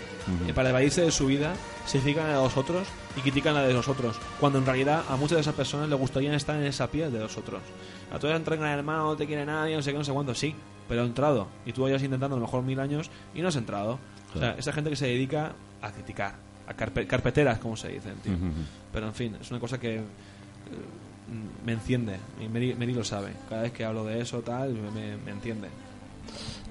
Eh, 0.46 0.52
para 0.52 0.68
evadirse 0.70 1.00
de 1.00 1.10
su 1.10 1.26
vida, 1.26 1.54
se 1.86 2.00
fijan 2.00 2.26
a 2.30 2.34
los 2.34 2.56
otros 2.56 2.86
y 3.16 3.20
critican 3.20 3.54
la 3.54 3.62
de 3.66 3.72
los 3.74 3.88
otros. 3.88 4.16
Cuando 4.38 4.58
en 4.58 4.66
realidad 4.66 5.04
a 5.08 5.16
muchas 5.16 5.36
de 5.36 5.40
esas 5.42 5.54
personas 5.54 5.88
les 5.88 5.98
gustaría 5.98 6.34
estar 6.34 6.56
en 6.56 6.64
esa 6.64 6.90
piel 6.90 7.12
de 7.12 7.18
los 7.20 7.36
otros. 7.36 7.60
A 8.12 8.18
todos 8.18 8.34
entran 8.34 8.58
en 8.60 8.66
el 8.66 8.78
hermano, 8.78 9.04
no 9.04 9.16
te 9.16 9.26
quiere 9.26 9.44
nadie, 9.46 9.76
no 9.76 9.82
sé 9.82 9.92
qué, 9.92 9.98
no 9.98 10.04
sé 10.04 10.12
cuánto. 10.12 10.34
Sí, 10.34 10.54
pero 10.88 11.02
he 11.02 11.06
entrado. 11.06 11.46
Y 11.66 11.72
tú 11.72 11.82
vayas 11.82 12.02
intentando 12.02 12.36
a 12.36 12.38
lo 12.40 12.46
mejor 12.46 12.62
mil 12.62 12.78
años 12.80 13.10
y 13.34 13.40
no 13.42 13.48
has 13.48 13.56
entrado. 13.56 13.98
O 14.28 14.32
sea, 14.32 14.40
Claro. 14.40 14.58
esa 14.58 14.72
gente 14.72 14.90
que 14.90 14.96
se 14.96 15.06
dedica 15.06 15.52
a 15.82 15.90
criticar, 15.92 16.34
a 16.68 16.74
carpe- 16.76 17.06
carpeteras, 17.06 17.58
como 17.58 17.76
se 17.76 17.88
dicen, 17.88 18.14
tío. 18.22 18.32
Ujú, 18.34 18.46
ujú. 18.46 18.54
Pero 18.92 19.06
en 19.06 19.14
fin, 19.14 19.36
es 19.40 19.50
una 19.50 19.58
cosa 19.60 19.78
que 19.80 19.96
eh, 19.96 20.02
me 21.64 21.72
enciende. 21.72 22.16
Y 22.40 22.48
Mary, 22.48 22.74
Mary 22.78 22.92
lo 22.94 23.04
sabe. 23.04 23.32
Cada 23.48 23.62
vez 23.62 23.72
que 23.72 23.84
hablo 23.84 24.04
de 24.04 24.20
eso, 24.20 24.40
tal, 24.40 24.72
me, 24.74 24.90
me- 24.90 25.16
me 25.16 25.30
entiende. 25.32 25.68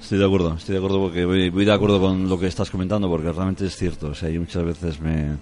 Estoy 0.02 0.18
de 0.20 0.26
acuerdo, 0.26 0.54
estoy 0.54 0.74
de 0.74 0.78
acuerdo 0.80 1.02
porque 1.02 1.26
voy, 1.26 1.50
voy 1.50 1.66
de 1.66 1.74
acuerdo 1.74 2.00
con 2.00 2.30
lo 2.30 2.40
que 2.40 2.48
estás 2.48 2.70
comentando 2.70 3.10
porque 3.10 3.32
realmente 3.32 3.66
es 3.66 3.76
cierto. 3.76 4.08
O 4.08 4.16
sea, 4.16 4.30
yo 4.30 4.40
muchas 4.40 4.64
veces 4.64 5.00
me 5.02 5.36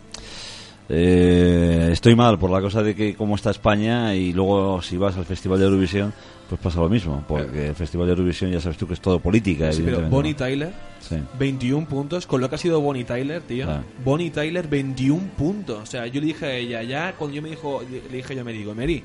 eh, 0.90 1.90
estoy 1.92 2.16
mal 2.16 2.40
por 2.40 2.50
la 2.50 2.62
cosa 2.62 2.82
de 2.82 2.96
que 2.96 3.14
cómo 3.16 3.36
está 3.36 3.52
España 3.52 4.16
y 4.16 4.34
luego 4.34 4.82
si 4.82 4.98
vas 4.98 5.18
al 5.18 5.26
Festival 5.26 5.60
de 5.60 5.66
Eurovisión 5.66 6.14
pues 6.50 6.62
pasa 6.62 6.80
lo 6.80 6.88
mismo 6.88 7.26
porque 7.28 7.68
el 7.68 7.76
Festival 7.76 8.08
de 8.08 8.14
Eurovisión 8.14 8.50
ya 8.52 8.62
sabes 8.62 8.78
tú 8.78 8.88
que 8.88 8.94
es 8.94 9.02
todo 9.02 9.20
política. 9.20 9.72
Sí, 9.74 9.82
pero 9.84 10.02
Bonnie. 10.10 10.34
Tyler, 10.34 10.72
Sí. 11.02 11.18
21 11.38 11.86
puntos, 11.88 12.26
con 12.26 12.40
lo 12.42 12.50
que 12.50 12.56
ha 12.56 12.58
sido 12.58 12.80
Bonnie 12.82 13.04
Tyler, 13.04 13.42
tío. 13.42 13.66
Claro. 13.66 13.84
Bonnie 14.04 14.30
Tyler, 14.32 14.68
21 14.68 15.30
puntos. 15.38 15.80
O 15.84 15.86
sea, 15.86 16.08
yo 16.08 16.20
le 16.22 16.28
dije 16.28 16.46
a 16.46 16.54
ella, 16.56 16.84
ya 16.84 17.14
cuando 17.18 17.36
yo 17.36 17.42
me 17.42 17.50
dijo, 17.50 17.82
le 18.10 18.18
dije 18.18 18.34
yo 18.36 18.42
a 18.42 18.44
Mary, 18.46 18.58
digo, 18.60 18.74
Mary, 18.76 19.04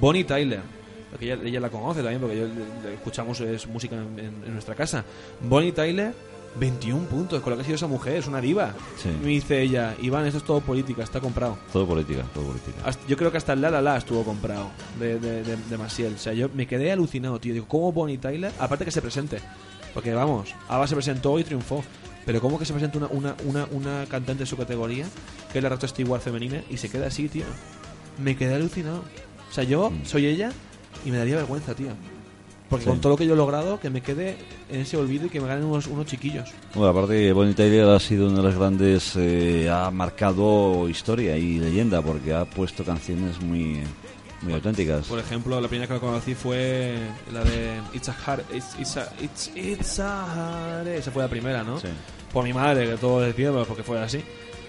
Bonnie 0.00 0.24
Tyler, 0.24 0.60
porque 1.10 1.26
ella, 1.32 1.38
ella 1.44 1.60
la 1.60 1.68
conoce 1.70 2.00
también, 2.02 2.20
porque 2.20 2.36
yo 2.38 2.46
le- 2.46 2.88
le 2.90 2.94
escuchamos 2.96 3.40
es 3.40 3.66
música 3.68 3.96
en, 3.96 4.18
en- 4.18 4.44
en 4.46 4.52
nuestra 4.52 4.74
casa. 4.74 5.04
Bonnie 5.40 5.72
Tyler, 5.72 6.12
21 6.58 7.06
puntos, 7.06 7.40
con 7.42 7.50
lo 7.52 7.56
que 7.56 7.62
ha 7.62 7.64
sido 7.64 7.76
esa 7.76 7.86
mujer, 7.86 8.16
es 8.16 8.26
una 8.26 8.40
diva. 8.40 8.74
Sí. 8.96 9.08
Me 9.22 9.28
dice 9.28 9.62
ella, 9.62 9.94
Iván, 10.02 10.26
esto 10.26 10.38
es 10.38 10.44
todo 10.44 10.60
política, 10.60 11.02
está 11.04 11.20
comprado. 11.20 11.58
Todo 11.72 11.86
política, 11.86 12.24
todo 12.34 12.44
política. 12.44 12.78
Hasta- 12.84 13.06
yo 13.06 13.16
creo 13.16 13.30
que 13.30 13.38
hasta 13.38 13.52
el 13.52 13.60
La 13.60 13.70
La 13.70 13.80
La 13.80 13.96
estuvo 13.96 14.24
comprado 14.24 14.70
de, 14.98 15.18
de, 15.20 15.42
de, 15.44 15.56
de 15.56 15.78
Maciel. 15.78 16.14
O 16.14 16.18
sea, 16.18 16.32
yo 16.32 16.48
me 16.52 16.66
quedé 16.66 16.90
alucinado, 16.92 17.38
tío. 17.38 17.52
Digo, 17.54 17.66
¿cómo 17.68 17.92
Bonnie 17.92 18.18
Tyler? 18.18 18.52
Aparte 18.58 18.84
que 18.84 18.90
se 18.90 19.00
presente. 19.00 19.38
Porque 19.94 20.12
vamos, 20.12 20.54
Ava 20.68 20.86
se 20.86 20.94
presentó 20.94 21.38
y 21.38 21.44
triunfó. 21.44 21.82
Pero 22.26 22.40
¿cómo 22.40 22.58
que 22.58 22.64
se 22.66 22.72
presenta 22.72 22.98
una, 22.98 23.06
una, 23.08 23.34
una, 23.44 23.66
una 23.72 24.06
cantante 24.06 24.40
de 24.42 24.46
su 24.46 24.56
categoría, 24.56 25.06
que 25.52 25.58
es 25.58 25.62
la 25.62 25.70
Rata 25.70 25.88
Stewart 25.88 26.20
femenina, 26.22 26.62
y 26.68 26.76
se 26.76 26.88
queda 26.90 27.06
así, 27.06 27.28
tío? 27.28 27.44
Me 28.22 28.36
quedé 28.36 28.54
alucinado. 28.54 29.02
O 29.50 29.52
sea, 29.52 29.64
yo 29.64 29.90
soy 30.04 30.26
ella 30.26 30.52
y 31.04 31.10
me 31.10 31.16
daría 31.16 31.36
vergüenza, 31.36 31.74
tío. 31.74 31.88
Porque 32.70 32.84
Sí. 32.84 32.90
con 32.90 33.00
todo 33.00 33.10
lo 33.10 33.16
que 33.18 33.26
yo 33.26 33.34
he 33.34 33.36
logrado, 33.36 33.78
que 33.80 33.90
me 33.90 34.00
quede 34.00 34.36
en 34.70 34.80
ese 34.82 34.96
olvido 34.96 35.26
y 35.26 35.28
que 35.28 35.40
me 35.40 35.48
ganen 35.48 35.64
unos, 35.64 35.88
unos 35.88 36.06
chiquillos. 36.06 36.48
Bueno, 36.74 36.90
aparte 36.90 37.32
Bonnie 37.32 37.52
Tyler 37.52 37.88
ha 37.88 37.98
sido 38.00 38.28
una 38.28 38.36
de 38.38 38.42
las 38.44 38.56
grandes, 38.56 39.12
eh, 39.16 39.68
ha 39.68 39.90
marcado 39.90 40.88
historia 40.88 41.36
y 41.36 41.58
leyenda 41.58 42.00
porque 42.00 42.32
ha 42.32 42.44
puesto 42.44 42.84
canciones 42.84 43.40
muy, 43.42 43.80
muy 44.42 44.52
auténticas. 44.54 45.06
Por 45.08 45.18
ejemplo, 45.18 45.60
la 45.60 45.66
primera 45.66 45.88
que 45.88 45.94
lo 45.94 46.00
conocí 46.00 46.34
fue 46.36 46.94
la 47.32 47.42
de 47.42 47.80
It's 47.92 48.08
a 48.08 48.16
Hard... 48.24 48.42
It's, 48.54 48.76
it's 48.78 48.96
a, 48.96 49.12
it's, 49.20 49.50
it's 49.56 49.98
a 49.98 50.78
hard... 50.78 50.86
Esa 50.86 51.10
fue 51.10 51.24
la 51.24 51.28
primera, 51.28 51.64
¿no? 51.64 51.80
Sí. 51.80 51.88
Por 52.32 52.44
mi 52.44 52.52
madre, 52.52 52.86
que 52.88 52.96
todo 52.98 53.20
decíamos 53.20 53.66
porque 53.66 53.82
fue 53.82 53.98
así. 54.00 54.20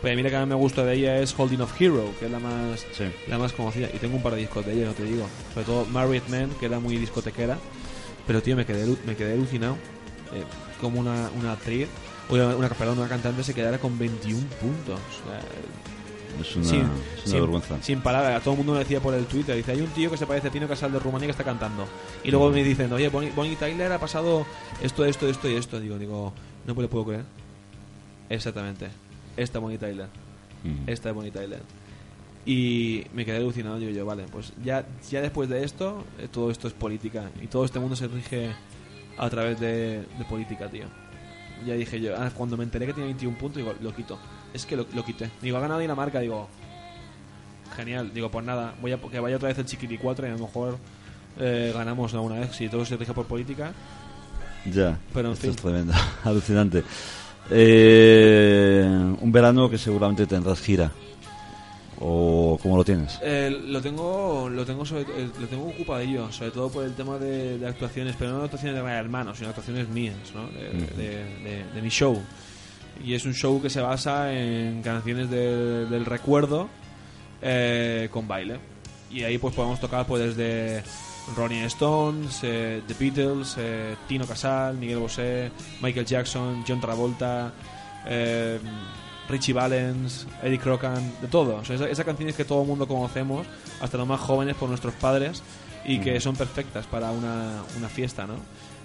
Pero 0.01 0.13
a 0.13 0.15
mí 0.17 0.23
la 0.23 0.31
que 0.31 0.37
más 0.37 0.47
me 0.47 0.55
gusta 0.55 0.83
de 0.83 0.95
ella 0.95 1.19
es 1.19 1.35
Holding 1.37 1.61
of 1.61 1.79
Hero, 1.79 2.03
que 2.19 2.25
es 2.25 2.31
la 2.31 2.39
más 2.39 2.79
Sí. 2.97 3.03
la 3.27 3.37
más 3.37 3.53
conocida. 3.53 3.87
Y 3.93 3.99
tengo 3.99 4.15
un 4.17 4.23
par 4.23 4.33
de 4.33 4.39
discos 4.39 4.65
de 4.65 4.73
ella, 4.73 4.87
no 4.87 4.93
te 4.93 5.03
digo. 5.03 5.27
Sobre 5.53 5.65
todo 5.67 5.85
Married 5.85 6.23
Man, 6.27 6.49
que 6.59 6.65
era 6.65 6.79
muy 6.79 6.97
discotequera. 6.97 7.59
Pero, 8.27 8.41
tío, 8.41 8.55
me 8.55 8.65
quedé, 8.65 8.85
me 9.05 9.15
quedé 9.15 9.33
alucinado. 9.33 9.75
eh, 10.33 10.43
como 10.79 10.99
una, 10.99 11.29
una 11.39 11.51
actriz, 11.53 11.87
o 12.29 12.33
una, 12.35 12.55
una- 12.55 12.69
perdón, 12.69 12.97
una 12.99 13.07
cantante 13.09 13.43
se 13.43 13.53
quedara 13.53 13.77
con 13.77 13.99
21 13.99 14.41
puntos. 14.61 14.99
O 14.99 15.29
sea, 15.29 15.39
Es 16.39 16.55
una, 16.55 16.65
sin, 16.65 16.79
es 16.79 16.85
una 16.85 17.25
sin- 17.25 17.33
vergüenza. 17.41 17.77
Sin 17.83 18.01
palabras, 18.01 18.37
a 18.37 18.39
todo 18.39 18.53
el 18.53 18.57
mundo 18.59 18.73
me 18.73 18.79
decía 18.79 18.99
por 19.01 19.13
el 19.13 19.25
Twitter. 19.25 19.55
Dice, 19.57 19.73
hay 19.73 19.81
un 19.81 19.89
tío 19.89 20.09
que 20.09 20.17
se 20.17 20.25
parece 20.25 20.47
a 20.47 20.51
Tino 20.51 20.67
Casal 20.67 20.91
de 20.93 20.99
Rumanía 20.99 21.27
que 21.27 21.31
está 21.31 21.43
cantando. 21.43 21.85
Y 22.23 22.31
luego 22.31 22.49
me 22.49 22.63
dicen, 22.63 22.91
oye, 22.93 23.09
Bonnie, 23.09 23.31
Bonnie 23.35 23.57
Tyler 23.57 23.91
ha 23.91 23.99
pasado 23.99 24.45
esto, 24.81 25.03
esto, 25.05 25.27
esto 25.27 25.49
y 25.49 25.55
esto. 25.55 25.79
Digo, 25.79 25.97
digo, 25.99 26.33
no 26.65 26.73
me 26.73 26.81
lo 26.83 26.89
puedo 26.89 27.05
creer. 27.05 27.25
Exactamente. 28.29 28.87
Esta 29.37 29.59
Bonnie 29.59 29.77
Tyler. 29.77 30.07
Mm. 30.63 30.89
Esta 30.89 31.09
es 31.09 31.15
Bonnie 31.15 31.31
Tyler. 31.31 31.61
Y 32.45 33.05
me 33.13 33.23
quedé 33.25 33.37
alucinado. 33.37 33.77
Digo 33.77 33.91
yo, 33.91 34.05
vale, 34.05 34.25
pues 34.31 34.53
ya, 34.63 34.85
ya 35.09 35.21
después 35.21 35.47
de 35.49 35.63
esto, 35.63 36.03
eh, 36.19 36.27
todo 36.31 36.49
esto 36.51 36.67
es 36.67 36.73
política. 36.73 37.29
Y 37.41 37.47
todo 37.47 37.65
este 37.65 37.79
mundo 37.79 37.95
se 37.95 38.07
rige 38.07 38.51
a 39.17 39.29
través 39.29 39.59
de, 39.59 40.05
de 40.17 40.25
política, 40.29 40.67
tío. 40.69 40.85
Ya 41.65 41.75
dije 41.75 42.01
yo, 42.01 42.15
ah, 42.17 42.31
cuando 42.35 42.57
me 42.57 42.63
enteré 42.63 42.87
que 42.87 42.93
tenía 42.93 43.05
21 43.07 43.37
puntos, 43.37 43.57
digo, 43.57 43.73
lo 43.81 43.93
quito. 43.93 44.17
Es 44.53 44.65
que 44.65 44.75
lo, 44.75 44.85
lo 44.93 45.05
quité. 45.05 45.29
Digo, 45.41 45.57
ha 45.57 45.61
ganado 45.61 45.79
Dinamarca, 45.79 46.19
digo, 46.19 46.49
genial. 47.75 48.11
Digo, 48.13 48.29
pues 48.31 48.43
nada, 48.45 48.73
voy 48.81 48.91
a 48.93 48.97
que 48.97 49.19
vaya 49.19 49.35
otra 49.35 49.49
vez 49.49 49.59
el 49.59 49.65
Chiquiri 49.65 49.97
4 49.99 50.25
y 50.25 50.29
a 50.29 50.33
lo 50.33 50.39
mejor 50.39 50.77
eh, 51.39 51.71
ganamos 51.73 52.13
alguna 52.15 52.39
vez. 52.39 52.55
Si 52.55 52.67
todo 52.69 52.83
se 52.85 52.97
rige 52.97 53.13
por 53.13 53.25
política, 53.27 53.71
Ya, 54.65 54.97
Pero, 55.13 55.27
en 55.29 55.33
esto 55.33 55.43
fin. 55.43 55.51
es 55.51 55.57
tremendo, 55.57 55.93
alucinante. 56.23 56.83
Eh, 57.51 59.15
un 59.21 59.31
verano 59.31 59.69
que 59.69 59.77
seguramente 59.77 60.25
tendrás 60.25 60.59
gira. 60.61 60.91
¿O 62.03 62.57
cómo 62.61 62.77
lo 62.77 62.83
tienes? 62.83 63.19
Eh, 63.21 63.55
lo 63.67 63.79
tengo 63.81 64.49
lo 64.49 64.65
tengo 64.65 64.83
sobre, 64.85 65.03
eh, 65.03 65.29
lo 65.39 65.47
tengo 65.47 65.67
ocupadillo 65.67 66.31
sobre 66.31 66.49
todo 66.51 66.69
por 66.69 66.83
el 66.83 66.93
tema 66.95 67.17
de, 67.17 67.59
de 67.59 67.67
actuaciones 67.67 68.15
pero 68.17 68.31
no 68.31 68.43
actuaciones 68.43 68.81
de 68.83 68.89
hermanos 68.91 69.37
sino 69.37 69.49
actuaciones 69.49 69.87
mías 69.87 70.15
¿no? 70.33 70.47
de, 70.47 71.81
mi 71.81 71.89
show 71.89 72.19
y 73.05 73.13
es 73.13 73.25
un 73.25 73.33
show 73.33 73.61
que 73.61 73.69
se 73.69 73.81
basa 73.81 74.33
en 74.33 74.81
canciones 74.81 75.29
de- 75.29 75.85
del 75.85 76.05
recuerdo 76.05 76.69
eh, 77.41 78.09
con 78.11 78.27
baile 78.27 78.59
y 79.11 79.23
ahí 79.23 79.37
pues 79.37 79.53
podemos 79.53 79.79
tocar 79.79 80.05
pues 80.07 80.35
desde 80.35 80.83
Ronnie 81.35 81.65
Stones, 81.65 82.39
eh, 82.43 82.81
The 82.87 82.95
Beatles, 82.99 83.55
eh, 83.59 83.95
Tino 84.07 84.25
Casal, 84.25 84.75
Miguel 84.77 84.97
Bosé, 84.97 85.51
Michael 85.81 86.05
Jackson, 86.05 86.63
John 86.67 86.81
Travolta, 86.81 87.51
eh, 88.07 88.59
Richie 89.31 89.53
Valens, 89.53 90.27
Eddie 90.43 90.59
Crocan, 90.59 91.13
de 91.21 91.27
todo. 91.27 91.55
O 91.57 91.65
sea, 91.65 91.75
esa- 91.75 91.89
esas 91.89 92.05
canciones 92.05 92.35
que 92.35 92.45
todo 92.45 92.61
el 92.61 92.67
mundo 92.67 92.87
conocemos, 92.87 93.47
hasta 93.81 93.97
los 93.97 94.07
más 94.07 94.19
jóvenes 94.19 94.55
por 94.55 94.69
nuestros 94.69 94.93
padres, 94.95 95.41
y 95.85 95.99
que 95.99 96.19
son 96.19 96.35
perfectas 96.35 96.85
para 96.85 97.09
una, 97.11 97.63
una 97.77 97.89
fiesta, 97.89 98.27
¿no? 98.27 98.35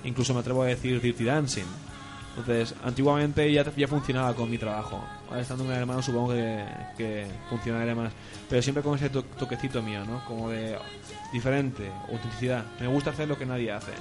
Incluso 0.04 0.32
me 0.32 0.40
atrevo 0.40 0.62
a 0.62 0.66
decir 0.66 1.00
Dirty 1.00 1.24
Dancing. 1.24 1.66
Entonces, 2.38 2.74
antiguamente 2.84 3.50
ya, 3.50 3.64
ya 3.76 3.88
funcionaba 3.88 4.34
con 4.34 4.50
mi 4.50 4.58
trabajo. 4.58 5.02
Ahora 5.28 5.40
estando 5.40 5.64
en 5.64 5.70
un 5.70 5.76
hermano 5.76 6.02
supongo 6.02 6.32
que, 6.34 6.64
que 6.96 7.26
funcionaría 7.48 7.94
más. 7.94 8.12
Pero 8.48 8.60
siempre 8.62 8.82
con 8.82 8.94
ese 8.94 9.08
to- 9.10 9.22
toquecito 9.24 9.82
mío, 9.82 10.04
¿no? 10.04 10.22
Como 10.26 10.50
de 10.50 10.76
diferente, 11.32 11.90
autenticidad. 12.12 12.64
Me 12.78 12.86
gusta 12.86 13.10
hacer 13.10 13.26
lo 13.26 13.38
que 13.38 13.46
nadie 13.46 13.72
hace. 13.72 13.92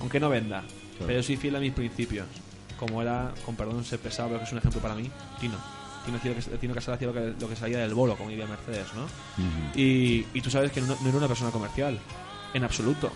Aunque 0.00 0.18
no 0.20 0.28
venda. 0.28 0.62
Pero 1.06 1.22
soy 1.22 1.36
fiel 1.36 1.54
a 1.56 1.60
mis 1.60 1.72
principios. 1.72 2.26
Como 2.78 3.00
era, 3.02 3.32
con 3.44 3.54
perdón 3.54 3.84
ser 3.84 3.98
pesado, 4.00 4.28
pero 4.30 4.40
que 4.40 4.46
es 4.46 4.52
un 4.52 4.58
ejemplo 4.58 4.80
para 4.80 4.94
mí, 4.94 5.08
Tino. 5.40 5.56
Tino, 6.06 6.18
que- 6.22 6.32
Tino 6.58 6.74
Casal 6.74 6.94
hacía 6.94 7.08
lo 7.08 7.12
que, 7.14 7.34
lo 7.40 7.48
que 7.48 7.56
salía 7.56 7.78
del 7.78 7.94
bolo, 7.94 8.16
como 8.16 8.30
diría 8.30 8.46
Mercedes, 8.46 8.86
¿no? 8.94 9.06
y, 9.74 10.26
y 10.32 10.40
tú 10.40 10.50
sabes 10.50 10.72
que 10.72 10.80
no, 10.80 10.96
no 11.02 11.08
era 11.08 11.18
una 11.18 11.28
persona 11.28 11.50
comercial, 11.50 11.98
en 12.54 12.64
absoluto. 12.64 13.10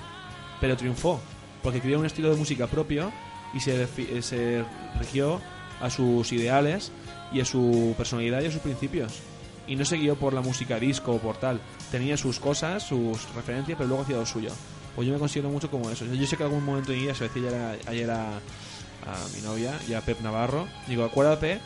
Pero 0.61 0.76
triunfó, 0.76 1.20
porque 1.62 1.80
creó 1.80 1.99
un 1.99 2.07
estilo 2.07 2.30
de 2.30 2.36
música 2.36 2.66
propio 2.66 3.11
y 3.55 3.61
se, 3.61 3.86
se 4.22 4.64
rigió 4.99 5.41
a 5.80 5.88
sus 5.88 6.30
ideales 6.32 6.93
y 7.32 7.41
a 7.41 7.45
su 7.45 7.95
personalidad 7.97 8.43
y 8.43 8.47
a 8.47 8.51
sus 8.53 8.61
principios. 8.61 9.20
Y 9.66 9.76
no 9.76 9.84
se 9.84 9.97
guió 9.97 10.16
por 10.16 10.34
la 10.34 10.41
música 10.41 10.78
disco 10.78 11.12
o 11.12 11.18
por 11.18 11.36
tal. 11.36 11.61
Tenía 11.91 12.16
sus 12.16 12.38
cosas, 12.41 12.82
sus 12.82 13.32
referencias, 13.34 13.76
pero 13.78 13.88
luego 13.88 14.03
hacía 14.03 14.16
lo 14.16 14.26
suyo. 14.26 14.51
Pues 14.97 15.07
yo 15.07 15.14
me 15.14 15.20
considero 15.20 15.49
mucho 15.49 15.70
como 15.70 15.88
eso. 15.91 16.05
Yo 16.05 16.26
sé 16.26 16.36
que 16.36 16.43
en 16.43 16.49
algún 16.49 16.64
momento 16.64 16.93
mi 16.93 16.99
vida 17.01 17.14
se 17.14 17.28
decía 17.28 17.43
ayer 17.49 17.55
a, 17.55 17.91
ayer 17.91 18.11
a, 18.11 18.28
a 18.36 19.28
mi 19.34 19.41
novia 19.43 19.78
y 19.88 19.95
a 19.95 20.01
Pep 20.01 20.20
Navarro. 20.20 20.66
Digo, 20.88 21.05
acuérdate 21.05 21.61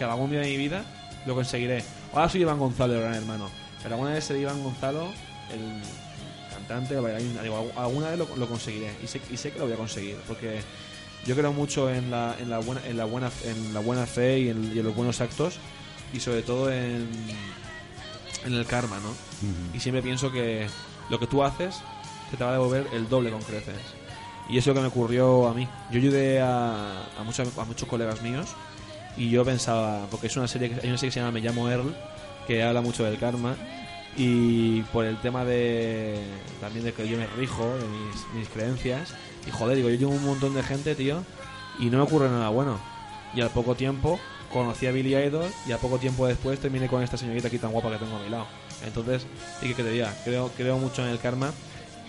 que 0.00 0.04
algún 0.04 0.30
día 0.30 0.40
de 0.40 0.46
mi 0.46 0.56
vida 0.56 0.82
lo 1.26 1.34
conseguiré. 1.34 1.84
Ahora 2.14 2.30
soy 2.30 2.40
Iván 2.40 2.58
Gonzalo, 2.58 2.98
gran 2.98 3.14
hermano. 3.14 3.50
Pero 3.82 3.96
alguna 3.96 4.14
vez 4.14 4.24
seré 4.24 4.40
Iván 4.40 4.62
Gonzalo, 4.62 5.12
el 5.52 5.82
cantante, 6.50 6.94
el 6.94 7.02
bailarín. 7.02 7.38
Digo, 7.42 7.70
alguna 7.76 8.08
vez 8.08 8.18
lo, 8.18 8.26
lo 8.34 8.48
conseguiré. 8.48 8.94
Y 9.04 9.06
sé, 9.06 9.20
y 9.30 9.36
sé 9.36 9.52
que 9.52 9.58
lo 9.58 9.66
voy 9.66 9.74
a 9.74 9.76
conseguir. 9.76 10.16
Porque 10.26 10.62
yo 11.26 11.36
creo 11.36 11.52
mucho 11.52 11.90
en 11.90 12.10
la, 12.10 12.34
en 12.40 12.48
la, 12.48 12.60
buena, 12.60 12.80
en 12.86 12.96
la, 12.96 13.04
buena, 13.04 13.30
en 13.44 13.74
la 13.74 13.80
buena 13.80 14.06
fe 14.06 14.38
y 14.38 14.48
en, 14.48 14.72
y 14.74 14.78
en 14.78 14.86
los 14.86 14.96
buenos 14.96 15.20
actos. 15.20 15.58
Y 16.14 16.20
sobre 16.20 16.40
todo 16.40 16.72
en, 16.72 17.06
en 18.46 18.54
el 18.54 18.64
karma, 18.64 18.98
¿no? 19.00 19.14
Y 19.74 19.80
siempre 19.80 20.00
pienso 20.02 20.32
que 20.32 20.66
lo 21.10 21.20
que 21.20 21.26
tú 21.26 21.44
haces 21.44 21.76
te, 22.30 22.38
te 22.38 22.44
va 22.44 22.50
a 22.50 22.54
devolver 22.54 22.86
el 22.94 23.06
doble 23.06 23.30
con 23.30 23.42
creces. 23.42 23.76
Y 24.48 24.56
eso 24.56 24.70
es 24.70 24.74
lo 24.74 24.74
que 24.76 24.80
me 24.80 24.88
ocurrió 24.88 25.46
a 25.46 25.52
mí. 25.52 25.68
Yo 25.90 25.98
ayudé 25.98 26.40
a, 26.40 27.02
a, 27.18 27.22
muchos, 27.22 27.58
a 27.58 27.64
muchos 27.66 27.86
colegas 27.86 28.22
míos 28.22 28.48
y 29.16 29.30
yo 29.30 29.44
pensaba, 29.44 30.06
porque 30.10 30.28
es 30.28 30.36
una 30.36 30.48
serie, 30.48 30.70
que- 30.70 30.80
hay 30.80 30.88
una 30.88 30.98
serie 30.98 31.10
que 31.10 31.14
se 31.14 31.20
llama 31.20 31.32
Me 31.32 31.40
llamo 31.40 31.68
Earl, 31.68 31.94
que 32.46 32.62
habla 32.62 32.80
mucho 32.80 33.04
del 33.04 33.18
karma 33.18 33.56
y 34.16 34.82
por 34.92 35.04
el 35.04 35.16
tema 35.18 35.44
de 35.44 36.18
también 36.60 36.84
de 36.84 36.92
que 36.92 37.08
yo 37.08 37.16
me 37.16 37.26
rijo 37.28 37.64
de 37.76 37.86
mis, 37.86 38.26
mis 38.34 38.48
creencias 38.48 39.14
y 39.46 39.50
joder, 39.50 39.76
digo, 39.76 39.88
yo 39.88 39.96
llevo 39.96 40.12
un 40.12 40.24
montón 40.24 40.54
de 40.54 40.62
gente, 40.62 40.94
tío, 40.94 41.22
y 41.78 41.86
no 41.86 41.98
me 41.98 42.04
ocurre 42.04 42.28
nada 42.28 42.48
bueno. 42.48 42.78
Y 43.34 43.40
al 43.40 43.50
poco 43.50 43.74
tiempo 43.76 44.18
conocí 44.52 44.86
a 44.86 44.90
Billy 44.92 45.14
Idol 45.14 45.48
y 45.66 45.72
a 45.72 45.78
poco 45.78 45.98
tiempo 45.98 46.26
después 46.26 46.58
terminé 46.58 46.88
con 46.88 47.02
esta 47.02 47.16
señorita 47.16 47.46
aquí 47.48 47.58
tan 47.58 47.70
guapa 47.70 47.90
que 47.90 47.98
tengo 47.98 48.16
a 48.16 48.20
mi 48.22 48.28
lado. 48.28 48.46
Entonces, 48.84 49.24
sí 49.60 49.68
que, 49.68 49.74
que 49.74 49.82
te 49.84 49.90
diga, 49.90 50.12
creo, 50.24 50.50
creo 50.56 50.76
mucho 50.78 51.02
en 51.04 51.10
el 51.12 51.18
karma 51.20 51.52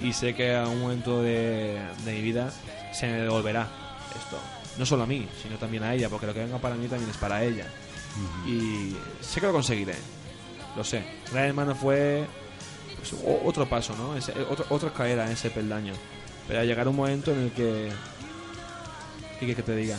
y 0.01 0.13
sé 0.13 0.33
que 0.33 0.55
a 0.55 0.67
un 0.67 0.81
momento 0.81 1.21
de, 1.21 1.79
de 2.03 2.13
mi 2.13 2.21
vida 2.21 2.51
se 2.93 3.07
me 3.07 3.13
devolverá 3.19 3.67
esto. 4.17 4.37
No 4.77 4.85
solo 4.85 5.03
a 5.03 5.05
mí, 5.05 5.27
sino 5.41 5.57
también 5.57 5.83
a 5.83 5.93
ella, 5.93 6.09
porque 6.09 6.25
lo 6.27 6.33
que 6.33 6.39
venga 6.43 6.57
para 6.57 6.75
mí 6.75 6.87
también 6.87 7.09
es 7.09 7.17
para 7.17 7.43
ella. 7.43 7.65
Y 8.47 8.95
sé 9.21 9.39
que 9.39 9.47
lo 9.47 9.53
conseguiré. 9.53 9.93
Lo 10.75 10.83
sé. 10.83 11.03
Gran 11.31 11.45
Hermano 11.45 11.75
fue 11.75 12.25
pues, 12.97 13.13
otro 13.45 13.67
paso, 13.67 13.95
¿no? 13.97 14.15
Ese- 14.17 14.33
otro, 14.49 14.65
otra 14.69 14.89
escalera 14.89 15.25
en 15.25 15.31
ese 15.33 15.49
peldaño. 15.49 15.93
Pero 16.47 16.63
llegará 16.63 16.89
un 16.89 16.95
momento 16.95 17.31
en 17.31 17.39
el 17.39 17.51
que. 17.51 17.89
Y 19.41 19.45
que, 19.45 19.55
que 19.55 19.63
te 19.63 19.75
diga, 19.75 19.97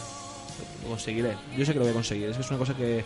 lo 0.82 0.90
conseguiré. 0.90 1.36
Yo 1.56 1.64
sé 1.64 1.72
que 1.72 1.78
lo 1.78 1.84
voy 1.84 1.90
a 1.90 1.94
conseguir. 1.94 2.28
Es 2.28 2.36
que 2.36 2.42
es 2.42 2.50
una 2.50 2.58
cosa 2.58 2.74
que 2.76 3.04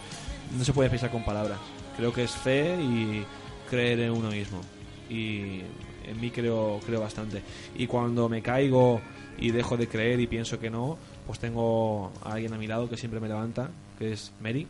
no 0.57 0.65
se 0.65 0.73
puede 0.73 0.87
expresar 0.89 1.11
con 1.11 1.25
palabras. 1.25 1.59
Creo 1.97 2.13
que 2.13 2.25
es 2.25 2.31
fe 2.33 2.77
y 2.81 3.25
creer 3.71 4.01
en 4.01 4.11
uno 4.13 4.29
mismo. 4.31 4.61
Y 5.09 5.61
en 6.05 6.21
mí 6.21 6.31
creo, 6.31 6.81
creo 6.85 7.01
bastante. 7.01 7.43
Y 7.77 7.87
cuando 7.87 8.29
me 8.29 8.43
caigo 8.43 9.01
y 9.39 9.51
dejo 9.51 9.77
de 9.77 9.89
creer 9.89 10.21
y 10.21 10.27
pienso 10.27 10.59
que 10.59 10.69
no, 10.71 10.99
pues 11.27 11.39
tengo 11.39 12.13
a 12.25 12.33
alguien 12.33 12.53
a 12.55 12.59
mi 12.59 12.67
lado 12.67 12.89
que 12.89 12.97
siempre 12.97 13.21
me 13.21 13.29
levanta, 13.29 13.71
que 13.99 14.13
es 14.13 14.33
Mary. 14.41 14.67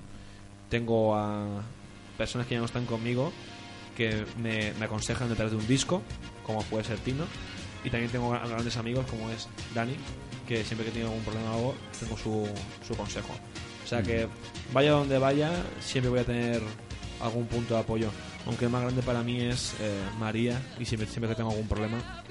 Tengo 0.68 1.14
a 1.16 1.62
personas 2.18 2.46
que 2.46 2.54
ya 2.54 2.60
no 2.60 2.66
están 2.66 2.86
conmigo 2.86 3.32
que 3.96 4.24
me, 4.42 4.72
me 4.78 4.84
aconsejan 4.86 5.28
detrás 5.28 5.50
de 5.50 5.56
un 5.56 5.66
disco, 5.66 6.02
como 6.44 6.62
puede 6.64 6.84
ser 6.84 6.98
Tino. 6.98 7.24
Y 7.84 7.90
también 7.90 8.10
tengo 8.10 8.30
gra- 8.32 8.46
grandes 8.48 8.76
amigos 8.76 9.06
como 9.06 9.30
es 9.30 9.48
Dani, 9.74 9.94
que 10.46 10.64
siempre 10.64 10.84
que 10.86 10.92
tengo 10.92 11.08
algún 11.08 11.22
problema 11.24 11.52
o 11.52 11.54
algo, 11.54 11.74
tengo 12.00 12.16
su, 12.18 12.48
su 12.86 12.94
consejo. 12.96 13.32
O 13.84 13.88
sea 13.88 14.02
que 14.02 14.26
vaya 14.72 14.90
donde 14.90 15.18
vaya, 15.18 15.50
siempre 15.80 16.10
voy 16.10 16.18
a 16.20 16.24
tener 16.24 16.60
algún 17.22 17.46
punto 17.46 17.74
de 17.74 17.80
apoyo. 17.80 18.10
Aunque 18.46 18.64
el 18.66 18.70
más 18.70 18.82
grande 18.82 19.02
para 19.02 19.22
mí 19.22 19.40
es 19.40 19.74
eh, 19.80 20.00
María, 20.18 20.60
y 20.78 20.84
siempre, 20.84 21.08
siempre 21.08 21.28
que 21.30 21.36
tengo 21.36 21.50
algún 21.50 21.68
problema, 21.68 22.22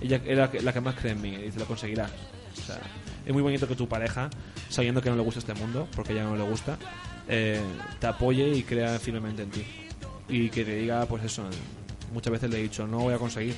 ella 0.00 0.20
es 0.26 0.36
la 0.36 0.50
que, 0.50 0.60
la 0.60 0.72
que 0.72 0.80
más 0.80 0.94
cree 0.96 1.12
en 1.12 1.20
mí 1.22 1.28
y 1.34 1.42
dice 1.42 1.58
lo 1.60 1.66
conseguirá. 1.66 2.10
O 2.58 2.66
sea, 2.66 2.80
es 3.26 3.32
muy 3.32 3.42
bonito 3.42 3.66
que 3.66 3.74
tu 3.74 3.88
pareja, 3.88 4.30
sabiendo 4.68 5.02
que 5.02 5.10
no 5.10 5.16
le 5.16 5.22
gusta 5.22 5.40
este 5.40 5.54
mundo, 5.54 5.88
porque 5.96 6.12
a 6.12 6.16
ella 6.16 6.24
no 6.24 6.36
le 6.36 6.44
gusta, 6.44 6.78
eh, 7.28 7.60
te 7.98 8.06
apoye 8.06 8.48
y 8.48 8.62
crea 8.62 8.98
firmemente 9.00 9.42
en 9.42 9.50
ti. 9.50 9.66
Y 10.28 10.48
que 10.48 10.64
te 10.64 10.76
diga, 10.76 11.04
pues 11.06 11.24
eso, 11.24 11.42
muchas 12.12 12.32
veces 12.32 12.50
le 12.50 12.58
he 12.58 12.62
dicho, 12.62 12.86
no 12.86 13.00
voy 13.00 13.14
a 13.14 13.18
conseguir. 13.18 13.54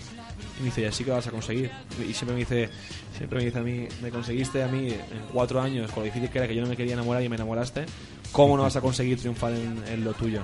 Y 0.58 0.60
me 0.60 0.66
dice, 0.66 0.82
ya 0.82 0.90
sí 0.90 1.04
que 1.04 1.10
vas 1.10 1.26
a 1.26 1.30
conseguir. 1.30 1.70
Y 2.00 2.14
siempre 2.14 2.32
me 2.32 2.40
dice, 2.40 2.70
siempre 3.16 3.38
me 3.38 3.44
dice 3.44 3.58
a 3.58 3.62
mí, 3.62 3.86
me 4.02 4.10
conseguiste 4.10 4.62
a 4.62 4.68
mí 4.68 4.88
en 4.88 5.20
cuatro 5.32 5.60
años, 5.60 5.90
con 5.92 6.02
lo 6.02 6.06
difícil 6.06 6.30
que 6.30 6.38
era 6.38 6.48
que 6.48 6.54
yo 6.54 6.62
no 6.62 6.68
me 6.68 6.76
quería 6.76 6.94
enamorar 6.94 7.22
y 7.22 7.28
me 7.28 7.36
enamoraste, 7.36 7.84
¿cómo 8.32 8.56
no 8.56 8.62
vas 8.62 8.76
a 8.76 8.80
conseguir 8.80 9.18
triunfar 9.18 9.52
en, 9.52 9.84
en 9.86 10.02
lo 10.02 10.14
tuyo? 10.14 10.42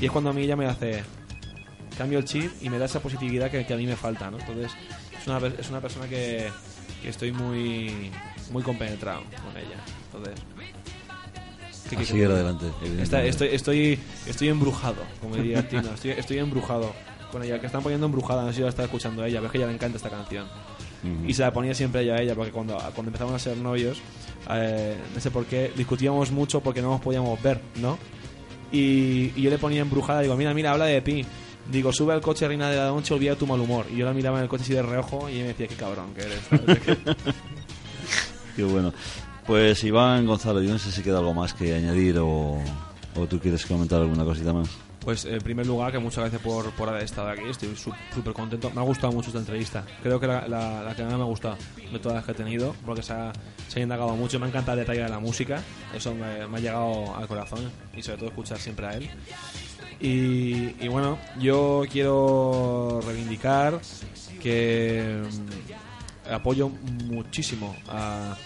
Y 0.00 0.04
es 0.04 0.10
cuando 0.10 0.30
a 0.30 0.32
mí 0.34 0.42
ella 0.42 0.56
me 0.56 0.66
hace, 0.66 1.02
cambio 1.96 2.18
el 2.18 2.26
chip 2.26 2.52
y 2.60 2.68
me 2.68 2.78
da 2.78 2.84
esa 2.84 3.00
positividad 3.00 3.50
que, 3.50 3.64
que 3.64 3.72
a 3.72 3.76
mí 3.76 3.86
me 3.86 3.96
falta, 3.96 4.30
¿no? 4.30 4.38
Entonces, 4.38 4.70
es 5.18 5.26
una, 5.26 5.38
es 5.46 5.70
una 5.70 5.80
persona 5.80 6.06
que, 6.08 6.50
que 7.02 7.08
estoy 7.08 7.32
muy 7.32 8.10
muy 8.50 8.62
compenetrado 8.62 9.20
con 9.22 9.56
ella. 9.56 9.76
Entonces, 10.06 10.34
¿qué- 11.84 11.90
qué- 11.90 11.96
A 11.96 11.98
qué- 12.00 12.04
seguir 12.06 12.26
adelante. 12.26 12.66
Está- 13.00 13.24
estoy, 13.24 13.48
estoy, 13.48 13.98
estoy 14.26 14.48
embrujado, 14.48 15.02
como 15.20 15.36
diría 15.36 15.68
Tino. 15.68 15.90
Estoy, 15.94 16.10
estoy 16.12 16.38
embrujado 16.38 16.92
con 17.32 17.42
ella. 17.42 17.60
Que 17.60 17.66
están 17.66 17.82
poniendo 17.82 18.06
embrujada, 18.06 18.42
no 18.42 18.48
sé 18.50 18.56
si 18.56 18.62
la 18.62 18.68
está 18.68 18.84
escuchando 18.84 19.24
ella, 19.24 19.38
pero 19.38 19.46
es 19.46 19.52
que 19.52 19.58
a 19.58 19.60
ella 19.62 19.68
le 19.68 19.74
encanta 19.74 19.96
esta 19.96 20.10
canción. 20.10 20.46
Y 21.24 21.34
se 21.34 21.42
la 21.42 21.52
ponía 21.52 21.72
siempre 21.72 22.02
ella 22.02 22.14
a 22.16 22.20
ella, 22.22 22.34
porque 22.34 22.50
cuando, 22.50 22.76
cuando 22.78 23.10
empezamos 23.10 23.32
a 23.34 23.38
ser 23.38 23.56
novios, 23.58 23.98
eh, 24.50 24.96
no 25.14 25.20
sé 25.20 25.30
por 25.30 25.44
qué, 25.46 25.70
discutíamos 25.76 26.32
mucho 26.32 26.60
porque 26.60 26.82
no 26.82 26.90
nos 26.90 27.00
podíamos 27.00 27.40
ver, 27.40 27.60
¿no? 27.76 27.96
Y, 28.72 29.30
y 29.36 29.42
yo 29.42 29.50
le 29.50 29.58
ponía 29.58 29.82
embrujada, 29.82 30.22
digo, 30.22 30.34
mira, 30.34 30.52
mira, 30.52 30.72
habla 30.72 30.86
de 30.86 31.00
ti. 31.02 31.24
Digo, 31.70 31.92
sube 31.92 32.12
al 32.12 32.20
coche, 32.20 32.48
reina 32.48 32.68
de 32.70 32.76
la 32.76 32.86
noche, 32.88 33.14
olvida 33.14 33.36
tu 33.36 33.46
mal 33.46 33.60
humor. 33.60 33.86
Y 33.92 33.96
yo 33.98 34.04
la 34.06 34.12
miraba 34.12 34.38
en 34.38 34.44
el 34.44 34.48
coche 34.48 34.64
así 34.64 34.72
de 34.72 34.82
reojo 34.82 35.28
y 35.28 35.34
ella 35.34 35.42
me 35.42 35.48
decía, 35.48 35.68
qué 35.68 35.76
cabrón 35.76 36.12
que 36.14 36.22
eres. 36.22 36.40
Qué 38.56 38.64
bueno. 38.64 38.92
Pues 39.46 39.84
Iván 39.84 40.26
Gonzalo, 40.26 40.60
yo 40.60 40.70
no 40.70 40.78
sé 40.78 40.90
si 40.90 41.02
queda 41.02 41.18
algo 41.18 41.34
más 41.34 41.54
que 41.54 41.74
añadir 41.74 42.16
o, 42.18 42.58
tú 43.30 43.38
quieres 43.38 43.64
comentar 43.64 44.00
alguna 44.00 44.24
cosita 44.24 44.52
más. 44.52 44.68
Pues 45.00 45.24
en 45.24 45.38
primer 45.40 45.64
lugar, 45.64 45.92
que 45.92 46.00
muchas 46.00 46.18
gracias 46.18 46.42
por, 46.42 46.72
por 46.72 46.88
haber 46.88 47.04
estado 47.04 47.28
aquí, 47.28 47.42
estoy 47.48 47.76
súper 47.76 48.32
contento. 48.32 48.72
Me 48.72 48.80
ha 48.80 48.84
gustado 48.84 49.12
mucho 49.12 49.28
esta 49.28 49.38
entrevista. 49.38 49.84
Creo 50.02 50.18
que 50.18 50.26
la, 50.26 50.48
la, 50.48 50.94
que 50.96 51.04
más 51.04 51.14
me 51.14 51.20
ha 51.20 51.26
gustado 51.26 51.56
de 51.92 51.98
todas 52.00 52.16
las 52.16 52.24
que 52.24 52.32
he 52.32 52.34
tenido, 52.34 52.74
porque 52.84 53.02
se 53.02 53.12
ha, 53.12 53.32
se 53.68 53.78
ha 53.78 53.82
indagado 53.84 54.16
mucho. 54.16 54.40
Me 54.40 54.46
ha 54.46 54.48
encantado 54.48 54.80
el 54.80 54.84
detalle 54.84 55.04
de 55.04 55.08
la 55.08 55.20
música, 55.20 55.62
eso 55.94 56.12
me, 56.12 56.24
ha 56.24 56.60
llegado 56.60 57.14
al 57.14 57.28
corazón 57.28 57.70
y 57.94 58.02
sobre 58.02 58.18
todo 58.18 58.30
escuchar 58.30 58.58
siempre 58.58 58.86
a 58.86 58.92
él. 58.94 59.08
Y, 60.00 60.88
bueno, 60.88 61.18
yo 61.38 61.84
quiero 61.90 63.00
reivindicar 63.06 63.80
que 64.42 65.22
apoyo 66.30 66.70
muchísimo 67.04 67.74
a, 67.88 68.36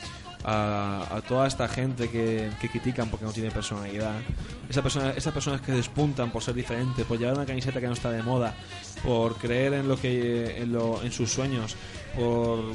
toda 1.28 1.46
esta 1.46 1.68
gente 1.68 2.08
que, 2.08 2.50
critican 2.60 3.08
porque 3.08 3.26
no 3.26 3.32
tiene 3.32 3.50
personalidad. 3.50 4.14
Esa 4.68 4.82
persona, 4.82 5.10
esas 5.10 5.32
personas 5.34 5.60
que 5.60 5.72
despuntan 5.72 6.30
por 6.30 6.42
ser 6.42 6.54
diferentes, 6.54 7.04
por 7.04 7.18
llevar 7.18 7.34
una 7.34 7.44
camiseta 7.44 7.80
que 7.80 7.86
no 7.86 7.92
está 7.92 8.10
de 8.10 8.22
moda, 8.22 8.54
por 9.04 9.36
creer 9.36 9.74
en 9.74 9.88
lo 9.88 10.00
que 10.00 10.62
en, 10.62 10.72
lo, 10.72 11.02
en 11.02 11.12
sus 11.12 11.30
sueños, 11.30 11.76
por 12.16 12.72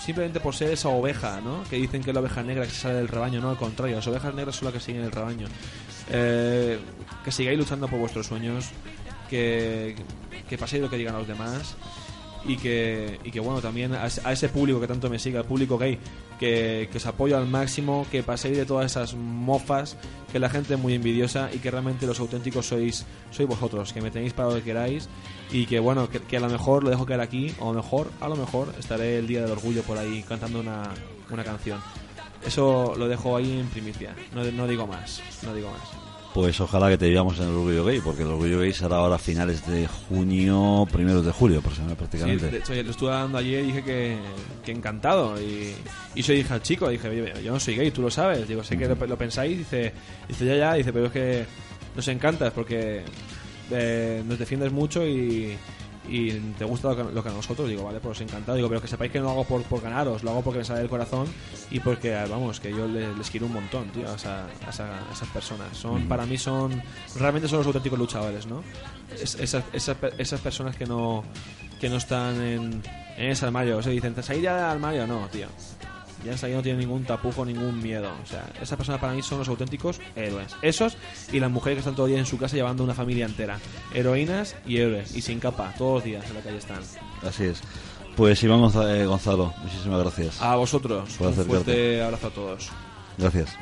simplemente 0.00 0.40
por 0.40 0.54
ser 0.54 0.72
esa 0.72 0.88
oveja, 0.88 1.40
¿no? 1.40 1.62
Que 1.64 1.76
dicen 1.76 2.02
que 2.02 2.10
es 2.10 2.14
la 2.14 2.20
oveja 2.20 2.42
negra 2.42 2.64
que 2.64 2.72
sale 2.72 2.94
del 2.94 3.08
rebaño, 3.08 3.40
no, 3.40 3.50
al 3.50 3.56
contrario, 3.56 3.96
las 3.96 4.06
ovejas 4.06 4.34
negras 4.34 4.56
son 4.56 4.66
las 4.66 4.74
que 4.74 4.80
siguen 4.80 5.02
el 5.02 5.12
rebaño. 5.12 5.46
Eh, 6.10 6.78
que 7.24 7.30
sigáis 7.30 7.58
luchando 7.58 7.88
por 7.88 7.98
vuestros 7.98 8.26
sueños, 8.26 8.70
que, 9.28 9.94
que 10.48 10.58
paséis 10.58 10.82
lo 10.82 10.90
que 10.90 10.96
digan 10.96 11.14
los 11.14 11.28
demás 11.28 11.76
y 12.44 12.56
que, 12.56 13.18
y 13.24 13.30
que 13.30 13.40
bueno, 13.40 13.60
también 13.60 13.94
a, 13.94 14.04
a 14.04 14.32
ese 14.32 14.48
público 14.48 14.80
que 14.80 14.86
tanto 14.86 15.08
me 15.08 15.18
sigue, 15.18 15.38
al 15.38 15.44
público 15.44 15.78
gay, 15.78 15.98
que, 16.38 16.88
que 16.90 16.98
os 16.98 17.06
apoyo 17.06 17.36
al 17.36 17.46
máximo, 17.46 18.06
que 18.10 18.22
paséis 18.22 18.56
de 18.56 18.66
todas 18.66 18.90
esas 18.90 19.14
mofas, 19.14 19.96
que 20.32 20.38
la 20.38 20.48
gente 20.48 20.74
es 20.74 20.80
muy 20.80 20.94
envidiosa 20.94 21.50
y 21.52 21.58
que 21.58 21.70
realmente 21.70 22.06
los 22.06 22.18
auténticos 22.20 22.66
sois, 22.66 23.06
sois 23.30 23.48
vosotros, 23.48 23.92
que 23.92 24.00
me 24.00 24.10
tenéis 24.10 24.32
para 24.32 24.48
lo 24.48 24.54
que 24.56 24.62
queráis 24.62 25.08
y 25.50 25.66
que 25.66 25.78
bueno, 25.78 26.08
que, 26.08 26.20
que 26.20 26.36
a 26.36 26.40
lo 26.40 26.48
mejor 26.48 26.82
lo 26.82 26.90
dejo 26.90 27.06
caer 27.06 27.20
aquí, 27.20 27.54
o 27.60 27.70
a 27.70 27.72
lo 27.72 27.82
mejor, 27.82 28.10
a 28.20 28.28
lo 28.28 28.36
mejor 28.36 28.74
estaré 28.78 29.18
el 29.18 29.26
día 29.26 29.42
del 29.42 29.52
orgullo 29.52 29.82
por 29.82 29.98
ahí 29.98 30.24
cantando 30.28 30.60
una, 30.60 30.90
una 31.30 31.44
canción. 31.44 31.80
Eso 32.44 32.94
lo 32.96 33.06
dejo 33.06 33.36
ahí 33.36 33.60
en 33.60 33.68
primicia, 33.68 34.16
no, 34.34 34.42
no 34.42 34.66
digo 34.66 34.86
más, 34.86 35.22
no 35.44 35.54
digo 35.54 35.70
más. 35.70 36.01
Pues 36.34 36.58
ojalá 36.62 36.88
que 36.88 36.96
te 36.96 37.10
veamos 37.10 37.36
en 37.38 37.44
el 37.44 37.50
Orgullo 37.50 37.84
Gay, 37.84 38.00
porque 38.00 38.22
el 38.22 38.28
Orgullo 38.28 38.60
Gay 38.60 38.72
será 38.72 38.96
ahora 38.96 39.16
a 39.16 39.18
finales 39.18 39.66
de 39.66 39.86
junio, 39.86 40.88
primeros 40.90 41.26
de 41.26 41.30
julio, 41.32 41.58
aproximadamente, 41.58 42.04
Sí, 42.04 42.08
prácticamente. 42.08 42.50
de 42.50 42.58
hecho, 42.58 42.82
lo 42.82 42.90
estuve 42.90 43.10
dando 43.10 43.36
ayer 43.36 43.62
y 43.62 43.66
dije 43.66 43.84
que, 43.84 44.16
que 44.64 44.72
encantado. 44.72 45.38
Y, 45.42 45.74
y 46.14 46.22
yo 46.22 46.32
dije 46.32 46.54
al 46.54 46.62
chico, 46.62 46.88
dije, 46.88 47.34
yo 47.44 47.52
no 47.52 47.60
soy 47.60 47.76
gay, 47.76 47.90
tú 47.90 48.00
lo 48.00 48.10
sabes. 48.10 48.48
Digo, 48.48 48.64
sé 48.64 48.78
que 48.78 48.88
lo, 48.88 48.94
lo 48.94 49.18
pensáis. 49.18 49.58
Dice, 49.58 49.92
dice, 50.26 50.46
ya, 50.46 50.56
ya, 50.56 50.74
dice, 50.74 50.90
pero 50.90 51.06
es 51.06 51.12
que 51.12 51.44
nos 51.94 52.08
encantas 52.08 52.50
porque 52.54 53.02
eh, 53.70 54.22
nos 54.26 54.38
defiendes 54.38 54.72
mucho 54.72 55.06
y, 55.06 55.54
y 56.08 56.32
te 56.58 56.64
gusta 56.64 56.88
lo 56.88 56.96
que, 56.96 57.04
lo 57.14 57.22
que 57.22 57.28
a 57.28 57.32
nosotros. 57.32 57.68
Digo, 57.68 57.84
vale, 57.84 58.00
pues 58.00 58.20
encantado. 58.20 58.56
Digo, 58.56 58.68
pero 58.68 58.80
que 58.80 58.88
sepáis 58.88 59.12
que 59.12 59.18
no 59.18 59.24
lo 59.26 59.30
hago 59.30 59.44
por, 59.44 59.62
por 59.64 59.80
ganaros, 59.80 60.22
lo 60.22 60.30
hago 60.30 60.42
porque 60.42 60.58
me 60.58 60.64
sale 60.64 60.80
del 60.80 60.88
corazón 60.88 61.26
y 61.70 61.80
porque, 61.80 62.12
vamos, 62.28 62.58
que 62.60 62.70
yo 62.70 62.86
les, 62.88 63.16
les 63.16 63.30
quiero 63.30 63.46
un 63.46 63.52
montón, 63.52 63.88
tío, 63.90 64.10
a, 64.10 64.16
esa- 64.16 64.46
a 64.66 64.70
esa- 64.70 64.98
a 65.08 65.12
esas 65.12 65.28
personas. 65.28 65.76
Son, 65.76 66.08
para 66.08 66.26
mí 66.26 66.36
son, 66.38 66.82
realmente 67.16 67.48
son 67.48 67.58
los 67.58 67.66
auténticos 67.66 67.98
luchadores, 67.98 68.46
¿no? 68.46 68.62
Es- 69.20 69.34
esas, 69.36 69.64
esas, 69.72 69.96
esas 70.18 70.40
personas 70.40 70.76
que 70.76 70.86
no, 70.86 71.22
que 71.80 71.88
no 71.88 71.96
están 71.96 72.34
en, 72.42 72.82
en 73.16 73.30
ese 73.30 73.44
armario. 73.46 73.78
O 73.78 73.82
sea, 73.82 73.92
dicen, 73.92 74.14
¿te 74.14 74.22
salir 74.22 74.42
ya 74.42 74.56
del 74.56 74.64
armario? 74.64 75.06
No, 75.06 75.28
tío. 75.30 75.46
Ya 76.24 76.34
ahí 76.46 76.52
no 76.52 76.62
tiene 76.62 76.78
ningún 76.78 77.04
tapujo, 77.04 77.44
ningún 77.44 77.82
miedo. 77.82 78.10
O 78.22 78.26
sea, 78.26 78.44
esas 78.60 78.76
personas 78.76 79.00
para 79.00 79.12
mí 79.12 79.22
son 79.22 79.38
los 79.38 79.48
auténticos 79.48 80.00
héroes. 80.16 80.54
Esos 80.62 80.96
y 81.32 81.40
las 81.40 81.50
mujeres 81.50 81.76
que 81.76 81.80
están 81.80 81.94
todo 81.96 82.06
el 82.06 82.12
día 82.12 82.20
en 82.20 82.26
su 82.26 82.38
casa 82.38 82.54
llevando 82.56 82.84
una 82.84 82.94
familia 82.94 83.26
entera. 83.26 83.58
Heroínas 83.94 84.54
y 84.66 84.78
héroes. 84.78 85.14
Y 85.16 85.22
sin 85.22 85.40
capa, 85.40 85.74
todos 85.76 85.94
los 85.96 86.04
días 86.04 86.24
en 86.28 86.34
la 86.34 86.40
calle 86.40 86.58
están. 86.58 86.80
Así 87.26 87.44
es. 87.44 87.60
Pues 88.16 88.42
Iván 88.42 88.60
Gonza- 88.60 88.94
eh, 88.94 89.06
Gonzalo, 89.06 89.54
muchísimas 89.62 90.00
gracias. 90.00 90.40
A 90.42 90.56
vosotros, 90.56 91.10
Por 91.18 91.28
un 91.28 91.32
acercarte. 91.32 91.64
fuerte 91.64 92.02
abrazo 92.02 92.26
a 92.26 92.30
todos. 92.30 92.68
Gracias. 93.18 93.56